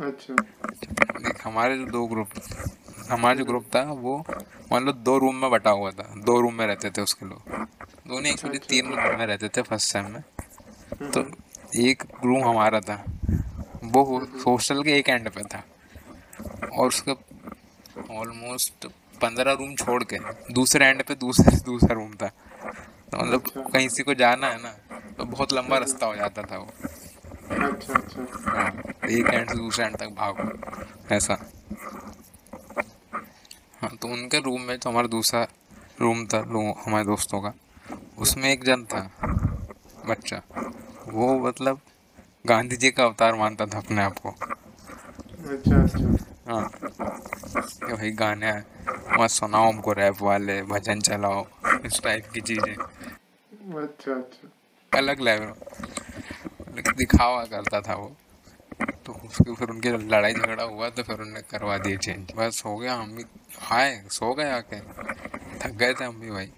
अच्छा। 0.00 0.34
देख 0.34 1.46
हमारे 1.46 1.76
जो 1.78 1.86
दो 1.86 2.06
ग्रुप 2.06 2.28
हमारा 3.10 3.34
जो 3.34 3.44
ग्रुप 3.44 3.64
था 3.74 3.82
वो 3.82 4.24
मान 4.72 4.84
लो 4.84 4.92
दो 4.92 5.16
रूम 5.18 5.36
में 5.36 5.50
बटा 5.50 5.70
हुआ 5.70 5.90
था। 5.90 6.02
दो 6.16 6.40
रूम 6.40 6.54
में 6.54 6.66
रहते 6.66 6.90
थे 6.90 7.02
उसके 7.02 7.26
लोग। 7.26 7.52
दोनों 8.08 8.26
एक्चुअली 8.26 8.58
तीन 8.58 8.86
रूम 8.86 9.18
में 9.18 9.26
रहते 9.26 9.48
थे 9.48 9.62
फ़र्स्ट 9.62 9.92
सेम 9.92 10.10
में। 10.10 10.22
तो 11.10 11.24
एक 11.80 12.02
रूम 12.24 12.44
हमारा 12.44 12.80
था। 12.80 13.04
वो 13.84 14.02
हॉस्टल 14.46 14.82
के 14.82 14.96
एक 14.98 15.08
एंड 15.08 15.30
पे 15.30 15.42
था। 15.42 15.62
और 16.72 16.88
उसका 16.88 17.12
ऑलमोस्ट 18.10 18.86
पंद्रह 19.22 19.52
रूम 19.52 19.74
छोड़ 19.74 20.02
के 20.04 20.18
दूसरे 20.52 20.86
एंड 20.86 21.02
पे 21.02 21.14
दूसरे 21.14 21.56
दूसरा 21.56 21.94
रूम 21.94 22.14
था। 22.14 22.28
तो 22.28 23.18
मतलब 23.18 23.40
अच्छा। 23.40 23.60
कहीं 23.62 23.88
से 23.88 24.02
को 24.02 24.14
जाना 24.14 24.46
है 24.46 24.62
ना 24.62 24.70
तो 25.18 25.24
बहुत 25.24 25.52
लंबा 25.52 25.78
रास्ता 25.78 26.06
हो 26.06 26.14
जाता 26.16 26.42
था 26.42 26.58
वो। 26.58 26.72
अच्छा 27.52 27.94
अच्छा। 27.94 29.06
एक 29.08 29.26
एंड 29.26 29.48
से 29.48 29.56
दूसरे 29.56 29.84
एंड 29.84 29.96
तक 29.96 30.08
भागो। 30.16 31.14
ऐसा। 31.14 31.34
हाँ 33.80 33.90
तो 34.02 34.08
उनके 34.08 34.38
रूम 34.38 34.60
में 34.60 34.76
जो 34.76 34.90
हमारा 34.90 35.08
दूसरा 35.08 35.46
रूम 36.00 36.24
था 36.26 36.40
लोग 36.52 36.78
हमारे 36.86 37.04
दोस्तों 37.04 37.40
का 37.40 37.52
उसमें 38.18 38.50
एक 38.50 38.64
जन 38.64 38.84
था 38.84 39.00
बच्चा। 40.08 40.40
वो 41.08 41.38
मतलब 41.38 41.80
गांधी 42.46 42.76
जी 42.76 42.90
का 42.90 43.04
अवतार 43.04 43.34
मानता 43.34 43.66
था 43.66 43.78
अपने 43.78 44.02
आप 44.02 44.18
को। 44.18 44.30
अच्छा 44.30 45.82
अच्छा। 45.82 46.52
हाँ। 46.52 46.64
भाई 47.92 48.10
गाने 48.10 48.52
मत 49.18 49.30
सुनाओ 49.30 49.68
हमको 49.68 49.92
रैप 49.92 50.22
वाले 50.22 50.62
भजन 50.62 51.00
चलाओ 51.00 51.44
इस 51.86 52.00
टाइप 52.04 52.30
की 52.34 52.40
चीज़ें। 52.40 52.74
अच्छा 52.74 54.12
अच्छा। 54.12 54.48
अलग 54.92 55.20
लेवल 55.20 55.52
दिखावा 56.72 57.44
करता 57.46 57.80
था 57.80 57.94
वो। 57.94 58.14
तो 59.06 59.12
उसके 59.26 59.54
फिर 59.54 59.70
उनकी 59.70 59.88
लड़ाई 59.88 60.34
झगड़ा 60.34 60.62
हुआ 60.64 60.88
तो 60.90 61.02
फिर 61.02 61.16
उन्होंने 61.16 61.40
करवा 61.50 61.76
दिए 61.78 61.96
चेंज 61.98 62.32
बस 62.36 62.62
हो 62.66 62.76
गया, 62.76 62.94
हम 62.94 63.14
भी 63.16 63.24
आए, 63.72 64.02
सो 64.10 64.32
गए 64.34 64.50
आके 64.50 64.80
थक 65.58 65.72
गए 65.72 65.94
थे 65.94 66.04
हम 66.04 66.20
भी 66.20 66.30
भाई। 66.30 66.50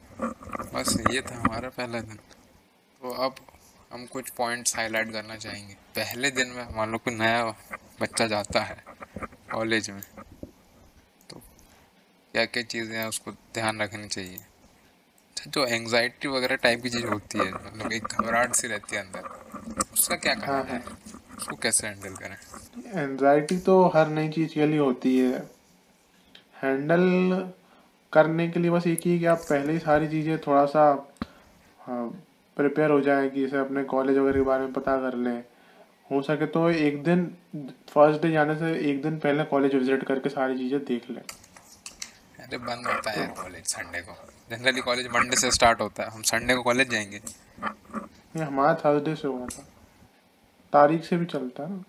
बस 0.74 0.96
ये 1.10 1.20
था 1.22 1.36
हमारा 1.36 1.68
पहला 1.70 2.00
दिन। 2.00 2.16
तो 2.16 3.10
अब 3.24 3.34
हम 3.92 4.06
कुछ 4.06 4.30
पॉइंट्स 4.30 4.76
हाईलाइट 4.76 5.12
करना 5.12 5.36
चाहेंगे। 5.36 5.74
पहले 5.96 6.30
दिन 6.30 6.48
में 6.48 6.76
मान 6.76 6.92
लो 6.92 6.98
कोई 6.98 7.14
नया 7.14 7.44
बच्चा 8.00 8.26
जाता 8.26 8.60
है 8.62 8.82
कॉलेज 9.52 9.90
में 9.90 10.02
तो 11.30 11.40
क्या 12.34 12.44
क्या 12.46 12.62
चीज़ें 12.64 12.96
हैं 12.96 13.06
उसको 13.06 13.30
ध्यान 13.30 13.80
रखनी 13.82 14.08
चाहिए? 14.08 14.38
जो 15.46 15.64
एंजाइटी 15.66 16.28
वगैरह 16.28 16.56
टाइप 16.56 16.82
की 16.82 16.90
चीज़ 16.90 17.06
होती 17.06 17.38
है। 17.38 17.50
मतलब 17.52 17.92
एक 17.92 18.04
घबराहट 18.04 18.54
सी 18.54 18.68
रहती 18.68 18.96
है 18.96 19.02
अंदर। 19.02 19.82
उसका 19.94 20.16
क्या 20.16 20.34
हाँ, 20.44 20.62
है? 20.64 20.82
उसको 21.38 21.56
कैसे 21.56 21.86
हैंडल 21.86 22.14
करें? 22.14 22.36
एनजाइटी 23.02 23.58
तो 23.60 23.82
हर 23.94 24.08
नई 24.10 24.28
चीज़ 24.28 24.54
के 24.54 24.66
लिए 24.66 24.78
होती 24.78 25.16
है। 25.18 25.38
हैंडल 26.62 27.02
करने 28.12 28.48
के 28.48 28.60
लिए 28.60 28.70
बस 28.70 28.86
एक 28.86 29.06
ही 29.06 29.18
कि 29.18 29.26
आप 29.26 29.38
पहले 29.48 29.72
ही 29.72 29.78
सारी 29.78 30.08
चीज़ें 30.08 30.38
थोड़ा 30.46 30.64
सा 30.66 30.92
प्रिपेयर 31.80 32.90
हो 32.90 33.00
जाए 33.00 33.28
कि 33.28 33.40
जैसे 33.40 33.58
अपने 33.58 33.82
कॉलेज 33.84 34.18
वगैरह 34.18 34.38
के 34.38 34.44
बारे 34.46 34.64
में 34.64 34.72
पता 34.72 34.96
कर 35.00 35.16
लें। 35.18 35.42
हो 36.10 36.20
सके 36.22 36.46
तो 36.46 36.68
एक 36.70 37.02
दिन 37.04 37.24
फ़र्स्ट 37.90 38.22
डे 38.22 38.30
जाने 38.32 38.54
से 38.56 38.72
एक 38.90 39.02
दिन 39.02 39.18
पहले 39.18 39.44
कॉलेज 39.44 39.74
विज़िट 39.74 40.04
करके 40.06 40.28
सारी 40.28 40.58
चीज़ें 40.58 40.84
देख 40.84 41.10
लें। 41.10 41.22
अरे 42.38 42.58
बंद 42.58 42.86
होता 42.86 43.10
है 43.10 43.26
कॉलेज 43.36 43.64
संडे 43.66 44.00
को। 44.00 44.16
जनरली 44.50 44.80
कॉलेज 44.80 45.06
मंडे 45.06 45.36
से 45.36 45.50
स्टार्ट 45.50 45.80
होता 45.80 46.02
है 46.02 46.10
हम 46.10 46.22
संडे 46.22 46.54
को 46.54 46.62
कॉलेज 46.62 46.90
जाएँगे। 46.90 47.16
ये 47.16 48.42
हमारा 48.42 48.74
थर्सडे 48.74 49.14
से 49.14 49.28
हुआ 49.28 49.46
था। 49.46 49.62
तारीख 50.72 51.04
से 51.04 51.16
भी 51.16 51.26
चलता 51.26 51.62
है 51.62 51.70
ना 51.70 51.84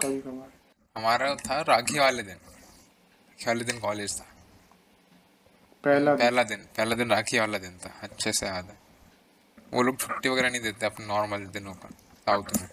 कभी 0.00 0.20
कभार 0.20 0.48
हमारा 0.96 1.34
था 1.36 1.60
राखी 1.68 1.98
वाले 1.98 2.22
दिन 2.22 2.34
राखी 2.34 3.44
वाले 3.46 3.64
दिन 3.64 3.78
कॉलेज 3.78 4.18
था। 4.20 4.26
पहला 5.84 6.14
पहला 6.14 6.42
दिन 6.42 6.58
पहला 6.76 6.94
दिन 6.94 7.10
राखी 7.10 7.38
वाला 7.38 7.58
दिन 7.58 7.78
था 7.84 7.90
अच्छे 8.02 8.32
से 8.32 8.46
याद 8.46 8.64
है। 8.64 8.78
वो 9.74 9.82
लोग 9.82 9.98
छुट्टी 9.98 10.28
वगैरह 10.28 10.50
नहीं 10.50 10.60
देते 10.60 10.86
अपने 10.86 11.06
नॉर्मल 11.06 11.44
दिनों 11.52 11.72
का 11.74 11.88
साउथ 12.26 12.56
में। 12.56 12.68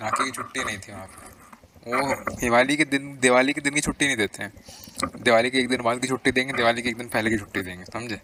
राखी 0.00 0.24
की 0.24 0.30
छुट्टी 0.30 0.64
नहीं 0.64 0.78
थी 0.78 0.92
वहाँ 0.92 1.06
पे। 1.06 1.34
वो 1.86 2.36
दिवाली 2.36 2.76
के 2.76 2.84
दिन 2.84 3.18
दिवाली 3.20 3.52
के 3.52 3.60
दिन 3.60 3.74
की 3.74 3.80
छुट्टी 3.80 4.06
नहीं 4.06 4.16
देते 4.16 4.42
हैं। 4.42 4.52
दिवाली 5.22 5.50
के 5.50 5.58
एक 5.58 5.68
दिन 5.68 5.82
बाद 5.82 6.00
की 6.00 6.08
छुट्टी 6.08 6.32
देंगे 6.32 6.52
दिवाली 6.52 6.82
के 6.82 6.88
एक 6.88 6.96
दिन 6.96 7.08
पहले 7.08 7.30
की 7.30 7.38
छुट्टी 7.38 7.60
देंगे 7.60 7.84
समझे? 7.84 8.20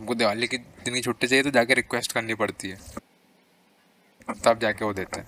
हमको 0.00 0.14
दिवाली 0.14 0.46
के 0.48 0.56
दिन 0.56 0.94
की 0.94 1.00
छुट्टी 1.00 1.26
चाहिए 1.26 1.42
तो 1.44 1.50
जाके 1.50 1.74
रिक्वेस्ट 1.74 2.12
करनी 2.12 2.34
पड़ती 2.34 2.68
है। 2.68 2.76
तब 4.44 4.58
जाके 4.58 4.84
वो 4.84 4.92
देते 4.92 5.20
हैं। 5.20 5.26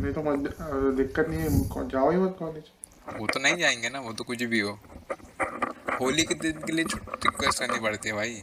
नहीं 0.00 0.12
तो 0.12 0.92
दिक्कत 0.92 1.28
नहीं 1.28 1.40
है 1.40 1.88
जाओ 1.88 2.10
ही 2.10 2.18
मत 2.18 2.36
कॉलेज 2.38 2.70
वो 3.18 3.26
तो 3.26 3.40
नहीं 3.40 3.56
जाएँगे 3.56 3.88
ना 3.88 4.00
वो 4.00 4.12
तो 4.12 4.24
कुछ 4.24 4.42
भी 4.44 4.60
हो। 4.60 4.72
होली 6.00 6.22
के 6.22 6.34
दिन 6.34 6.62
के 6.62 6.72
लिए 6.72 6.84
छुट्टी 6.84 7.28
रिक्वेस्ट 7.28 7.58
करनी 7.58 7.80
पड़ती 7.80 8.08
है 8.08 8.14
भाई 8.14 8.42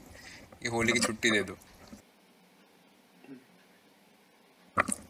कि 0.62 0.67
होली 0.67 0.93
की 0.93 0.99
छुट्टी 0.99 1.32
दे 1.32 1.41
दो। 1.43 1.58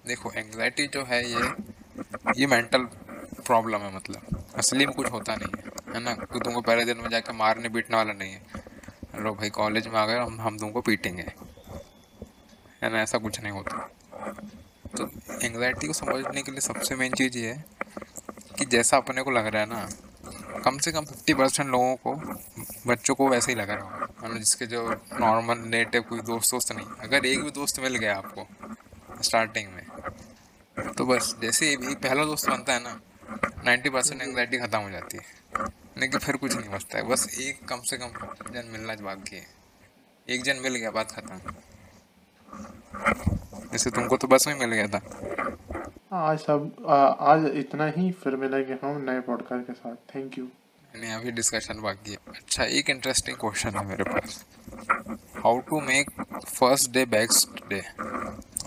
देखो 0.08 0.32
एंग्जाइटी 0.32 0.88
जो 0.88 1.04
है 1.06 1.24
ये 1.26 1.52
ये 2.38 2.48
मेंटल 2.48 2.84
प्रॉब्लम 3.46 3.80
है 3.80 3.96
मतलब। 3.96 4.44
असली 4.58 4.86
में 4.86 4.96
कुछ 4.96 5.12
होता 5.12 5.36
नहीं 5.36 5.58
है 5.58 5.78
है 5.94 6.00
ना? 6.00 6.14
कोई 6.14 6.40
तुमको 6.40 6.62
पहले 6.62 6.86
दिन 6.86 6.98
में 6.98 7.10
जाकर 7.10 7.34
मारने 7.34 7.70
पीटने 7.70 7.98
वाला 7.98 8.14
नहीं 8.14 8.34
है। 8.34 8.68
लो 9.16 9.34
भाई 9.34 9.50
कॉलेज 9.50 9.88
में 9.88 10.00
आ 10.00 10.06
गए, 10.06 10.18
हम 10.18 10.40
हम 10.42 10.58
तुमको 10.58 10.82
पीटेंगे। 10.82 11.24
है 12.82 12.90
ना, 12.90 13.02
ऐसा 13.02 13.18
कुछ 13.18 13.40
नहीं 13.42 13.52
होता। 13.52 13.90
तो 14.98 15.10
एंग्जाइटी 15.44 15.88
को 15.88 15.94
समझने 15.94 16.42
के 16.42 16.52
लिए 16.52 16.62
सबसे 16.62 16.96
मेन 16.96 17.14
चीज़ 17.14 17.38
ये 17.38 17.48
है 17.48 17.66
कि 18.58 18.66
जैसा 18.66 18.98
अपने 18.98 19.22
को 19.22 19.32
लग 19.32 19.48
रहा 19.48 19.62
है 19.62 19.70
ना, 19.70 19.90
कम 20.66 20.78
से 20.78 20.92
कम 20.92 21.06
फिफ्टी 21.06 21.34
परसेंट 21.34 21.70
लोगों 21.70 21.96
को, 21.98 22.16
बच्चों 22.88 23.16
को 23.16 23.28
वैसे 23.30 23.52
ही 23.52 23.58
लग 23.60 23.70
रहा 23.70 23.84
होगा। 23.84 24.08
मतलब 24.24 24.38
जिसके 24.38 24.66
जो 24.66 24.88
नॉर्मल 25.20 25.58
नेटिव 25.70 26.02
कोई 26.10 26.20
दोस्त 26.22 26.52
दोस्त 26.52 26.72
नहीं। 26.72 26.88
अगर 27.00 27.26
एक 27.26 27.44
भी 27.44 27.52
दोस्त 27.52 27.80
मिल 27.80 27.96
गया 27.96 28.18
आपको 28.18 28.48
स्टार्टिंग 29.24 29.72
में 29.74 29.86
तो 30.94 31.06
बस, 31.06 31.36
जैसे 31.42 31.72
एक 31.74 31.98
पहला 32.04 32.24
दोस्त 32.26 32.50
बनता 32.50 32.74
है 32.74 32.84
ना 32.84 33.00
नाइन्टी 33.66 33.90
परसेंट 33.90 34.22
एंगजाइटी 34.22 34.58
ख़त्म 34.60 34.80
हो 34.80 34.90
जाती 34.90 35.18
है। 35.18 35.39
लेकिन 36.00 36.20
फिर 36.20 36.38
कुछ 36.38 36.56
नहीं 36.56 36.70
बचता 36.70 36.98
है। 36.98 37.04
बस 37.04 37.28
एक 37.40 37.66
कम 37.70 37.82
से 37.82 37.98
कम 37.98 38.10
जन 38.54 38.70
मिलना 38.72 38.96
बाकी 39.04 39.36
है। 39.36 39.46
एक 40.28 40.44
जन 40.44 40.58
मिल 40.58 40.76
गया 40.76 40.92
बात 40.92 41.12
ख़त्म। 41.12 41.40
जैसे 43.72 43.90
तुमको 43.90 44.18
तो 44.18 44.28
बस 44.28 44.48
में 44.48 44.56
मिल 44.56 44.70
गया 44.70 44.88
था। 44.88 45.02
आज 46.20 46.40
सब 46.40 46.86
आ, 46.88 46.96
आज 47.32 47.46
इतना 47.56 47.86
ही 47.98 48.12
फिर 48.12 48.36
मिलेंगे 48.36 48.78
हम 48.84 49.02
नए 49.10 49.20
पॉडकास्ट 49.20 49.68
के 49.68 49.74
साथ। 49.74 49.96
थैंक 50.16 50.38
यू 50.38 50.48
नहीं 50.96 51.12
अभी 51.12 51.32
डिस्कशन 51.32 51.82
बाकी 51.82 52.12
है। 52.12 52.18
अच्छा 52.28 52.64
एक 52.64 52.90
इंटरेस्टिंग 52.90 53.38
क्वेश्चन 53.38 53.78
है 53.78 53.86
मेरे 53.86 54.04
पास। 54.04 54.46
How 55.44 55.60
to 55.60 55.80
make 55.82 56.10
first 56.46 56.92
day 56.92 57.06
best 57.08 57.64
day 57.70 57.82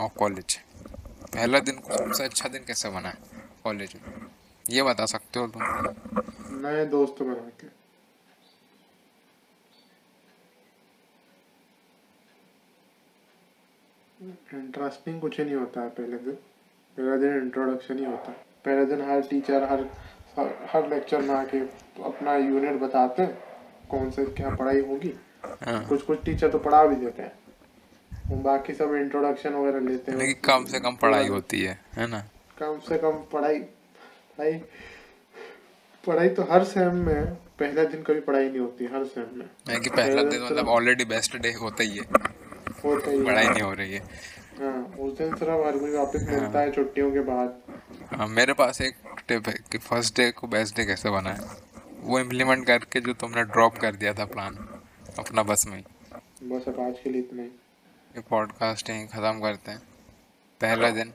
of 0.01 0.12
college 0.18 0.59
पहला 1.35 1.59
दिन 1.61 1.75
को 1.77 1.97
सबसे 1.97 2.25
अच्छा 2.25 2.49
दिन 2.49 2.64
कैसे 2.66 2.88
बनाए 2.90 3.16
कॉलेज 3.64 3.95
में? 3.97 4.27
ये 4.71 4.83
बता 4.83 5.07
सकते 5.07 5.38
हो 5.38 5.47
तुम? 5.47 5.62
नए 6.63 6.85
दोस्त 6.87 7.23
बना 7.23 7.50
के। 7.60 7.67
इंटरेस्टिंग 14.56 15.21
कुछ 15.21 15.40
नहीं 15.40 15.54
होता 15.54 15.81
है 15.81 15.88
पहले 15.90 16.17
दिन। 16.19 16.35
पहला 16.96 17.17
दिन 17.17 17.37
इंट्रोडक्शन 17.37 17.98
ही 17.98 18.04
होता 18.04 18.31
है। 18.31 18.37
पहले 18.65 18.85
दिन 18.87 19.00
हर 19.08 19.23
टीचर 19.29 19.65
हर 19.71 19.87
हर 20.71 20.88
लेक्चर 20.88 21.21
में 21.21 21.35
आके 21.35 21.58
अपना 22.04 22.37
यूनिट 22.37 22.81
बताते 22.81 23.23
हैं 23.23 23.38
कौन 23.90 24.10
से 24.10 24.25
क्या 24.27 24.54
पढ़ाई 24.56 24.81
होगी। 24.81 25.13
कुछ 25.44 26.02
कुछ 26.02 26.23
टीचर 26.25 26.50
तो 26.50 26.58
पढ़ा 26.58 26.85
भी 26.87 26.96
देते 26.96 27.23
हैं। 27.23 28.42
बाकी 28.42 28.75
सब 28.75 28.94
इंट्रोडक्शन 28.94 29.54
वगैरह 29.54 29.81
लेते 29.81 30.13
हैं। 30.13 30.19
लेकिन 30.19 30.40
कम 30.44 30.65
से 30.65 30.81
कम 30.81 30.96
पढ़ाई 30.96 31.29
होती 31.29 31.63
है 31.63 31.79
है 31.94 32.06
ना? 32.06 32.21
कम 32.58 32.79
से 32.88 32.98
कम 32.98 33.23
पढ़ाई 33.33 33.58
पढ़ाई 33.58 34.52
पढ़ाई 36.07 36.29
तो 36.29 36.42
हर 36.42 36.65
सेम 36.65 36.94
में 37.07 37.35
पहला 37.59 37.85
दिन 37.85 38.03
कभी 38.03 38.21
पढ़ाई 38.21 38.48
नहीं 38.48 38.61
होती 38.61 38.85
हर 38.85 39.05
सेम 39.05 39.38
में। 39.38 39.46
मैं 39.69 39.81
कि 39.81 39.90
पहला 39.90 40.23
दिन 40.23 40.42
मतलब 40.42 40.69
ऑलरेडी 40.69 41.05
बेस्ट 41.05 41.37
डे 41.37 41.53
होता 41.53 41.83
ही 41.83 41.98
है। 41.98 42.05
होता 42.85 43.11
ही 43.11 43.23
पढ़ाई 43.25 43.48
नहीं 43.48 43.63
हो 43.63 43.73
रही 43.73 43.92
है। 43.92 44.00
हाँ 44.59 44.83
उस 45.00 45.17
दिन 45.19 45.35
सिर्फ़ 45.37 45.67
हर 45.67 45.79
कोई 45.79 45.90
वापस 45.90 46.27
मिलता 46.31 46.61
है 46.61 46.73
छुट्टियों 46.73 47.11
के 47.13 47.21
बाद। 47.21 47.61
हाँ 48.13 48.27
मेरे 48.29 48.53
पास 48.53 48.81
एक 48.81 48.96
टिप 49.29 49.48
है 49.48 49.55
कि 49.73 49.79
फ़र्स्ट 49.79 50.17
डे 50.17 50.31
को 50.31 50.46
बेस्ट 50.46 50.77
डे 50.77 50.85
कैसे 50.87 51.11
बनाए। 51.11 51.38
वो 52.03 52.19
इम्प्लीमेंट 52.19 52.67
करके 52.67 53.00
जो 53.00 53.13
तुमने 53.15 53.44
ड्रॉप 53.46 53.79
कर 53.79 53.96
दिया 53.96 54.13
था 54.15 54.25
प्लान 54.27 54.57
अपना 55.19 55.42
बस 55.42 55.67
में 55.67 55.83
बस 56.44 56.69
अब 56.69 56.81
आज 56.81 56.94
के 57.05 57.11
लिए 57.11 57.21
इतना 57.21 57.42
ही। 57.42 57.48
ये 57.48 58.23
पॉडकास्ट 58.31 58.90
यहीं 58.90 59.07
ख़त्म 59.09 59.40
करते 59.40 59.71
हैं। 59.71 59.81
पहला 60.61 60.90
दिन 60.90 61.13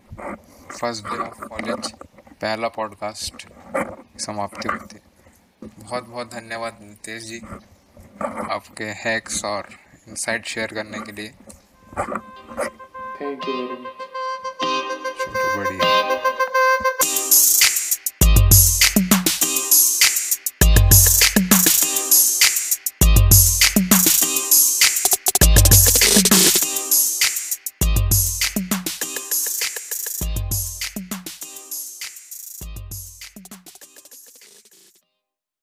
फ़र्स्ट 0.71 1.05
डे 1.05 1.17
ऑफ़ 1.17 1.45
कॉलेज 1.45 1.91
पहला 2.41 2.67
पॉडकास्ट 2.69 3.47
समाप्ति 4.19 4.67
होती 4.69 4.95
है। 4.95 5.01
बहुत 5.79 6.07
बहुत 6.07 6.31
धन्यवाद 6.31 6.77
नितेश 6.81 7.23
जी 7.23 7.39
आपके 8.51 8.83
हैक्स 8.83 9.43
और 9.45 9.67
इंसाइट 10.07 10.45
शेयर 10.45 10.73
करने 10.73 10.99
के 10.99 11.11
लिए। 11.11 11.29
थैंक 13.21 13.47
यू 13.47 13.55
वेरी 13.55 14.97
मच 14.97 15.25
बढ़िया 15.57 16.06